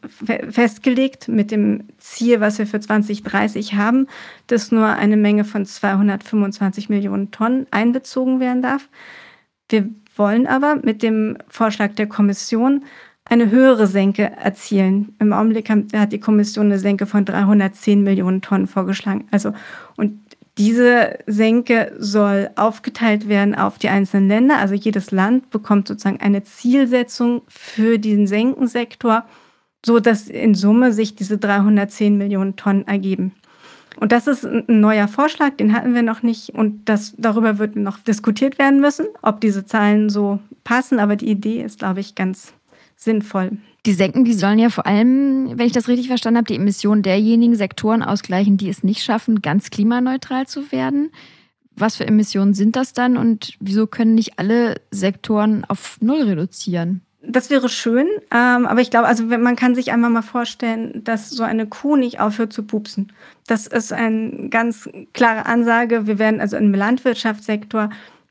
festgelegt 0.50 1.28
mit 1.28 1.50
dem 1.50 1.84
Ziel, 1.98 2.40
was 2.40 2.58
wir 2.58 2.66
für 2.66 2.80
2030 2.80 3.74
haben, 3.74 4.06
dass 4.46 4.72
nur 4.72 4.86
eine 4.86 5.16
Menge 5.16 5.44
von 5.44 5.64
225 5.64 6.88
Millionen 6.88 7.30
Tonnen 7.30 7.66
einbezogen 7.70 8.40
werden 8.40 8.62
darf. 8.62 8.88
Wir 9.68 9.88
wollen 10.16 10.46
aber 10.46 10.76
mit 10.76 11.02
dem 11.02 11.38
Vorschlag 11.48 11.94
der 11.94 12.06
Kommission 12.06 12.84
eine 13.24 13.50
höhere 13.50 13.86
Senke 13.86 14.24
erzielen. 14.24 15.14
Im 15.20 15.32
Augenblick 15.32 15.70
hat 15.70 16.12
die 16.12 16.18
Kommission 16.20 16.66
eine 16.66 16.78
Senke 16.80 17.06
von 17.06 17.24
310 17.24 18.02
Millionen 18.02 18.42
Tonnen 18.42 18.66
vorgeschlagen. 18.66 19.28
Also, 19.30 19.52
und 19.96 20.18
diese 20.58 21.18
Senke 21.26 21.92
soll 21.98 22.50
aufgeteilt 22.56 23.28
werden 23.28 23.54
auf 23.54 23.78
die 23.78 23.88
einzelnen 23.88 24.28
Länder. 24.28 24.58
Also 24.58 24.74
jedes 24.74 25.10
Land 25.10 25.50
bekommt 25.50 25.88
sozusagen 25.88 26.20
eine 26.20 26.42
Zielsetzung 26.44 27.42
für 27.48 27.98
diesen 27.98 28.26
Senkensektor, 28.26 29.24
so 29.84 30.00
dass 30.00 30.28
in 30.28 30.54
Summe 30.54 30.92
sich 30.92 31.14
diese 31.14 31.38
310 31.38 32.18
Millionen 32.18 32.56
Tonnen 32.56 32.86
ergeben. 32.86 33.32
Und 33.98 34.12
das 34.12 34.26
ist 34.26 34.44
ein 34.44 34.64
neuer 34.80 35.08
Vorschlag, 35.08 35.56
den 35.56 35.74
hatten 35.74 35.94
wir 35.94 36.02
noch 36.02 36.22
nicht. 36.22 36.50
Und 36.50 36.88
das, 36.88 37.14
darüber 37.18 37.58
wird 37.58 37.76
noch 37.76 37.98
diskutiert 37.98 38.58
werden 38.58 38.80
müssen, 38.80 39.06
ob 39.22 39.40
diese 39.40 39.66
Zahlen 39.66 40.08
so 40.08 40.40
passen. 40.64 40.98
Aber 40.98 41.16
die 41.16 41.28
Idee 41.28 41.62
ist, 41.62 41.80
glaube 41.80 42.00
ich, 42.00 42.14
ganz 42.14 42.54
sinnvoll. 43.00 43.52
Die 43.86 43.94
Senken, 43.94 44.24
die 44.24 44.34
sollen 44.34 44.58
ja 44.58 44.68
vor 44.68 44.86
allem, 44.86 45.58
wenn 45.58 45.66
ich 45.66 45.72
das 45.72 45.88
richtig 45.88 46.08
verstanden 46.08 46.38
habe, 46.38 46.46
die 46.46 46.56
Emissionen 46.56 47.02
derjenigen 47.02 47.56
Sektoren 47.56 48.02
ausgleichen, 48.02 48.58
die 48.58 48.68
es 48.68 48.84
nicht 48.84 49.02
schaffen, 49.02 49.40
ganz 49.40 49.70
klimaneutral 49.70 50.46
zu 50.46 50.70
werden. 50.70 51.10
Was 51.74 51.96
für 51.96 52.06
Emissionen 52.06 52.52
sind 52.52 52.76
das 52.76 52.92
dann 52.92 53.16
und 53.16 53.54
wieso 53.58 53.86
können 53.86 54.14
nicht 54.14 54.38
alle 54.38 54.74
Sektoren 54.90 55.64
auf 55.64 55.96
Null 56.02 56.22
reduzieren? 56.22 57.00
Das 57.22 57.50
wäre 57.50 57.68
schön, 57.68 58.06
ähm, 58.30 58.66
aber 58.66 58.80
ich 58.80 58.90
glaube, 58.90 59.06
also 59.06 59.24
man 59.24 59.54
kann 59.54 59.74
sich 59.74 59.92
einmal 59.92 60.10
mal 60.10 60.22
vorstellen, 60.22 61.04
dass 61.04 61.30
so 61.30 61.42
eine 61.42 61.66
Kuh 61.66 61.96
nicht 61.96 62.18
aufhört 62.18 62.52
zu 62.52 62.62
pupsen. 62.62 63.12
Das 63.46 63.66
ist 63.66 63.92
eine 63.92 64.48
ganz 64.48 64.88
klare 65.12 65.44
Ansage. 65.46 66.06
Wir 66.06 66.18
werden 66.18 66.40
also 66.40 66.56
im 66.56 66.72
Landwirtschaftssektor 66.72 67.90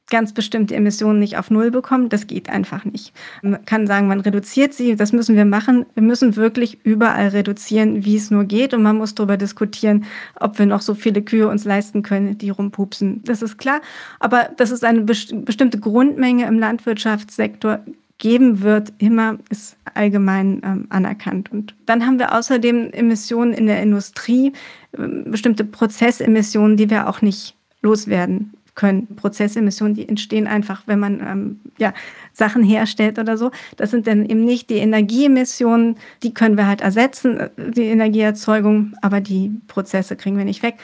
ganz 0.09 0.33
bestimmte 0.33 0.75
Emissionen 0.75 1.19
nicht 1.19 1.37
auf 1.37 1.51
Null 1.51 1.71
bekommen. 1.71 2.09
Das 2.09 2.27
geht 2.27 2.49
einfach 2.49 2.85
nicht. 2.85 3.13
Man 3.41 3.63
kann 3.65 3.87
sagen, 3.87 4.07
man 4.07 4.19
reduziert 4.19 4.73
sie. 4.73 4.95
Das 4.95 5.13
müssen 5.13 5.35
wir 5.35 5.45
machen. 5.45 5.85
Wir 5.93 6.03
müssen 6.03 6.35
wirklich 6.35 6.79
überall 6.83 7.29
reduzieren, 7.29 8.05
wie 8.05 8.15
es 8.15 8.31
nur 8.31 8.45
geht. 8.45 8.73
Und 8.73 8.83
man 8.83 8.97
muss 8.97 9.15
darüber 9.15 9.37
diskutieren, 9.37 10.05
ob 10.39 10.59
wir 10.59 10.65
noch 10.65 10.81
so 10.81 10.93
viele 10.93 11.21
Kühe 11.21 11.47
uns 11.47 11.65
leisten 11.65 12.03
können, 12.03 12.37
die 12.37 12.49
rumpupsen. 12.49 13.21
Das 13.23 13.41
ist 13.41 13.57
klar. 13.57 13.81
Aber 14.19 14.49
dass 14.57 14.71
es 14.71 14.83
eine 14.83 15.01
bestimmte 15.01 15.79
Grundmenge 15.79 16.45
im 16.45 16.59
Landwirtschaftssektor 16.59 17.79
geben 18.19 18.61
wird, 18.61 18.93
immer 18.97 19.37
ist 19.49 19.77
allgemein 19.93 20.61
ähm, 20.63 20.87
anerkannt. 20.89 21.51
Und 21.51 21.73
dann 21.85 22.05
haben 22.05 22.19
wir 22.19 22.37
außerdem 22.37 22.91
Emissionen 22.91 23.53
in 23.53 23.65
der 23.65 23.81
Industrie, 23.81 24.53
äh, 24.91 25.07
bestimmte 25.25 25.63
Prozessemissionen, 25.63 26.77
die 26.77 26.89
wir 26.89 27.07
auch 27.07 27.21
nicht 27.21 27.55
loswerden 27.81 28.53
können. 28.79 29.13
Prozessemissionen, 29.17 29.93
die 29.93 30.07
entstehen 30.07 30.47
einfach, 30.47 30.83
wenn 30.85 30.99
man 30.99 31.19
ähm, 31.19 31.59
ja, 31.77 31.93
Sachen 32.31 32.63
herstellt 32.63 33.19
oder 33.19 33.37
so. 33.37 33.51
Das 33.75 33.91
sind 33.91 34.07
dann 34.07 34.25
eben 34.25 34.45
nicht 34.45 34.69
die 34.69 34.77
Energieemissionen, 34.77 35.97
die 36.23 36.33
können 36.33 36.55
wir 36.55 36.65
halt 36.65 36.79
ersetzen, 36.79 37.39
äh, 37.39 37.49
die 37.57 37.87
Energieerzeugung, 37.87 38.93
aber 39.01 39.19
die 39.19 39.51
Prozesse 39.67 40.15
kriegen 40.15 40.37
wir 40.37 40.45
nicht 40.45 40.63
weg. 40.63 40.75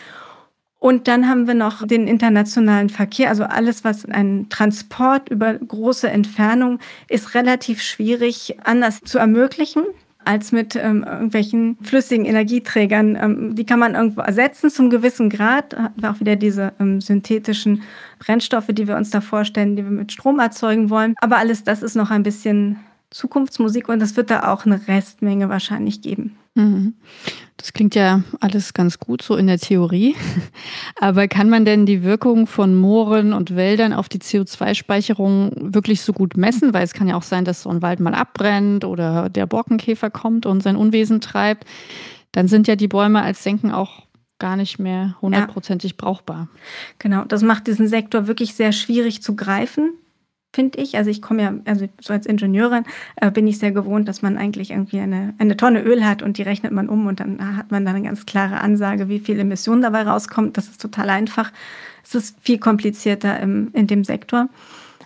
Und 0.77 1.07
dann 1.07 1.29
haben 1.29 1.47
wir 1.47 1.53
noch 1.53 1.87
den 1.87 2.05
internationalen 2.05 2.89
Verkehr, 2.89 3.29
also 3.29 3.45
alles, 3.45 3.85
was 3.85 4.05
ein 4.05 4.47
Transport 4.49 5.29
über 5.29 5.53
große 5.53 6.09
Entfernung 6.09 6.79
ist 7.07 7.33
relativ 7.33 7.81
schwierig 7.81 8.57
anders 8.65 8.99
zu 9.01 9.17
ermöglichen 9.17 9.83
als 10.25 10.51
mit 10.51 10.75
ähm, 10.75 11.03
irgendwelchen 11.03 11.77
flüssigen 11.81 12.25
Energieträgern. 12.25 13.15
Ähm, 13.15 13.55
die 13.55 13.65
kann 13.65 13.79
man 13.79 13.95
irgendwo 13.95 14.21
ersetzen 14.21 14.69
zum 14.69 14.89
gewissen 14.89 15.29
Grad. 15.29 15.75
Hatten 15.77 16.01
wir 16.01 16.11
auch 16.11 16.19
wieder 16.19 16.35
diese 16.35 16.73
ähm, 16.79 16.99
synthetischen 16.99 17.83
Brennstoffe, 18.19 18.67
die 18.69 18.87
wir 18.87 18.97
uns 18.97 19.11
da 19.11 19.21
vorstellen, 19.21 19.75
die 19.75 19.83
wir 19.83 19.91
mit 19.91 20.11
Strom 20.11 20.39
erzeugen 20.39 20.89
wollen. 20.89 21.15
Aber 21.21 21.37
alles 21.37 21.63
das 21.63 21.83
ist 21.83 21.95
noch 21.95 22.11
ein 22.11 22.23
bisschen 22.23 22.77
Zukunftsmusik 23.15 23.87
und 23.87 24.01
es 24.01 24.17
wird 24.17 24.29
da 24.29 24.51
auch 24.51 24.65
eine 24.65 24.89
Restmenge 24.89 25.47
wahrscheinlich 25.47 26.01
geben. 26.01 26.35
Mhm. 26.55 26.95
Das 27.55 27.71
klingt 27.71 27.95
ja 27.95 28.23
alles 28.41 28.73
ganz 28.73 28.99
gut 28.99 29.21
so 29.21 29.37
in 29.37 29.47
der 29.47 29.57
Theorie. 29.57 30.15
Aber 30.99 31.29
kann 31.29 31.49
man 31.49 31.63
denn 31.63 31.85
die 31.85 32.03
Wirkung 32.03 32.45
von 32.45 32.75
Mooren 32.75 33.31
und 33.31 33.55
Wäldern 33.55 33.93
auf 33.93 34.09
die 34.09 34.19
CO2-Speicherung 34.19 35.73
wirklich 35.73 36.01
so 36.01 36.11
gut 36.11 36.35
messen? 36.35 36.73
Weil 36.73 36.83
es 36.83 36.93
kann 36.93 37.07
ja 37.07 37.15
auch 37.15 37.23
sein, 37.23 37.45
dass 37.45 37.63
so 37.63 37.69
ein 37.69 37.81
Wald 37.81 38.01
mal 38.01 38.13
abbrennt 38.13 38.83
oder 38.83 39.29
der 39.29 39.45
Borkenkäfer 39.45 40.09
kommt 40.09 40.45
und 40.45 40.61
sein 40.61 40.75
Unwesen 40.75 41.21
treibt. 41.21 41.63
Dann 42.33 42.49
sind 42.49 42.67
ja 42.67 42.75
die 42.75 42.89
Bäume 42.89 43.21
als 43.21 43.43
Senken 43.43 43.71
auch 43.71 44.07
gar 44.39 44.57
nicht 44.57 44.77
mehr 44.77 45.15
hundertprozentig 45.21 45.91
ja. 45.91 45.97
brauchbar. 45.97 46.49
Genau, 46.99 47.23
das 47.23 47.43
macht 47.43 47.67
diesen 47.67 47.87
Sektor 47.87 48.27
wirklich 48.27 48.55
sehr 48.55 48.73
schwierig 48.73 49.23
zu 49.23 49.37
greifen 49.37 49.93
finde 50.55 50.79
ich. 50.79 50.97
Also 50.97 51.11
ich 51.11 51.21
komme 51.21 51.43
ja, 51.43 51.53
also 51.65 51.87
so 51.99 52.13
als 52.13 52.25
Ingenieurin 52.25 52.85
äh, 53.17 53.29
bin 53.29 53.45
ich 53.45 53.59
sehr 53.59 53.73
gewohnt, 53.73 54.07
dass 54.07 54.21
man 54.21 54.37
eigentlich 54.37 54.71
irgendwie 54.71 54.99
eine, 54.99 55.33
eine 55.37 55.57
Tonne 55.57 55.81
Öl 55.83 56.05
hat 56.05 56.23
und 56.23 56.37
die 56.37 56.43
rechnet 56.43 56.71
man 56.71 56.87
um 56.87 57.05
und 57.07 57.19
dann 57.19 57.57
hat 57.57 57.71
man 57.71 57.85
dann 57.85 57.95
eine 57.95 58.05
ganz 58.05 58.25
klare 58.25 58.61
Ansage, 58.61 59.09
wie 59.09 59.19
viel 59.19 59.37
Emissionen 59.39 59.81
dabei 59.81 60.03
rauskommt. 60.03 60.57
Das 60.57 60.69
ist 60.69 60.81
total 60.81 61.09
einfach. 61.09 61.51
Es 62.03 62.15
ist 62.15 62.37
viel 62.41 62.57
komplizierter 62.57 63.39
im, 63.41 63.69
in 63.73 63.87
dem 63.87 64.05
Sektor. 64.05 64.47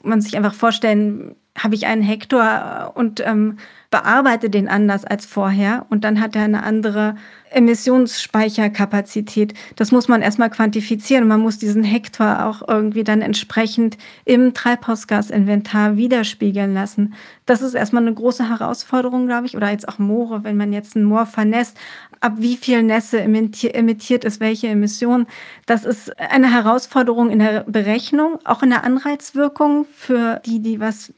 Man 0.04 0.22
sich 0.22 0.38
einfach 0.38 0.54
vorstellen, 0.54 1.36
habe 1.58 1.76
ich 1.76 1.88
einen 1.88 2.04
Hektar 2.04 2.95
und 2.95 3.22
ähm, 3.26 3.58
bearbeite 3.91 4.49
den 4.49 4.67
anders 4.67 5.03
als 5.03 5.25
vorher 5.25 5.85
und 5.89 6.03
dann 6.03 6.21
hat 6.21 6.35
er 6.35 6.43
eine 6.43 6.63
andere 6.63 7.15
Emissionsspeicherkapazität. 7.51 9.55
Das 9.75 9.91
muss 9.91 10.07
man 10.07 10.21
erstmal 10.21 10.51
quantifizieren. 10.51 11.27
Man 11.27 11.41
muss 11.41 11.57
diesen 11.57 11.83
Hektar 11.83 12.45
auch 12.45 12.67
irgendwie 12.67 13.03
dann 13.03 13.21
entsprechend 13.21 13.97
im 14.25 14.53
Treibhausgasinventar 14.53 15.97
widerspiegeln 15.97 16.75
lassen. 16.75 17.15
Das 17.47 17.63
ist 17.63 17.73
erstmal 17.73 18.03
eine 18.03 18.13
große 18.13 18.47
Herausforderung, 18.47 19.25
glaube 19.25 19.47
ich. 19.47 19.57
Oder 19.57 19.71
jetzt 19.71 19.89
auch 19.89 19.97
Moore, 19.97 20.43
wenn 20.43 20.57
man 20.57 20.71
jetzt 20.71 20.95
ein 20.95 21.03
Moor 21.03 21.25
vernässt. 21.25 21.75
Ab 22.19 22.33
wie 22.37 22.57
viel 22.57 22.83
Nässe 22.83 23.21
emittiert 23.21 24.25
es 24.25 24.39
welche 24.39 24.67
Emissionen? 24.67 25.25
Das 25.65 25.85
ist 25.85 26.19
eine 26.19 26.51
Herausforderung 26.51 27.31
in 27.31 27.39
der 27.39 27.63
Berechnung, 27.63 28.37
auch 28.43 28.61
in 28.61 28.69
der 28.69 28.83
Anreizwirkung 28.83 29.87
für 29.95 30.39
die, 30.45 30.61
die 30.61 30.79
was 30.79 31.11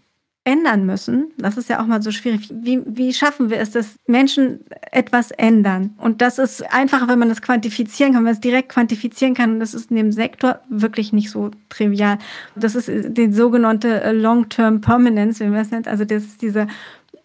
ändern 0.44 0.86
müssen. 0.86 1.32
Das 1.38 1.56
ist 1.58 1.70
ja 1.70 1.80
auch 1.82 1.86
mal 1.86 2.02
so 2.02 2.12
schwierig. 2.12 2.50
Wie, 2.52 2.82
wie 2.86 3.14
schaffen 3.14 3.52
wir 3.52 3.60
es, 3.60 3.72
dass 3.72 3.96
Menschen 4.08 4.62
etwas 4.92 5.30
ändern? 5.32 5.94
Und 5.98 6.22
das 6.22 6.40
ist 6.40 6.64
einfacher, 6.74 7.08
wenn 7.08 7.20
man 7.20 7.30
das 7.30 7.44
quantifizieren 7.44 8.14
kann, 8.14 8.22
wenn 8.22 8.26
man 8.26 8.34
es 8.34 8.40
direkt 8.40 8.70
quantifizieren 8.70 9.36
kann. 9.36 9.54
Und 9.54 9.60
das 9.60 9.76
ist 9.76 9.92
in 9.92 9.98
dem 9.98 10.12
Sektor 10.12 10.60
wirklich 10.68 11.14
nicht 11.14 11.30
so 11.30 11.52
trivial. 11.70 12.18
Das 12.56 12.74
ist 12.74 12.90
die 12.90 13.32
sogenannte 13.32 14.12
Long-Term 14.14 14.82
Permanence, 14.82 15.40
wie 15.42 15.46
man 15.46 15.62
es 15.62 15.70
nennt. 15.70 15.88
Also 15.88 16.06
das 16.06 16.24
ist 16.24 16.42
diese 16.42 16.68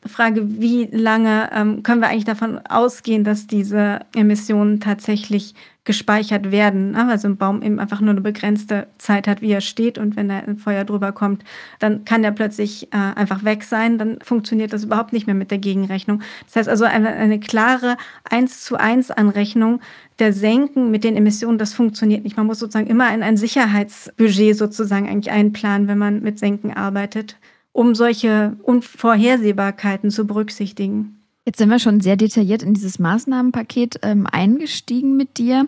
Frage, 0.08 0.60
wie 0.60 0.88
lange 0.90 1.50
ähm, 1.52 1.82
können 1.82 2.00
wir 2.00 2.08
eigentlich 2.08 2.24
davon 2.24 2.58
ausgehen, 2.66 3.24
dass 3.24 3.46
diese 3.46 4.00
Emissionen 4.14 4.80
tatsächlich 4.80 5.54
gespeichert 5.86 6.50
werden. 6.50 6.90
Ne? 6.90 7.08
Also 7.08 7.28
ein 7.28 7.36
Baum 7.38 7.62
eben 7.62 7.78
einfach 7.78 8.00
nur 8.00 8.10
eine 8.10 8.20
begrenzte 8.20 8.88
Zeit 8.98 9.26
hat, 9.26 9.40
wie 9.40 9.52
er 9.52 9.62
steht 9.62 9.96
und 9.96 10.16
wenn 10.16 10.28
da 10.28 10.38
ein 10.38 10.58
Feuer 10.58 10.84
drüber 10.84 11.12
kommt, 11.12 11.44
dann 11.78 12.04
kann 12.04 12.24
er 12.24 12.32
plötzlich 12.32 12.92
äh, 12.92 12.96
einfach 12.96 13.44
weg 13.44 13.62
sein. 13.62 13.96
Dann 13.96 14.18
funktioniert 14.20 14.72
das 14.72 14.84
überhaupt 14.84 15.12
nicht 15.12 15.26
mehr 15.26 15.34
mit 15.34 15.50
der 15.50 15.58
Gegenrechnung. 15.58 16.20
Das 16.46 16.56
heißt 16.56 16.68
also 16.68 16.84
eine, 16.84 17.10
eine 17.10 17.40
klare 17.40 17.96
1 18.28 18.64
zu 18.64 18.76
1 18.76 19.12
Anrechnung 19.12 19.80
der 20.18 20.32
Senken 20.32 20.90
mit 20.90 21.04
den 21.04 21.16
Emissionen, 21.16 21.58
das 21.58 21.72
funktioniert 21.72 22.24
nicht. 22.24 22.36
Man 22.36 22.46
muss 22.46 22.58
sozusagen 22.58 22.88
immer 22.88 23.14
in 23.14 23.22
ein 23.22 23.36
Sicherheitsbudget 23.36 24.56
sozusagen 24.56 25.08
eigentlich 25.08 25.30
einplanen, 25.30 25.88
wenn 25.88 25.98
man 25.98 26.22
mit 26.22 26.38
Senken 26.38 26.72
arbeitet, 26.72 27.36
um 27.76 27.94
solche 27.94 28.56
Unvorhersehbarkeiten 28.62 30.10
zu 30.10 30.26
berücksichtigen. 30.26 31.20
Jetzt 31.44 31.58
sind 31.58 31.68
wir 31.68 31.78
schon 31.78 32.00
sehr 32.00 32.16
detailliert 32.16 32.62
in 32.62 32.72
dieses 32.72 32.98
Maßnahmenpaket 32.98 34.00
ähm, 34.02 34.26
eingestiegen 34.26 35.14
mit 35.14 35.36
dir. 35.36 35.66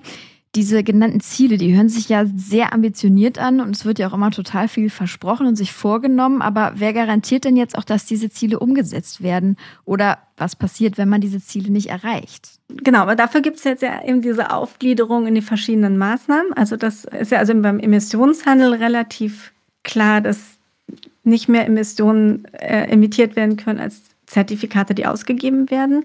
Diese 0.55 0.83
genannten 0.83 1.21
Ziele, 1.21 1.59
die 1.59 1.77
hören 1.77 1.91
sich 1.91 2.09
ja 2.09 2.25
sehr 2.35 2.73
ambitioniert 2.73 3.39
an 3.39 3.61
und 3.61 3.77
es 3.77 3.85
wird 3.85 3.99
ja 3.99 4.09
auch 4.09 4.15
immer 4.15 4.31
total 4.31 4.69
viel 4.69 4.89
versprochen 4.89 5.47
und 5.47 5.57
sich 5.57 5.75
vorgenommen. 5.75 6.41
Aber 6.41 6.73
wer 6.77 6.95
garantiert 6.95 7.45
denn 7.45 7.59
jetzt 7.59 7.77
auch, 7.77 7.85
dass 7.85 8.07
diese 8.07 8.31
Ziele 8.31 8.59
umgesetzt 8.59 9.23
werden? 9.23 9.59
Oder 9.85 10.19
was 10.39 10.57
passiert, 10.57 10.97
wenn 10.97 11.11
man 11.11 11.21
diese 11.21 11.43
Ziele 11.43 11.71
nicht 11.71 11.91
erreicht? 11.91 12.59
Genau, 12.69 13.01
aber 13.01 13.17
dafür 13.17 13.43
gibt 13.43 13.59
es 13.59 13.65
jetzt 13.65 13.83
ja 13.83 14.03
eben 14.03 14.23
diese 14.23 14.51
Aufgliederung 14.51 15.27
in 15.27 15.35
die 15.35 15.43
verschiedenen 15.43 15.99
Maßnahmen. 15.99 16.55
Also 16.55 16.77
das 16.77 17.05
ist 17.05 17.33
ja 17.33 17.39
also 17.39 17.53
beim 17.61 17.79
Emissionshandel 17.79 18.73
relativ 18.73 19.53
klar, 19.85 20.23
dass 20.23 20.58
nicht 21.29 21.49
mehr 21.49 21.67
Emissionen 21.67 22.45
äh, 22.53 22.91
emittiert 22.91 23.37
werden 23.37 23.57
können 23.57 23.81
als 23.81 24.03
Zertifikate, 24.27 24.95
die 24.95 25.07
ausgegeben 25.07 25.71
werden. 25.71 26.05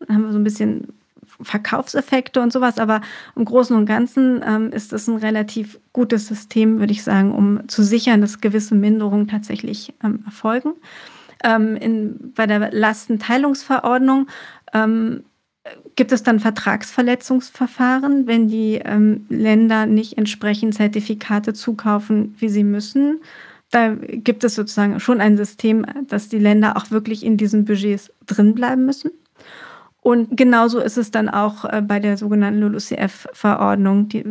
Dann 0.00 0.16
haben 0.16 0.24
wir 0.24 0.32
so 0.32 0.38
ein 0.38 0.44
bisschen 0.44 0.88
Verkaufseffekte 1.42 2.40
und 2.40 2.52
sowas, 2.52 2.78
aber 2.78 3.00
im 3.36 3.44
Großen 3.44 3.74
und 3.76 3.86
Ganzen 3.86 4.42
ähm, 4.46 4.72
ist 4.72 4.92
es 4.92 5.08
ein 5.08 5.16
relativ 5.16 5.78
gutes 5.92 6.26
System, 6.26 6.78
würde 6.78 6.92
ich 6.92 7.02
sagen, 7.02 7.32
um 7.32 7.68
zu 7.68 7.82
sichern, 7.82 8.20
dass 8.20 8.40
gewisse 8.40 8.74
Minderungen 8.74 9.28
tatsächlich 9.28 9.94
ähm, 10.04 10.22
erfolgen. 10.26 10.72
Ähm, 11.42 11.76
in, 11.76 12.32
bei 12.34 12.46
der 12.46 12.70
Lastenteilungsverordnung 12.72 14.26
ähm, 14.74 15.24
gibt 15.96 16.12
es 16.12 16.22
dann 16.22 16.40
Vertragsverletzungsverfahren, 16.40 18.26
wenn 18.26 18.48
die 18.48 18.80
ähm, 18.84 19.26
Länder 19.28 19.86
nicht 19.86 20.18
entsprechend 20.18 20.74
Zertifikate 20.74 21.54
zukaufen, 21.54 22.34
wie 22.38 22.48
sie 22.48 22.64
müssen. 22.64 23.20
Da 23.70 23.94
gibt 23.94 24.42
es 24.44 24.54
sozusagen 24.54 24.98
schon 25.00 25.20
ein 25.20 25.36
System, 25.36 25.86
dass 26.08 26.28
die 26.28 26.38
Länder 26.38 26.76
auch 26.76 26.90
wirklich 26.90 27.24
in 27.24 27.36
diesen 27.36 27.64
Budgets 27.64 28.12
drinbleiben 28.26 28.84
müssen. 28.84 29.12
Und 30.00 30.36
genauso 30.36 30.80
ist 30.80 30.96
es 30.96 31.10
dann 31.10 31.28
auch 31.28 31.64
äh, 31.64 31.82
bei 31.82 32.00
der 32.00 32.16
sogenannten 32.16 32.60
LULUCF-Verordnung, 32.60 34.08
die 34.08 34.24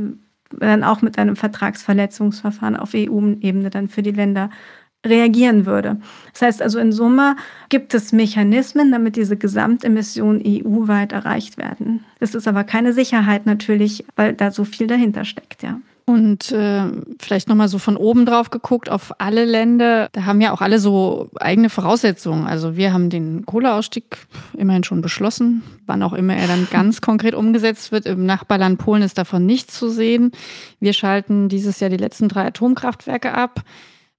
dann 0.52 0.84
auch 0.84 1.02
mit 1.02 1.20
einem 1.20 1.36
Vertragsverletzungsverfahren 1.36 2.76
auf 2.76 2.92
EU-Ebene 2.96 3.70
dann 3.70 3.88
für 3.88 4.02
die 4.02 4.12
Länder 4.12 4.50
reagieren 5.06 5.66
würde. 5.66 5.98
Das 6.34 6.42
heißt 6.42 6.62
also 6.62 6.80
in 6.80 6.92
Summe 6.92 7.38
gibt 7.70 7.94
es 7.94 8.12
Mechanismen, 8.12 8.92
damit 8.92 9.16
diese 9.16 9.38
Gesamtemissionen 9.38 10.42
EU-weit 10.46 11.14
erreicht 11.14 11.58
werden. 11.58 12.04
Das 12.20 12.36
ist 12.36 12.48
aber 12.48 12.64
keine 12.66 12.92
Sicherheit 12.92 13.46
natürlich, 13.46 14.04
weil 14.16 14.34
da 14.34 14.52
so 14.52 14.66
viel 14.66 14.88
dahinter 14.88 15.24
steckt, 15.24 15.64
ja. 15.64 15.80
Und 16.10 16.52
äh, 16.52 16.86
vielleicht 17.20 17.50
nochmal 17.50 17.68
so 17.68 17.78
von 17.78 17.96
oben 17.96 18.26
drauf 18.26 18.50
geguckt 18.50 18.90
auf 18.90 19.14
alle 19.20 19.46
Länder. 19.46 20.10
Da 20.12 20.26
haben 20.26 20.42
ja 20.42 20.52
auch 20.52 20.62
alle 20.62 20.80
so 20.80 21.30
eigene 21.40 21.70
Voraussetzungen. 21.70 22.48
Also 22.48 22.76
wir 22.76 22.94
haben 22.94 23.12
den 23.12 23.46
Kohleausstieg 23.46 24.18
immerhin 24.58 24.84
schon 24.84 25.02
beschlossen, 25.02 25.62
wann 25.86 26.02
auch 26.02 26.14
immer 26.14 26.36
er 26.36 26.48
dann 26.48 26.68
ganz 26.72 27.02
konkret 27.02 27.36
umgesetzt 27.36 27.92
wird. 27.92 28.08
Im 28.08 28.26
Nachbarland 28.26 28.80
Polen 28.80 29.04
ist 29.04 29.20
davon 29.20 29.46
nichts 29.46 29.78
zu 29.78 29.88
sehen. 29.88 30.32
Wir 30.80 30.94
schalten 30.94 31.48
dieses 31.48 31.80
Jahr 31.80 31.92
die 31.92 31.98
letzten 31.98 32.28
drei 32.28 32.48
Atomkraftwerke 32.48 33.36
ab. 33.36 33.62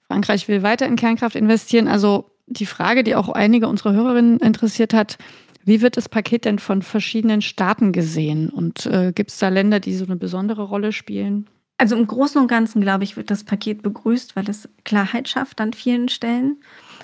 Frankreich 0.07 0.47
will 0.47 0.63
weiter 0.63 0.87
in 0.87 0.95
Kernkraft 0.95 1.35
investieren. 1.35 1.89
Also 1.89 2.31
die 2.47 2.67
Frage, 2.67 3.03
die 3.03 3.17
auch 3.17 3.31
einige 3.31 3.67
unserer 3.67 3.95
Hörerinnen 3.95 4.39
interessiert 4.39 4.95
hat, 4.95 5.19
wie 5.65 5.81
wird 5.81 5.97
das 5.97 6.09
Paket 6.09 6.45
denn 6.45 6.61
von 6.61 6.83
verschiedenen 6.83 7.43
Staaten 7.43 7.91
gesehen? 7.91 8.49
Und 8.49 8.87
äh, 8.87 9.11
gibt 9.13 9.31
es 9.31 9.39
da 9.41 9.49
Länder, 9.49 9.81
die 9.81 9.97
so 9.97 10.05
eine 10.05 10.15
besondere 10.15 10.63
Rolle 10.63 10.93
spielen? 10.93 11.49
Also 11.81 11.97
im 11.97 12.07
Großen 12.07 12.39
und 12.39 12.47
Ganzen, 12.47 12.83
glaube 12.83 13.05
ich, 13.05 13.17
wird 13.17 13.31
das 13.31 13.43
Paket 13.43 13.81
begrüßt, 13.81 14.37
weil 14.37 14.51
es 14.51 14.69
Klarheit 14.85 15.31
schafft 15.31 15.63
an 15.63 15.73
vielen 15.73 16.11
Stellen. 16.11 16.59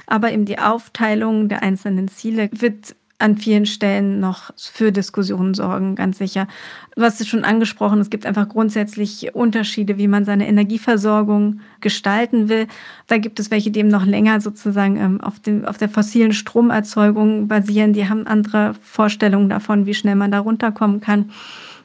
Aber 0.06 0.30
eben 0.30 0.44
die 0.44 0.58
Aufteilung 0.58 1.48
der 1.48 1.62
einzelnen 1.62 2.08
Ziele 2.08 2.50
wird 2.52 2.94
an 3.18 3.38
vielen 3.38 3.64
Stellen 3.64 4.20
noch 4.20 4.50
für 4.58 4.92
Diskussionen 4.92 5.54
sorgen, 5.54 5.94
ganz 5.94 6.18
sicher. 6.18 6.46
Du 6.94 7.00
hast 7.00 7.22
es 7.22 7.26
schon 7.26 7.46
angesprochen, 7.46 8.00
es 8.00 8.10
gibt 8.10 8.26
einfach 8.26 8.50
grundsätzlich 8.50 9.34
Unterschiede, 9.34 9.96
wie 9.96 10.08
man 10.08 10.26
seine 10.26 10.46
Energieversorgung 10.46 11.60
gestalten 11.80 12.50
will. 12.50 12.66
Da 13.06 13.16
gibt 13.16 13.40
es 13.40 13.50
welche, 13.50 13.70
die 13.70 13.80
eben 13.80 13.88
noch 13.88 14.04
länger 14.04 14.42
sozusagen 14.42 14.98
ähm, 14.98 15.20
auf, 15.22 15.40
dem, 15.40 15.64
auf 15.64 15.78
der 15.78 15.88
fossilen 15.88 16.34
Stromerzeugung 16.34 17.48
basieren. 17.48 17.94
Die 17.94 18.10
haben 18.10 18.26
andere 18.26 18.74
Vorstellungen 18.82 19.48
davon, 19.48 19.86
wie 19.86 19.94
schnell 19.94 20.16
man 20.16 20.30
da 20.30 20.40
runterkommen 20.40 21.00
kann. 21.00 21.30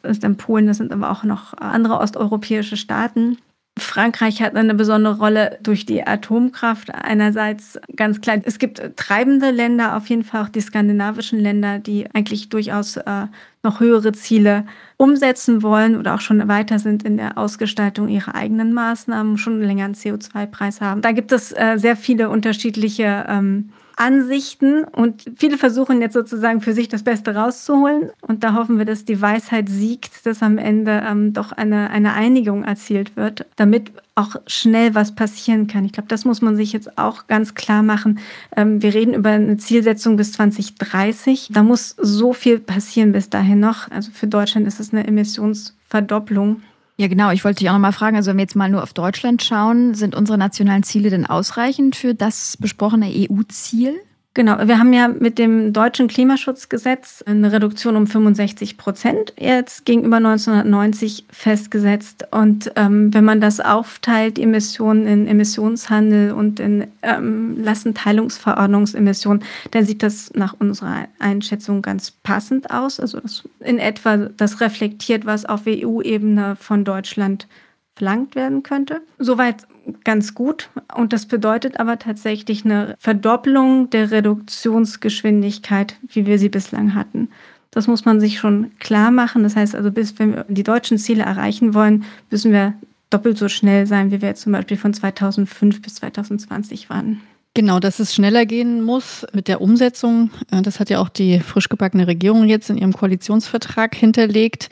Ist 0.04 0.24
in 0.24 0.38
Polen, 0.38 0.68
das 0.68 0.78
sind 0.78 0.92
aber 0.92 1.12
auch 1.12 1.24
noch 1.24 1.54
andere 1.54 2.00
osteuropäische 2.00 2.78
Staaten. 2.78 3.38
Frankreich 3.80 4.42
hat 4.42 4.56
eine 4.56 4.76
besondere 4.76 5.18
Rolle 5.18 5.58
durch 5.64 5.86
die 5.86 6.06
Atomkraft. 6.06 6.94
Einerseits 6.94 7.80
ganz 7.96 8.20
klar, 8.20 8.38
es 8.44 8.60
gibt 8.60 8.82
treibende 8.98 9.50
Länder, 9.50 9.96
auf 9.96 10.08
jeden 10.08 10.24
Fall 10.24 10.44
auch 10.44 10.50
die 10.50 10.60
skandinavischen 10.60 11.40
Länder, 11.40 11.80
die 11.80 12.06
eigentlich 12.14 12.50
durchaus 12.50 12.98
äh, 12.98 13.28
noch 13.64 13.80
höhere 13.80 14.12
Ziele 14.12 14.66
umsetzen 14.98 15.64
wollen 15.64 15.98
oder 15.98 16.16
auch 16.16 16.22
schon 16.22 16.46
weiter 16.50 16.80
sind 16.80 17.04
in 17.04 17.16
der 17.16 17.38
Ausgestaltung 17.38 18.10
ihrer 18.10 18.36
eigenen 18.36 18.74
Maßnahmen, 18.74 19.38
schon 19.38 19.62
länger 19.62 19.86
einen 19.86 19.96
CO2-Preis 19.96 20.82
haben. 20.82 21.02
Da 21.02 21.14
gibt 21.14 21.32
es 21.32 21.54
äh, 21.54 21.78
sehr 21.78 21.96
viele 21.96 22.30
unterschiedliche 22.30 23.26
ähm, 23.30 23.70
Ansichten 24.02 24.84
und 24.84 25.26
viele 25.38 25.60
versuchen 25.60 26.02
jetzt 26.02 26.14
sozusagen 26.14 26.60
für 26.60 26.74
sich 26.74 26.90
das 26.90 27.04
Beste 27.04 27.36
rauszuholen. 27.36 28.10
Und 28.22 28.44
da 28.44 28.56
hoffen 28.56 28.80
wir, 28.80 28.86
dass 28.86 29.06
die 29.06 29.22
Weisheit 29.22 29.70
siegt, 29.70 30.26
dass 30.26 30.42
am 30.42 30.58
Ende 30.58 31.04
ähm, 31.08 31.34
doch 31.34 31.52
eine, 31.52 31.92
eine 31.92 32.14
Einigung 32.14 32.64
erzielt 32.64 33.16
wird, 33.16 33.46
damit 33.58 33.92
auch 34.16 34.38
schnell 34.48 34.96
was 34.96 35.14
passieren 35.14 35.68
kann. 35.68 35.86
Ich 35.86 35.92
glaube, 35.92 36.10
das 36.10 36.26
muss 36.26 36.42
man 36.42 36.56
sich 36.56 36.74
jetzt 36.74 36.98
auch 36.98 37.28
ganz 37.28 37.54
klar 37.54 37.84
machen. 37.84 38.18
Ähm, 38.58 38.82
wir 38.82 38.96
reden 38.96 39.14
über 39.14 39.30
eine 39.30 39.58
Zielsetzung 39.58 40.16
bis 40.16 40.34
2030. 40.34 41.50
Da 41.54 41.62
muss 41.62 41.96
so 42.02 42.34
viel 42.34 42.58
passieren 42.58 43.12
bis 43.12 43.30
dahin 43.30 43.60
noch. 43.60 43.92
Also 43.92 44.10
für 44.12 44.26
Deutschland 44.26 44.66
ist 44.68 44.80
es 44.80 44.94
eine 44.94 45.06
Emissionsverdopplung. 45.06 46.64
Ja, 47.02 47.08
genau. 47.08 47.32
Ich 47.32 47.44
wollte 47.44 47.58
dich 47.58 47.70
auch 47.70 47.74
noch 47.74 47.80
mal 47.80 47.94
fragen, 47.94 48.16
also 48.16 48.30
wenn 48.30 48.38
wir 48.38 48.44
jetzt 48.44 48.56
mal 48.56 48.70
nur 48.70 48.84
auf 48.84 48.94
Deutschland 48.94 49.42
schauen, 49.42 49.96
sind 49.96 50.14
unsere 50.14 50.38
nationalen 50.38 50.84
Ziele 50.84 51.10
denn 51.10 51.26
ausreichend 51.26 51.96
für 51.96 52.14
das 52.14 52.58
besprochene 52.58 53.08
EU-Ziel? 53.08 54.00
Genau, 54.34 54.66
wir 54.66 54.80
haben 54.80 54.94
ja 54.94 55.10
mit 55.10 55.38
dem 55.38 55.74
deutschen 55.74 56.08
Klimaschutzgesetz 56.08 57.22
eine 57.28 57.52
Reduktion 57.52 57.98
um 57.98 58.08
65 58.08 58.78
Prozent 58.78 59.34
jetzt 59.38 59.84
gegenüber 59.84 60.18
1990 60.18 61.26
festgesetzt. 61.30 62.28
Und 62.32 62.72
ähm, 62.78 63.14
wenn 63.14 63.26
man 63.26 63.42
das 63.42 63.60
aufteilt, 63.60 64.40
Emissionen 64.40 65.06
in 65.06 65.28
Emissionshandel 65.28 66.32
und 66.32 66.62
in 66.62 66.88
ähm, 67.02 67.62
Lassenteilungsverordnungsemissionen, 67.62 69.44
dann 69.72 69.84
sieht 69.84 70.02
das 70.02 70.32
nach 70.34 70.56
unserer 70.58 71.10
Einschätzung 71.20 71.82
ganz 71.82 72.12
passend 72.12 72.72
aus. 72.72 73.02
Also 73.02 73.20
in 73.60 73.80
etwa 73.80 74.16
das 74.16 74.62
reflektiert, 74.62 75.26
was 75.26 75.44
auf 75.44 75.64
EU-Ebene 75.68 76.56
von 76.56 76.86
Deutschland 76.86 77.48
verlangt 77.96 78.36
werden 78.36 78.64
könnte. 78.64 79.02
Soweit 79.20 79.68
ganz 80.04 80.34
gut. 80.34 80.70
Und 80.96 81.14
das 81.14 81.26
bedeutet 81.26 81.80
aber 81.80 82.00
tatsächlich 82.00 82.66
eine 82.66 82.96
Verdopplung 83.00 83.90
der 83.90 84.12
Reduktionsgeschwindigkeit, 84.12 85.96
wie 86.08 86.26
wir 86.26 86.40
sie 86.40 86.50
bislang 86.50 86.96
hatten. 86.96 87.30
Das 87.72 87.88
muss 87.88 88.06
man 88.06 88.20
sich 88.20 88.38
schon 88.38 88.72
klar 88.80 89.12
machen. 89.12 89.44
Das 89.44 89.56
heißt 89.56 89.76
also, 89.76 89.92
bis 89.92 90.20
wenn 90.20 90.34
wir 90.34 90.46
die 90.50 90.64
deutschen 90.64 90.98
Ziele 90.98 91.24
erreichen 91.24 91.74
wollen, 91.74 92.04
müssen 92.30 92.52
wir 92.52 92.74
doppelt 93.10 93.38
so 93.38 93.50
schnell 93.50 93.88
sein, 93.88 94.12
wie 94.12 94.22
wir 94.22 94.30
jetzt 94.30 94.42
zum 94.42 94.52
Beispiel 94.52 94.78
von 94.78 94.94
2005 94.94 95.82
bis 95.82 95.96
2020 95.96 96.90
waren. 96.90 97.22
Genau, 97.54 97.80
dass 97.80 98.00
es 98.00 98.16
schneller 98.16 98.46
gehen 98.46 98.82
muss 98.82 99.26
mit 99.34 99.50
der 99.50 99.60
Umsetzung. 99.60 100.32
Das 100.50 100.80
hat 100.80 100.90
ja 100.90 101.00
auch 101.00 101.10
die 101.10 101.42
frisch 101.42 101.68
gebackene 101.68 102.08
Regierung 102.08 102.46
jetzt 102.46 102.70
in 102.70 102.78
ihrem 102.78 102.94
Koalitionsvertrag 102.94 103.94
hinterlegt. 103.94 104.70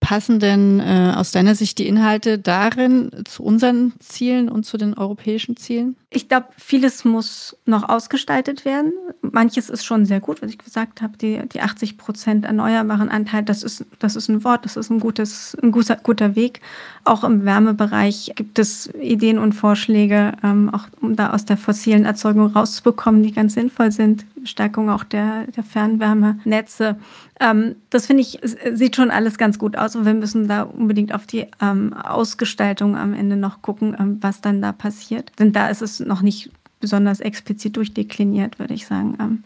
Passen 0.00 0.38
denn 0.38 0.80
äh, 0.80 1.12
aus 1.16 1.32
deiner 1.32 1.54
Sicht 1.54 1.78
die 1.78 1.88
Inhalte 1.88 2.38
darin 2.38 3.10
zu 3.24 3.42
unseren 3.42 3.92
Zielen 3.98 4.48
und 4.48 4.64
zu 4.64 4.76
den 4.78 4.94
europäischen 4.94 5.56
Zielen? 5.56 5.96
Ich 6.10 6.28
glaube, 6.28 6.46
vieles 6.56 7.04
muss 7.04 7.56
noch 7.66 7.86
ausgestaltet 7.86 8.64
werden. 8.64 8.92
Manches 9.20 9.68
ist 9.68 9.84
schon 9.84 10.06
sehr 10.06 10.20
gut, 10.20 10.40
was 10.40 10.50
ich 10.50 10.58
gesagt 10.58 11.02
habe, 11.02 11.18
die, 11.18 11.42
die 11.48 11.60
80 11.60 11.98
Prozent 11.98 12.44
erneuerbaren 12.46 13.08
Anteil, 13.08 13.42
das 13.42 13.62
ist, 13.62 13.84
das 13.98 14.16
ist 14.16 14.28
ein 14.28 14.44
Wort, 14.44 14.64
das 14.64 14.76
ist 14.76 14.88
ein, 14.88 15.00
gutes, 15.00 15.56
ein 15.62 15.72
guter, 15.72 15.96
guter 15.96 16.36
Weg. 16.36 16.60
Auch 17.04 17.24
im 17.24 17.44
Wärmebereich 17.44 18.32
gibt 18.36 18.58
es 18.58 18.88
Ideen 18.94 19.38
und 19.38 19.52
Vorschläge, 19.52 20.32
ähm, 20.42 20.72
auch 20.72 20.86
um 21.02 21.16
da 21.16 21.30
aus 21.30 21.44
der 21.44 21.56
fossilen 21.56 22.04
Erzeugung 22.04 22.46
rauszubekommen, 22.46 23.22
die 23.22 23.32
ganz 23.32 23.54
sinnvoll 23.54 23.90
sind. 23.90 24.24
Stärkung 24.48 24.90
auch 24.90 25.04
der, 25.04 25.46
der 25.48 25.62
Fernwärmenetze. 25.62 26.96
Ähm, 27.40 27.76
das 27.90 28.06
finde 28.06 28.22
ich, 28.22 28.40
sieht 28.72 28.96
schon 28.96 29.10
alles 29.10 29.38
ganz 29.38 29.58
gut 29.58 29.76
aus 29.76 29.94
und 29.94 30.04
wir 30.04 30.14
müssen 30.14 30.48
da 30.48 30.62
unbedingt 30.62 31.14
auf 31.14 31.26
die 31.26 31.46
ähm, 31.60 31.92
Ausgestaltung 31.92 32.96
am 32.96 33.14
Ende 33.14 33.36
noch 33.36 33.62
gucken, 33.62 33.96
ähm, 33.98 34.18
was 34.20 34.40
dann 34.40 34.60
da 34.60 34.72
passiert. 34.72 35.32
Denn 35.38 35.52
da 35.52 35.68
ist 35.68 35.82
es 35.82 36.00
noch 36.00 36.22
nicht 36.22 36.50
besonders 36.80 37.20
explizit 37.20 37.76
durchdekliniert, 37.76 38.58
würde 38.58 38.74
ich 38.74 38.86
sagen, 38.86 39.16
ähm, 39.20 39.42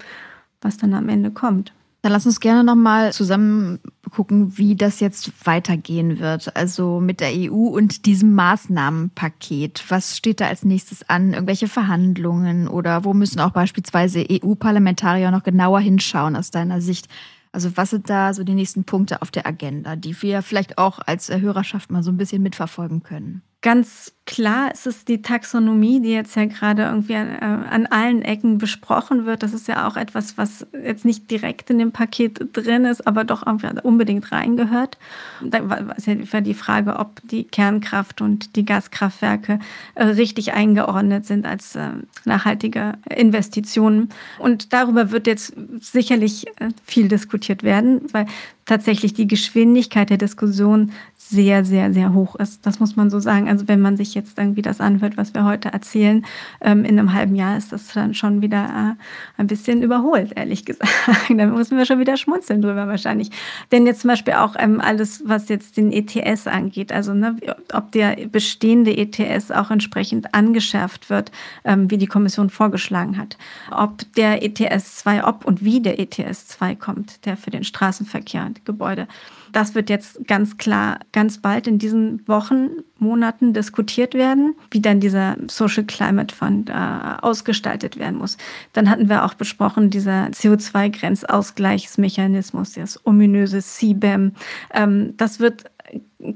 was 0.61 0.77
dann 0.77 0.95
am 0.95 1.09
Ende 1.09 1.31
kommt. 1.31 1.73
Dann 2.03 2.11
lass 2.11 2.27
uns 2.27 2.41
gerne 2.41 2.65
nochmal 2.65 3.13
zusammen 3.13 3.79
gucken, 4.11 4.59
wie 4.59 4.75
das 4.75 4.99
jetzt 4.99 5.47
weitergehen 5.47 6.19
wird. 6.19 6.57
Also 6.57 6.99
mit 6.99 7.21
der 7.21 7.31
EU 7.33 7.69
und 7.69 8.07
diesem 8.07 8.35
Maßnahmenpaket. 8.35 9.85
Was 9.89 10.17
steht 10.17 10.41
da 10.41 10.49
als 10.49 10.65
nächstes 10.65 11.09
an? 11.09 11.33
Irgendwelche 11.33 11.69
Verhandlungen 11.69 12.67
oder 12.67 13.05
wo 13.05 13.15
müssen 13.15 13.39
auch 13.39 13.53
beispielsweise 13.53 14.27
EU-Parlamentarier 14.29 15.31
noch 15.31 15.45
genauer 15.45 15.79
hinschauen 15.79 16.35
aus 16.35 16.51
deiner 16.51 16.81
Sicht? 16.81 17.09
Also 17.53 17.77
was 17.77 17.91
sind 17.91 18.11
da 18.11 18.35
so 18.35 18.43
die 18.43 18.55
nächsten 18.55 18.83
Punkte 18.83 19.23
auf 19.23 19.31
der 19.31 19.47
Agenda, 19.47 19.95
die 19.95 20.21
wir 20.23 20.43
vielleicht 20.43 20.79
auch 20.79 20.99
als 21.07 21.31
Hörerschaft 21.31 21.93
mal 21.93 22.03
so 22.03 22.11
ein 22.11 22.17
bisschen 22.17 22.43
mitverfolgen 22.43 23.05
können? 23.05 23.43
Ganz 23.63 24.13
Klar, 24.25 24.71
es 24.73 24.87
ist 24.87 25.09
die 25.09 25.21
Taxonomie, 25.21 26.01
die 26.01 26.13
jetzt 26.13 26.37
ja 26.37 26.45
gerade 26.45 26.85
irgendwie 26.85 27.17
an, 27.17 27.29
äh, 27.29 27.69
an, 27.75 27.87
allen 27.87 28.23
Ecken 28.23 28.59
besprochen 28.59 29.27
wird. 29.27 29.43
Das 29.43 29.53
ist 29.53 29.67
ja 29.67 29.89
auch 29.89 29.97
etwas, 29.97 30.39
was 30.39 30.65
jetzt 30.85 31.05
nicht 31.05 31.29
direkt 31.29 31.71
in 31.71 31.79
dem 31.79 31.91
Paket 31.91 32.41
drin 32.53 32.85
ist, 32.85 33.05
aber 33.05 33.25
doch 33.25 33.43
unbedingt 33.83 34.31
reingehört. 34.31 34.97
Da 35.43 35.69
war 35.69 36.41
die 36.41 36.55
Frage, 36.55 37.01
ob 37.01 37.21
die 37.25 37.43
Kernkraft 37.43 38.21
und 38.21 38.55
die 38.55 38.65
Gaskraftwerke 38.65 39.59
äh, 39.97 40.05
richtig 40.05 40.53
eingeordnet 40.53 41.27
sind 41.27 41.45
als 41.45 41.75
äh, 41.75 41.89
nachhaltige 42.25 42.93
Investitionen. 43.11 44.11
Und 44.39 44.73
darüber 44.73 45.11
wird 45.11 45.27
jetzt 45.27 45.53
sicherlich 45.81 46.47
viel 46.85 47.09
diskutiert 47.09 47.65
werden, 47.65 48.03
weil 48.13 48.27
tatsächlich 48.67 49.15
die 49.15 49.27
Geschwindigkeit 49.27 50.11
der 50.11 50.19
Diskussion 50.19 50.93
sehr, 51.33 51.65
sehr, 51.65 51.93
sehr 51.95 52.13
hoch 52.13 52.37
ist. 52.37 52.67
Das 52.67 52.79
muss 52.79 52.95
man 52.95 53.09
so 53.09 53.19
sagen. 53.19 53.49
Also 53.49 53.67
wenn 53.67 53.81
man 53.81 53.97
sich 53.97 54.15
jetzt 54.15 54.39
irgendwie 54.39 54.61
das 54.61 54.81
anhört, 54.81 55.17
was 55.17 55.33
wir 55.33 55.45
heute 55.45 55.73
erzählen, 55.73 56.27
ähm, 56.61 56.85
in 56.85 56.99
einem 56.99 57.15
halben 57.15 57.35
Jahr 57.35 57.57
ist 57.57 57.73
das 57.73 57.89
dann 57.89 58.13
schon 58.13 58.43
wieder 58.43 58.97
äh, 58.99 59.41
ein 59.41 59.47
bisschen 59.47 59.83
überholt, 59.83 60.33
ehrlich 60.37 60.65
gesagt. 60.67 60.91
da 61.31 61.47
müssen 61.47 61.79
wir 61.79 61.87
schon 61.87 62.01
wieder 62.01 62.19
schmunzeln 62.19 62.61
drüber 62.61 62.87
wahrscheinlich. 62.87 63.31
Denn 63.73 63.87
jetzt 63.87 64.03
zum 64.03 64.09
Beispiel 64.09 64.35
auch 64.35 64.55
ähm, 64.59 64.79
alles, 64.81 65.23
was 65.25 65.49
jetzt 65.49 65.79
den 65.79 65.91
ETS 65.91 66.47
angeht, 66.47 66.93
also 66.93 67.15
ne, 67.15 67.37
ob 67.73 67.93
der 67.93 68.17
bestehende 68.31 68.95
ETS 68.95 69.51
auch 69.51 69.71
entsprechend 69.71 70.35
angeschärft 70.35 71.09
wird, 71.09 71.33
ähm, 71.65 71.91
wie 71.91 71.97
die 71.97 72.07
Kommission 72.07 72.51
vorgeschlagen 72.51 73.17
hat. 73.17 73.39
Ob 73.71 74.05
der 74.17 74.43
ETS 74.43 74.97
2, 74.97 75.25
ob 75.25 75.47
und 75.47 75.65
wie 75.65 75.81
der 75.81 75.99
ETS 75.99 76.49
2 76.49 76.75
kommt, 76.75 77.25
der 77.25 77.39
für 77.39 77.51
den 77.51 77.65
Straßenverkehr 77.65 78.43
Gebäude. 78.65 79.07
Das 79.53 79.75
wird 79.75 79.91
jetzt 79.91 80.27
ganz 80.27 80.57
klar 80.57 81.01
ganz 81.13 81.37
bald 81.39 81.67
in 81.67 81.79
diesen 81.79 82.27
Wochen, 82.27 82.71
Monaten 82.99 83.53
diskutiert 83.53 84.15
werden, 84.15 84.55
wie 84.71 84.81
dann 84.81 85.01
dieser 85.01 85.37
Social 85.49 85.85
Climate 85.85 86.35
Fund 86.35 86.71
äh, 86.71 86.73
ausgestaltet 87.21 87.99
werden 87.99 88.17
muss. 88.19 88.39
Dann 88.73 88.89
hatten 88.89 89.09
wir 89.09 89.25
auch 89.25 89.35
besprochen, 89.35 89.91
dieser 89.91 90.29
CO2-Grenzausgleichsmechanismus, 90.29 92.73
das 92.73 93.05
ominöse 93.05 93.61
CBAM. 93.61 94.33
Ähm, 94.73 95.15
das 95.17 95.41
wird 95.41 95.65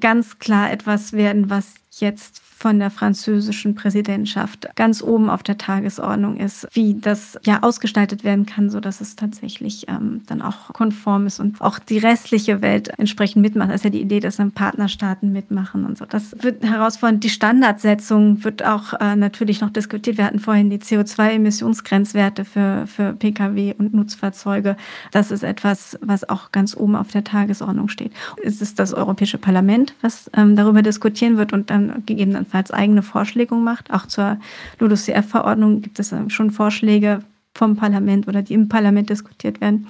ganz 0.01 0.39
klar 0.39 0.71
etwas 0.71 1.13
werden, 1.13 1.51
was 1.51 1.75
jetzt 1.93 2.43
von 2.59 2.79
der 2.79 2.91
französischen 2.91 3.75
Präsidentschaft 3.75 4.67
ganz 4.77 5.03
oben 5.03 5.29
auf 5.29 5.43
der 5.43 5.59
Tagesordnung 5.59 6.39
ist, 6.39 6.67
wie 6.73 6.95
das 6.95 7.39
ja 7.45 7.63
ausgestaltet 7.63 8.25
werden 8.25 8.47
kann, 8.47 8.71
so 8.71 8.81
dass 8.81 9.03
es 9.03 9.15
tatsächlich 9.15 9.89
ähm, 9.89 10.23
dann 10.27 10.41
auch 10.41 10.73
konform 10.73 11.27
ist 11.27 11.39
und 11.39 11.61
auch 11.61 11.79
die 11.79 11.99
restliche 11.99 12.63
Welt 12.63 12.89
entsprechend 12.99 13.43
mitmacht. 13.43 13.69
Das 13.69 13.77
ist 13.77 13.85
ja 13.85 13.91
die 13.91 14.01
Idee, 14.01 14.21
dass 14.21 14.37
dann 14.37 14.53
Partnerstaaten 14.53 15.33
mitmachen 15.33 15.85
und 15.85 15.99
so. 15.99 16.07
Das 16.07 16.35
wird 16.43 16.65
herausfordernd. 16.65 17.23
Die 17.25 17.29
Standardsetzung 17.29 18.43
wird 18.43 18.65
auch 18.65 18.95
äh, 18.95 19.17
natürlich 19.17 19.61
noch 19.61 19.71
diskutiert. 19.71 20.17
Wir 20.17 20.25
hatten 20.25 20.39
vorhin 20.39 20.71
die 20.71 20.79
CO2-Emissionsgrenzwerte 20.79 22.47
für, 22.47 22.87
für 22.87 23.13
Pkw 23.13 23.75
und 23.77 23.93
Nutzfahrzeuge. 23.93 24.79
Das 25.13 25.31
ist 25.31 25.43
etwas, 25.43 25.99
was 26.01 26.27
auch 26.27 26.53
ganz 26.53 26.75
oben 26.75 26.97
auf 26.97 27.09
der 27.09 27.23
Tagesordnung 27.23 27.91
steht. 27.91 28.13
Es 28.43 28.63
ist 28.63 28.79
das 28.79 28.95
Europäische 28.95 29.37
Parlament, 29.37 29.95
was 30.01 30.31
ähm, 30.35 30.57
darüber 30.57 30.81
diskutieren 30.81 31.37
wird 31.37 31.53
und 31.53 31.69
dann 31.69 32.03
gegebenenfalls 32.07 32.46
gegebenenfalls 32.47 32.71
eigene 32.71 33.03
Vorschläge 33.03 33.55
macht. 33.55 33.93
Auch 33.93 34.07
zur 34.07 34.39
LULUCF-Verordnung 34.79 35.83
gibt 35.83 35.99
es 35.99 36.15
schon 36.29 36.51
Vorschläge 36.51 37.21
vom 37.55 37.77
Parlament 37.77 38.29
oder 38.29 38.43
die 38.43 38.55
im 38.55 38.69
Parlament 38.69 39.11
diskutiert 39.11 39.61
werden 39.61 39.89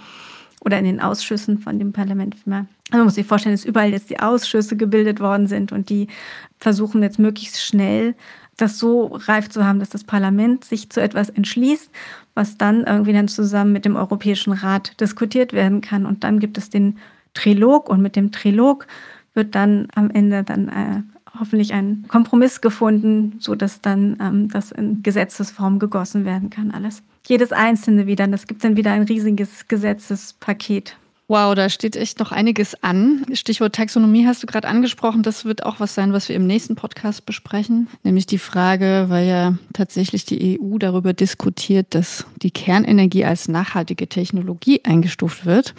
oder 0.61 0.79
in 0.79 0.85
den 0.85 1.01
Ausschüssen 1.01 1.59
von 1.59 1.79
dem 1.79 1.93
Parlament. 1.93 2.35
Also 2.35 2.51
man 2.93 3.05
muss 3.05 3.15
sich 3.15 3.27
vorstellen, 3.27 3.55
dass 3.55 3.65
überall 3.65 3.91
jetzt 3.91 4.11
die 4.11 4.21
Ausschüsse 4.21 4.77
gebildet 4.77 5.21
worden 5.21 5.47
sind 5.47 5.73
und 5.73 5.91
die 5.91 6.09
versuchen 6.59 7.03
jetzt 7.03 7.19
möglichst 7.19 7.61
schnell 7.61 8.15
das 8.57 8.79
so 8.79 9.09
reif 9.13 9.51
zu 9.51 9.67
haben, 9.67 9.81
dass 9.81 9.91
das 9.91 10.05
Parlament 10.05 10.65
sich 10.65 10.89
zu 10.89 11.03
etwas 11.03 11.29
entschließt, 11.29 11.91
was 12.35 12.57
dann 12.57 12.85
irgendwie 12.85 13.13
dann 13.13 13.29
zusammen 13.29 13.73
mit 13.73 13.85
dem 13.85 13.97
Europäischen 13.97 14.55
Rat 14.55 14.99
diskutiert 14.99 15.53
werden 15.53 15.83
kann. 15.83 16.07
Und 16.07 16.25
dann 16.25 16.41
gibt 16.41 16.57
es 16.57 16.71
den 16.71 16.97
Trilog 17.35 17.91
und 17.91 18.01
mit 18.01 18.17
dem 18.17 18.33
Trilog 18.33 18.87
wird 19.35 19.55
dann 19.55 19.89
am 19.95 20.11
Ende 20.11 20.43
dann 20.43 20.69
äh, 20.69 21.03
hoffentlich 21.41 21.73
einen 21.73 22.07
Kompromiss 22.09 22.61
gefunden, 22.61 23.37
sodass 23.39 23.81
dann 23.81 24.17
ähm, 24.21 24.49
das 24.49 24.73
in 24.73 25.03
Gesetzesform 25.03 25.79
gegossen 25.79 26.25
werden 26.25 26.51
kann, 26.51 26.71
alles. 26.71 27.03
Jedes 27.27 27.53
einzelne 27.53 28.07
wieder. 28.07 28.25
Und 28.25 28.35
es 28.35 28.47
gibt 28.47 28.63
dann 28.65 28.77
wieder 28.77 28.93
ein 28.93 29.03
riesiges 29.03 29.69
Gesetzespaket. 29.69 30.97
Wow, 31.29 31.57
da 31.57 31.69
steht 31.69 31.97
echt 31.97 32.21
noch 32.21 32.31
einiges 32.31 32.81
an. 32.85 33.27
Stichwort 33.33 33.75
Taxonomie 33.75 34.29
hast 34.29 34.45
du 34.45 34.47
gerade 34.47 34.69
angesprochen. 34.69 35.25
Das 35.25 35.45
wird 35.45 35.65
auch 35.65 35.81
was 35.81 35.93
sein, 35.93 36.13
was 36.13 36.29
wir 36.29 36.37
im 36.37 36.47
nächsten 36.47 36.77
Podcast 36.77 37.27
besprechen. 37.27 37.89
Nämlich 38.05 38.27
die 38.27 38.39
Frage, 38.39 39.07
weil 39.09 39.27
ja 39.27 39.59
tatsächlich 39.73 40.25
die 40.25 40.61
EU 40.61 40.79
darüber 40.79 41.15
diskutiert, 41.15 41.97
dass 41.97 42.27
die 42.37 42.53
Kernenergie 42.53 43.25
als 43.25 43.49
nachhaltige 43.49 44.09
Technologie 44.09 44.83
eingestuft 44.85 45.47
wird. 45.47 45.75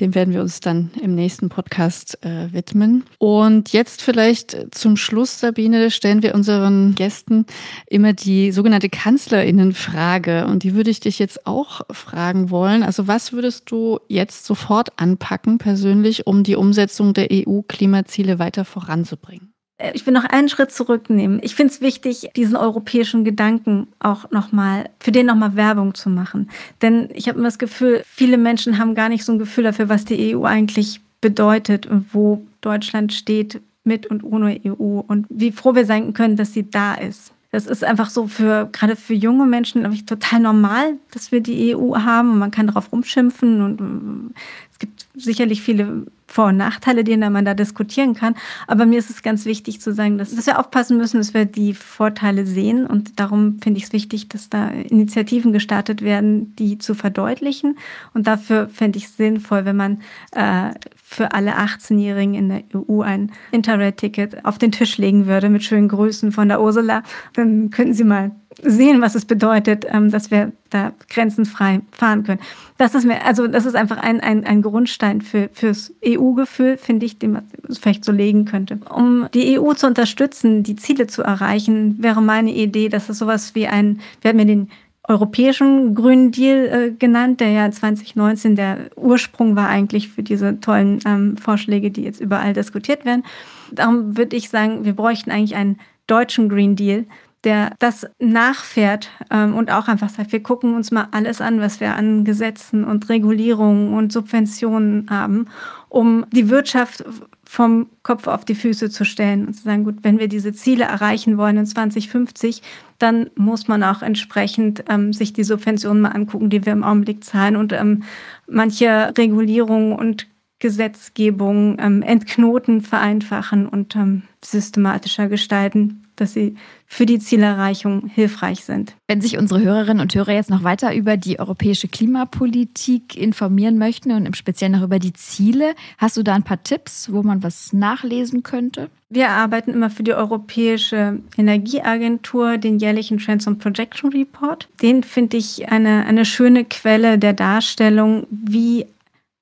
Dem 0.00 0.16
werden 0.16 0.34
wir 0.34 0.40
uns 0.40 0.58
dann 0.58 0.90
im 1.00 1.14
nächsten 1.14 1.48
Podcast 1.48 2.18
äh, 2.24 2.52
widmen. 2.52 3.04
Und 3.18 3.72
jetzt 3.72 4.02
vielleicht 4.02 4.74
zum 4.74 4.96
Schluss, 4.96 5.38
Sabine, 5.38 5.92
stellen 5.92 6.24
wir 6.24 6.34
unseren 6.34 6.96
Gästen 6.96 7.46
immer 7.86 8.14
die 8.14 8.50
sogenannte 8.50 8.88
Kanzlerinnenfrage. 8.88 10.48
Und 10.48 10.64
die 10.64 10.74
würde 10.74 10.90
ich 10.90 10.98
dich 10.98 11.20
jetzt 11.20 11.46
auch 11.46 11.82
fragen 11.92 12.50
wollen. 12.50 12.82
Also 12.82 13.06
was 13.06 13.32
würdest 13.32 13.70
du 13.70 14.00
jetzt 14.08 14.44
sofort 14.44 14.71
sofort 14.72 14.98
anpacken, 14.98 15.58
persönlich, 15.58 16.26
um 16.26 16.44
die 16.44 16.56
Umsetzung 16.56 17.12
der 17.12 17.28
EU-Klimaziele 17.30 18.38
weiter 18.38 18.64
voranzubringen? 18.64 19.52
Äh, 19.76 19.92
ich 19.92 20.06
will 20.06 20.14
noch 20.14 20.24
einen 20.24 20.48
Schritt 20.48 20.72
zurücknehmen. 20.72 21.40
Ich 21.42 21.54
finde 21.54 21.74
es 21.74 21.82
wichtig, 21.82 22.30
diesen 22.36 22.56
europäischen 22.56 23.22
Gedanken 23.22 23.88
auch 23.98 24.30
nochmal, 24.30 24.88
für 24.98 25.12
den 25.12 25.26
nochmal 25.26 25.56
Werbung 25.56 25.94
zu 25.94 26.08
machen. 26.08 26.48
Denn 26.80 27.10
ich 27.12 27.28
habe 27.28 27.38
immer 27.38 27.48
das 27.48 27.58
Gefühl, 27.58 28.02
viele 28.06 28.38
Menschen 28.38 28.78
haben 28.78 28.94
gar 28.94 29.10
nicht 29.10 29.24
so 29.26 29.32
ein 29.32 29.38
Gefühl 29.38 29.64
dafür, 29.64 29.90
was 29.90 30.06
die 30.06 30.34
EU 30.34 30.44
eigentlich 30.44 31.02
bedeutet 31.20 31.86
und 31.86 32.14
wo 32.14 32.42
Deutschland 32.62 33.12
steht 33.12 33.60
mit 33.84 34.06
und 34.06 34.24
ohne 34.24 34.58
EU 34.64 35.00
und 35.06 35.26
wie 35.28 35.52
froh 35.52 35.74
wir 35.74 35.84
sein 35.84 36.14
können, 36.14 36.36
dass 36.36 36.54
sie 36.54 36.70
da 36.70 36.94
ist. 36.94 37.34
Das 37.52 37.66
ist 37.66 37.84
einfach 37.84 38.08
so 38.08 38.26
für, 38.26 38.70
gerade 38.72 38.96
für 38.96 39.12
junge 39.12 39.44
Menschen, 39.44 39.90
ich, 39.92 40.06
total 40.06 40.40
normal, 40.40 40.94
dass 41.10 41.32
wir 41.32 41.42
die 41.42 41.76
EU 41.76 41.96
haben 41.96 42.32
und 42.32 42.38
man 42.38 42.50
kann 42.50 42.66
darauf 42.66 42.90
rumschimpfen 42.90 43.60
und 43.60 43.80
äh, 43.80 44.40
es 44.72 44.78
gibt 44.78 45.06
sicherlich 45.14 45.60
viele 45.60 46.06
vor- 46.26 46.46
und 46.46 46.56
Nachteile, 46.56 47.04
die 47.04 47.14
man 47.18 47.44
da 47.44 47.52
diskutieren 47.52 48.14
kann. 48.14 48.34
Aber 48.66 48.86
mir 48.86 48.98
ist 48.98 49.10
es 49.10 49.22
ganz 49.22 49.44
wichtig 49.44 49.82
zu 49.82 49.92
sagen, 49.92 50.16
dass, 50.16 50.34
dass 50.34 50.46
wir 50.46 50.58
aufpassen 50.58 50.96
müssen, 50.96 51.18
dass 51.18 51.34
wir 51.34 51.44
die 51.44 51.74
Vorteile 51.74 52.46
sehen. 52.46 52.86
Und 52.86 53.20
darum 53.20 53.58
finde 53.60 53.78
ich 53.78 53.84
es 53.84 53.92
wichtig, 53.92 54.30
dass 54.30 54.48
da 54.48 54.68
Initiativen 54.68 55.52
gestartet 55.52 56.00
werden, 56.00 56.56
die 56.56 56.78
zu 56.78 56.94
verdeutlichen. 56.94 57.76
Und 58.14 58.26
dafür 58.26 58.70
fände 58.70 58.96
ich 58.96 59.04
es 59.04 59.16
sinnvoll, 59.18 59.66
wenn 59.66 59.76
man 59.76 60.00
äh, 60.34 60.70
für 61.12 61.32
alle 61.32 61.56
18-Jährigen 61.56 62.34
in 62.34 62.48
der 62.48 62.62
EU 62.74 63.02
ein 63.02 63.32
Interrail-Ticket 63.50 64.44
auf 64.44 64.58
den 64.58 64.72
Tisch 64.72 64.98
legen 64.98 65.26
würde 65.26 65.48
mit 65.48 65.62
schönen 65.62 65.88
Grüßen 65.88 66.32
von 66.32 66.48
der 66.48 66.60
Ursula. 66.60 67.02
Dann 67.34 67.70
könnten 67.70 67.94
Sie 67.94 68.04
mal 68.04 68.32
sehen, 68.60 69.00
was 69.00 69.14
es 69.14 69.24
bedeutet, 69.24 69.86
ähm, 69.88 70.10
dass 70.10 70.30
wir 70.30 70.52
da 70.70 70.92
grenzenfrei 71.08 71.80
fahren 71.90 72.24
können. 72.24 72.40
Das 72.78 72.94
ist 72.94 73.04
mir, 73.04 73.24
also 73.24 73.46
das 73.46 73.66
ist 73.66 73.74
einfach 73.74 73.98
ein, 73.98 74.20
ein, 74.20 74.44
ein 74.44 74.62
Grundstein 74.62 75.20
für, 75.20 75.48
fürs 75.52 75.92
EU-Gefühl, 76.04 76.76
finde 76.76 77.06
ich, 77.06 77.18
den 77.18 77.32
man 77.32 77.44
vielleicht 77.70 78.04
so 78.04 78.12
legen 78.12 78.44
könnte. 78.44 78.78
Um 78.90 79.28
die 79.34 79.58
EU 79.58 79.72
zu 79.74 79.86
unterstützen, 79.86 80.62
die 80.62 80.76
Ziele 80.76 81.06
zu 81.06 81.22
erreichen, 81.22 82.02
wäre 82.02 82.22
meine 82.22 82.52
Idee, 82.52 82.88
dass 82.88 83.08
es 83.08 83.18
sowas 83.18 83.54
wie 83.54 83.66
ein, 83.66 84.00
wir 84.20 84.30
haben 84.30 84.38
ja 84.38 84.44
den 84.44 84.70
europäischen 85.08 85.94
Grünen 85.94 86.30
Deal 86.30 86.66
äh, 86.66 86.90
genannt, 86.92 87.40
der 87.40 87.50
ja 87.50 87.70
2019 87.70 88.54
der 88.54 88.90
Ursprung 88.96 89.56
war 89.56 89.68
eigentlich 89.68 90.08
für 90.08 90.22
diese 90.22 90.60
tollen 90.60 91.00
ähm, 91.04 91.36
Vorschläge, 91.36 91.90
die 91.90 92.04
jetzt 92.04 92.20
überall 92.20 92.52
diskutiert 92.52 93.04
werden. 93.04 93.24
Darum 93.72 94.16
würde 94.16 94.36
ich 94.36 94.48
sagen, 94.48 94.84
wir 94.84 94.94
bräuchten 94.94 95.30
eigentlich 95.30 95.56
einen 95.56 95.80
deutschen 96.06 96.48
Green 96.48 96.76
Deal, 96.76 97.06
der 97.44 97.72
das 97.80 98.06
nachfährt 98.20 99.10
ähm, 99.30 99.54
und 99.54 99.72
auch 99.72 99.88
einfach 99.88 100.08
sagt, 100.08 100.30
wir 100.30 100.42
gucken 100.42 100.74
uns 100.74 100.92
mal 100.92 101.08
alles 101.10 101.40
an, 101.40 101.60
was 101.60 101.80
wir 101.80 101.96
an 101.96 102.24
Gesetzen 102.24 102.84
und 102.84 103.08
Regulierungen 103.08 103.94
und 103.94 104.12
Subventionen 104.12 105.08
haben, 105.10 105.48
um 105.88 106.24
die 106.30 106.48
Wirtschaft 106.48 107.04
vom 107.52 107.90
Kopf 108.02 108.28
auf 108.28 108.46
die 108.46 108.54
Füße 108.54 108.88
zu 108.88 109.04
stellen 109.04 109.46
und 109.46 109.52
zu 109.52 109.64
sagen, 109.64 109.84
gut, 109.84 109.96
wenn 110.00 110.18
wir 110.18 110.26
diese 110.26 110.54
Ziele 110.54 110.84
erreichen 110.84 111.36
wollen 111.36 111.58
in 111.58 111.66
2050, 111.66 112.62
dann 112.98 113.28
muss 113.34 113.68
man 113.68 113.82
auch 113.82 114.00
entsprechend 114.00 114.84
ähm, 114.88 115.12
sich 115.12 115.34
die 115.34 115.44
Subventionen 115.44 116.00
mal 116.00 116.12
angucken, 116.12 116.48
die 116.48 116.64
wir 116.64 116.72
im 116.72 116.82
Augenblick 116.82 117.22
zahlen 117.22 117.56
und 117.56 117.74
ähm, 117.74 118.04
manche 118.48 119.12
Regulierungen 119.18 119.92
und 119.92 120.28
Gesetzgebung 120.60 121.76
ähm, 121.78 122.00
entknoten, 122.00 122.80
vereinfachen 122.80 123.68
und 123.68 123.96
ähm, 123.96 124.22
systematischer 124.42 125.28
gestalten 125.28 126.01
dass 126.22 126.32
sie 126.32 126.54
für 126.86 127.04
die 127.04 127.18
Zielerreichung 127.18 128.06
hilfreich 128.06 128.64
sind. 128.64 128.94
Wenn 129.08 129.20
sich 129.20 129.38
unsere 129.38 129.60
Hörerinnen 129.60 130.00
und 130.00 130.14
Hörer 130.14 130.32
jetzt 130.32 130.50
noch 130.50 130.62
weiter 130.62 130.94
über 130.94 131.16
die 131.16 131.38
europäische 131.38 131.88
Klimapolitik 131.88 133.16
informieren 133.16 133.76
möchten 133.76 134.12
und 134.12 134.24
im 134.24 134.34
Speziellen 134.34 134.72
noch 134.72 134.82
über 134.82 134.98
die 134.98 135.12
Ziele, 135.12 135.74
hast 135.98 136.16
du 136.16 136.22
da 136.22 136.34
ein 136.34 136.44
paar 136.44 136.62
Tipps, 136.62 137.12
wo 137.12 137.22
man 137.22 137.42
was 137.42 137.72
nachlesen 137.72 138.42
könnte? 138.42 138.88
Wir 139.10 139.30
arbeiten 139.30 139.72
immer 139.72 139.90
für 139.90 140.04
die 140.04 140.14
Europäische 140.14 141.18
Energieagentur 141.36 142.56
den 142.56 142.78
jährlichen 142.78 143.18
Trends 143.18 143.46
and 143.46 143.58
Projection 143.58 144.10
Report. 144.10 144.68
Den 144.80 145.02
finde 145.02 145.36
ich 145.36 145.70
eine, 145.70 146.06
eine 146.06 146.24
schöne 146.24 146.64
Quelle 146.64 147.18
der 147.18 147.34
Darstellung, 147.34 148.26
wie 148.30 148.86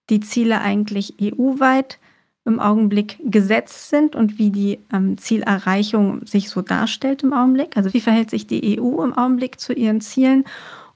die 0.09 0.21
Ziele 0.21 0.61
eigentlich 0.61 1.15
EU-weit 1.21 1.99
im 2.51 2.61
Augenblick 2.61 3.19
gesetzt 3.25 3.89
sind 3.89 4.15
und 4.15 4.39
wie 4.39 4.51
die 4.51 4.79
ähm, 4.93 5.17
Zielerreichung 5.17 6.27
sich 6.27 6.51
so 6.51 6.63
darstellt 6.63 7.23
im 7.23 7.33
Augenblick. 7.33 7.77
Also 7.77 7.95
wie 7.95 8.01
verhält 8.01 8.31
sich 8.31 8.47
die 8.47 8.81
EU 8.81 9.03
im 9.03 9.17
Augenblick 9.17 9.61
zu 9.61 9.73
ihren 9.73 10.01
Zielen? 10.01 10.45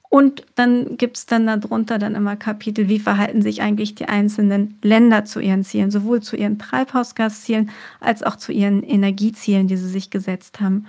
Und 0.09 0.45
dann 0.55 0.97
gibt 0.97 1.17
es 1.17 1.25
dann 1.25 1.47
darunter 1.47 1.97
dann 1.97 2.15
immer 2.15 2.35
Kapitel, 2.35 2.87
wie 2.87 2.99
verhalten 2.99 3.41
sich 3.41 3.61
eigentlich 3.61 3.95
die 3.95 4.05
einzelnen 4.05 4.77
Länder 4.81 5.25
zu 5.25 5.39
ihren 5.39 5.63
Zielen, 5.63 5.91
sowohl 5.91 6.21
zu 6.21 6.37
ihren 6.37 6.59
Treibhausgaszielen 6.59 7.69
als 7.99 8.23
auch 8.23 8.35
zu 8.35 8.51
ihren 8.51 8.83
Energiezielen, 8.83 9.67
die 9.67 9.77
sie 9.77 9.89
sich 9.89 10.11
gesetzt 10.11 10.61
haben 10.61 10.85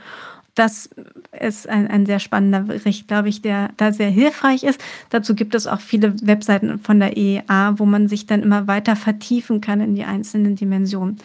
das 0.57 0.91
ist 1.39 1.69
ein, 1.69 1.87
ein 1.87 2.07
sehr 2.07 2.19
spannender 2.19 2.61
Bericht, 2.61 3.07
glaube 3.07 3.29
ich, 3.29 3.43
der 3.43 3.71
da 3.77 3.93
sehr 3.93 4.11
hilfreich 4.11 4.65
ist. 4.65 4.83
Dazu 5.11 5.35
gibt 5.35 5.55
es 5.55 5.67
auch 5.67 5.81
viele 5.81 6.15
Webseiten 6.27 6.81
von 6.81 6.99
der 6.99 7.17
EEA, 7.17 7.75
wo 7.77 7.85
man 7.85 8.09
sich 8.09 8.27
dann 8.27 8.43
immer 8.43 8.67
weiter 8.67 8.97
vertiefen 8.97 9.61
kann 9.61 9.81
in 9.81 9.95
die 9.95 10.05
einzelnen 10.05 10.57
Dimensionen. 10.57 11.19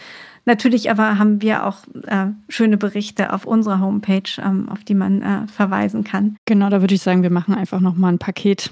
Natürlich 0.44 0.90
aber 0.90 1.18
haben 1.18 1.40
wir 1.40 1.66
auch 1.66 1.78
äh, 2.06 2.26
schöne 2.48 2.76
Berichte 2.76 3.32
auf 3.32 3.46
unserer 3.46 3.80
Homepage, 3.80 4.22
ähm, 4.38 4.68
auf 4.68 4.82
die 4.84 4.94
man 4.94 5.22
äh, 5.22 5.46
verweisen 5.46 6.04
kann. 6.04 6.36
Genau, 6.46 6.68
da 6.68 6.80
würde 6.80 6.94
ich 6.94 7.02
sagen, 7.02 7.22
wir 7.22 7.30
machen 7.30 7.54
einfach 7.54 7.80
nochmal 7.80 8.12
ein 8.12 8.18
Paket, 8.18 8.70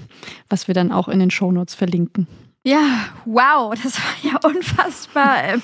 was 0.49 0.67
wir 0.67 0.75
dann 0.75 0.91
auch 0.91 1.07
in 1.07 1.19
den 1.19 1.31
Shownotes 1.31 1.75
verlinken. 1.75 2.27
Ja, 2.63 3.07
wow, 3.25 3.73
das 3.81 3.97
war 3.97 4.31
ja 4.31 4.39
unfassbar 4.43 5.43
ähm, 5.45 5.61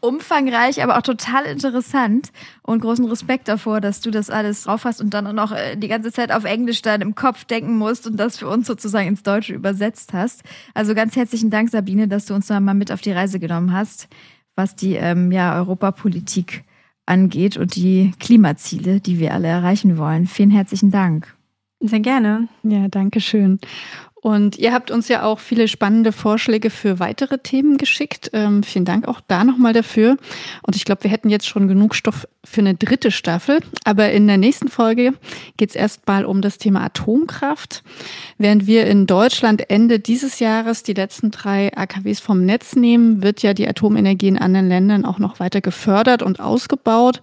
umfangreich, 0.00 0.82
aber 0.82 0.98
auch 0.98 1.02
total 1.02 1.44
interessant 1.44 2.30
und 2.62 2.80
großen 2.80 3.04
Respekt 3.06 3.48
davor, 3.48 3.80
dass 3.80 4.00
du 4.00 4.10
das 4.10 4.30
alles 4.30 4.64
drauf 4.64 4.84
hast 4.84 5.00
und 5.00 5.14
dann 5.14 5.26
auch 5.26 5.32
noch 5.32 5.52
äh, 5.52 5.76
die 5.76 5.88
ganze 5.88 6.12
Zeit 6.12 6.32
auf 6.32 6.44
Englisch 6.44 6.82
dann 6.82 7.00
im 7.00 7.14
Kopf 7.14 7.44
denken 7.44 7.76
musst 7.78 8.06
und 8.06 8.16
das 8.16 8.38
für 8.38 8.48
uns 8.48 8.66
sozusagen 8.66 9.08
ins 9.08 9.22
Deutsche 9.22 9.54
übersetzt 9.54 10.12
hast. 10.12 10.42
Also 10.74 10.94
ganz 10.94 11.16
herzlichen 11.16 11.50
Dank, 11.50 11.70
Sabine, 11.70 12.08
dass 12.08 12.26
du 12.26 12.34
uns 12.34 12.46
da 12.46 12.60
mal 12.60 12.74
mit 12.74 12.92
auf 12.92 13.00
die 13.00 13.12
Reise 13.12 13.38
genommen 13.38 13.72
hast, 13.72 14.08
was 14.54 14.76
die 14.76 14.94
ähm, 14.94 15.32
ja, 15.32 15.56
Europapolitik 15.56 16.64
angeht 17.06 17.56
und 17.56 17.74
die 17.76 18.12
Klimaziele, 18.20 19.00
die 19.00 19.18
wir 19.18 19.34
alle 19.34 19.48
erreichen 19.48 19.98
wollen. 19.98 20.26
Vielen 20.26 20.50
herzlichen 20.50 20.90
Dank. 20.90 21.34
Sehr 21.80 22.00
gerne. 22.00 22.48
Ja, 22.62 22.88
danke 22.88 23.20
schön. 23.20 23.58
Und 24.22 24.58
ihr 24.58 24.72
habt 24.72 24.90
uns 24.90 25.08
ja 25.08 25.22
auch 25.22 25.38
viele 25.38 25.66
spannende 25.66 26.12
Vorschläge 26.12 26.68
für 26.68 26.98
weitere 26.98 27.38
Themen 27.38 27.78
geschickt. 27.78 28.30
Ähm, 28.34 28.62
vielen 28.62 28.84
Dank 28.84 29.08
auch 29.08 29.20
da 29.26 29.44
nochmal 29.44 29.72
dafür. 29.72 30.18
Und 30.62 30.76
ich 30.76 30.84
glaube, 30.84 31.04
wir 31.04 31.10
hätten 31.10 31.30
jetzt 31.30 31.48
schon 31.48 31.68
genug 31.68 31.94
Stoff 31.94 32.28
für 32.44 32.60
eine 32.60 32.74
dritte 32.74 33.10
Staffel. 33.10 33.60
Aber 33.84 34.10
in 34.12 34.26
der 34.26 34.36
nächsten 34.36 34.68
Folge 34.68 35.14
geht 35.56 35.70
es 35.70 35.76
erstmal 35.76 36.26
um 36.26 36.42
das 36.42 36.58
Thema 36.58 36.82
Atomkraft. 36.82 37.82
Während 38.36 38.66
wir 38.66 38.86
in 38.86 39.06
Deutschland 39.06 39.70
Ende 39.70 40.00
dieses 40.00 40.38
Jahres 40.38 40.82
die 40.82 40.94
letzten 40.94 41.30
drei 41.30 41.74
AKWs 41.74 42.20
vom 42.20 42.44
Netz 42.44 42.76
nehmen, 42.76 43.22
wird 43.22 43.42
ja 43.42 43.54
die 43.54 43.66
Atomenergie 43.66 44.28
in 44.28 44.38
anderen 44.38 44.68
Ländern 44.68 45.06
auch 45.06 45.18
noch 45.18 45.40
weiter 45.40 45.62
gefördert 45.62 46.22
und 46.22 46.40
ausgebaut. 46.40 47.20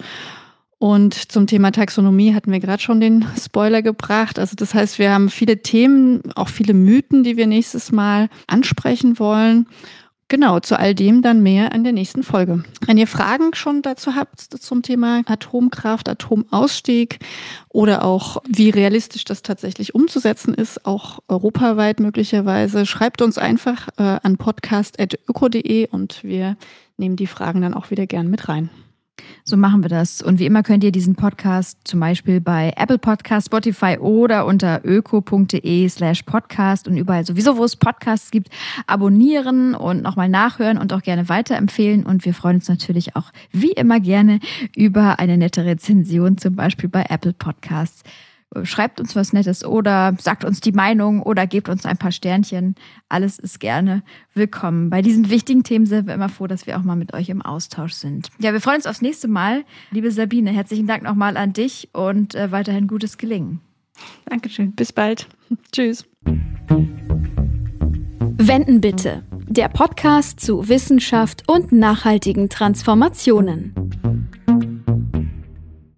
Und 0.79 1.31
zum 1.31 1.47
Thema 1.47 1.71
Taxonomie 1.71 2.35
hatten 2.35 2.51
wir 2.51 2.59
gerade 2.59 2.81
schon 2.81 2.99
den 2.99 3.25
Spoiler 3.39 3.81
gebracht. 3.81 4.37
Also 4.37 4.55
das 4.55 4.73
heißt, 4.75 4.99
wir 4.99 5.11
haben 5.11 5.29
viele 5.29 5.61
Themen, 5.63 6.21
auch 6.35 6.49
viele 6.49 6.73
Mythen, 6.73 7.23
die 7.23 7.35
wir 7.35 7.47
nächstes 7.47 7.91
Mal 7.91 8.29
ansprechen 8.45 9.17
wollen. 9.17 9.67
Genau, 10.29 10.59
zu 10.59 10.77
all 10.77 10.93
dem 10.93 11.21
dann 11.21 11.41
mehr 11.41 11.71
in 11.71 11.85
der 11.85 11.93
nächsten 11.93 12.21
Folge. 12.21 12.63
Wenn 12.85 12.97
ihr 12.97 13.07
Fragen 13.07 13.55
schon 13.55 13.81
dazu 13.81 14.13
habt 14.15 14.41
zum 14.41 14.81
Thema 14.81 15.21
Atomkraft, 15.25 16.09
Atomausstieg 16.09 17.19
oder 17.69 18.03
auch 18.03 18.43
wie 18.45 18.69
realistisch 18.69 19.23
das 19.23 19.41
tatsächlich 19.41 19.95
umzusetzen 19.95 20.53
ist, 20.53 20.85
auch 20.85 21.19
europaweit 21.29 22.01
möglicherweise, 22.01 22.85
schreibt 22.85 23.21
uns 23.21 23.37
einfach 23.37 23.87
äh, 23.97 24.19
an 24.21 24.35
podcast.öko.de 24.35 25.87
und 25.87 26.23
wir 26.25 26.57
nehmen 26.97 27.15
die 27.15 27.27
Fragen 27.27 27.61
dann 27.61 27.73
auch 27.73 27.89
wieder 27.89 28.05
gern 28.05 28.29
mit 28.29 28.49
rein. 28.49 28.69
So 29.43 29.57
machen 29.57 29.83
wir 29.83 29.89
das. 29.89 30.21
Und 30.21 30.39
wie 30.39 30.45
immer 30.45 30.63
könnt 30.63 30.83
ihr 30.83 30.91
diesen 30.91 31.15
Podcast 31.15 31.79
zum 31.83 31.99
Beispiel 31.99 32.41
bei 32.41 32.73
Apple 32.75 32.97
Podcast, 32.97 33.47
Spotify 33.47 33.97
oder 33.99 34.45
unter 34.45 34.81
öko.de 34.83 35.89
slash 35.89 36.23
podcast 36.23 36.87
und 36.87 36.97
überall 36.97 37.25
sowieso, 37.25 37.57
wo 37.57 37.63
es 37.63 37.75
Podcasts 37.75 38.31
gibt, 38.31 38.49
abonnieren 38.87 39.75
und 39.75 40.03
nochmal 40.03 40.29
nachhören 40.29 40.77
und 40.77 40.93
auch 40.93 41.01
gerne 41.01 41.29
weiterempfehlen. 41.29 42.05
Und 42.05 42.25
wir 42.25 42.33
freuen 42.33 42.57
uns 42.57 42.69
natürlich 42.69 43.15
auch 43.15 43.31
wie 43.51 43.71
immer 43.71 43.99
gerne 43.99 44.39
über 44.75 45.19
eine 45.19 45.37
nette 45.37 45.65
Rezension, 45.65 46.37
zum 46.37 46.55
Beispiel 46.55 46.89
bei 46.89 47.05
Apple 47.09 47.33
Podcasts 47.33 48.03
schreibt 48.63 48.99
uns 48.99 49.15
was 49.15 49.33
Nettes 49.33 49.63
oder 49.63 50.15
sagt 50.19 50.45
uns 50.45 50.61
die 50.61 50.71
Meinung 50.71 51.21
oder 51.21 51.47
gebt 51.47 51.69
uns 51.69 51.85
ein 51.85 51.97
paar 51.97 52.11
Sternchen. 52.11 52.75
Alles 53.09 53.39
ist 53.39 53.59
gerne 53.59 54.03
willkommen. 54.33 54.89
Bei 54.89 55.01
diesen 55.01 55.29
wichtigen 55.29 55.63
Themen 55.63 55.85
sind 55.85 56.07
wir 56.07 56.13
immer 56.13 56.29
froh, 56.29 56.47
dass 56.47 56.67
wir 56.67 56.77
auch 56.77 56.83
mal 56.83 56.95
mit 56.95 57.13
euch 57.13 57.29
im 57.29 57.41
Austausch 57.41 57.93
sind. 57.93 58.29
Ja, 58.39 58.53
wir 58.53 58.61
freuen 58.61 58.77
uns 58.77 58.87
aufs 58.87 59.01
nächste 59.01 59.27
Mal. 59.27 59.63
Liebe 59.91 60.11
Sabine, 60.11 60.51
herzlichen 60.51 60.87
Dank 60.87 61.03
nochmal 61.03 61.37
an 61.37 61.53
dich 61.53 61.89
und 61.93 62.35
äh, 62.35 62.51
weiterhin 62.51 62.87
gutes 62.87 63.17
Gelingen. 63.17 63.61
Dankeschön. 64.25 64.73
Bis 64.73 64.93
bald. 64.93 65.27
Tschüss. 65.71 66.05
Wenden 68.39 68.81
bitte. 68.81 69.23
Der 69.49 69.69
Podcast 69.69 70.39
zu 70.39 70.69
Wissenschaft 70.69 71.43
und 71.47 71.71
nachhaltigen 71.71 72.49
Transformationen. 72.49 73.73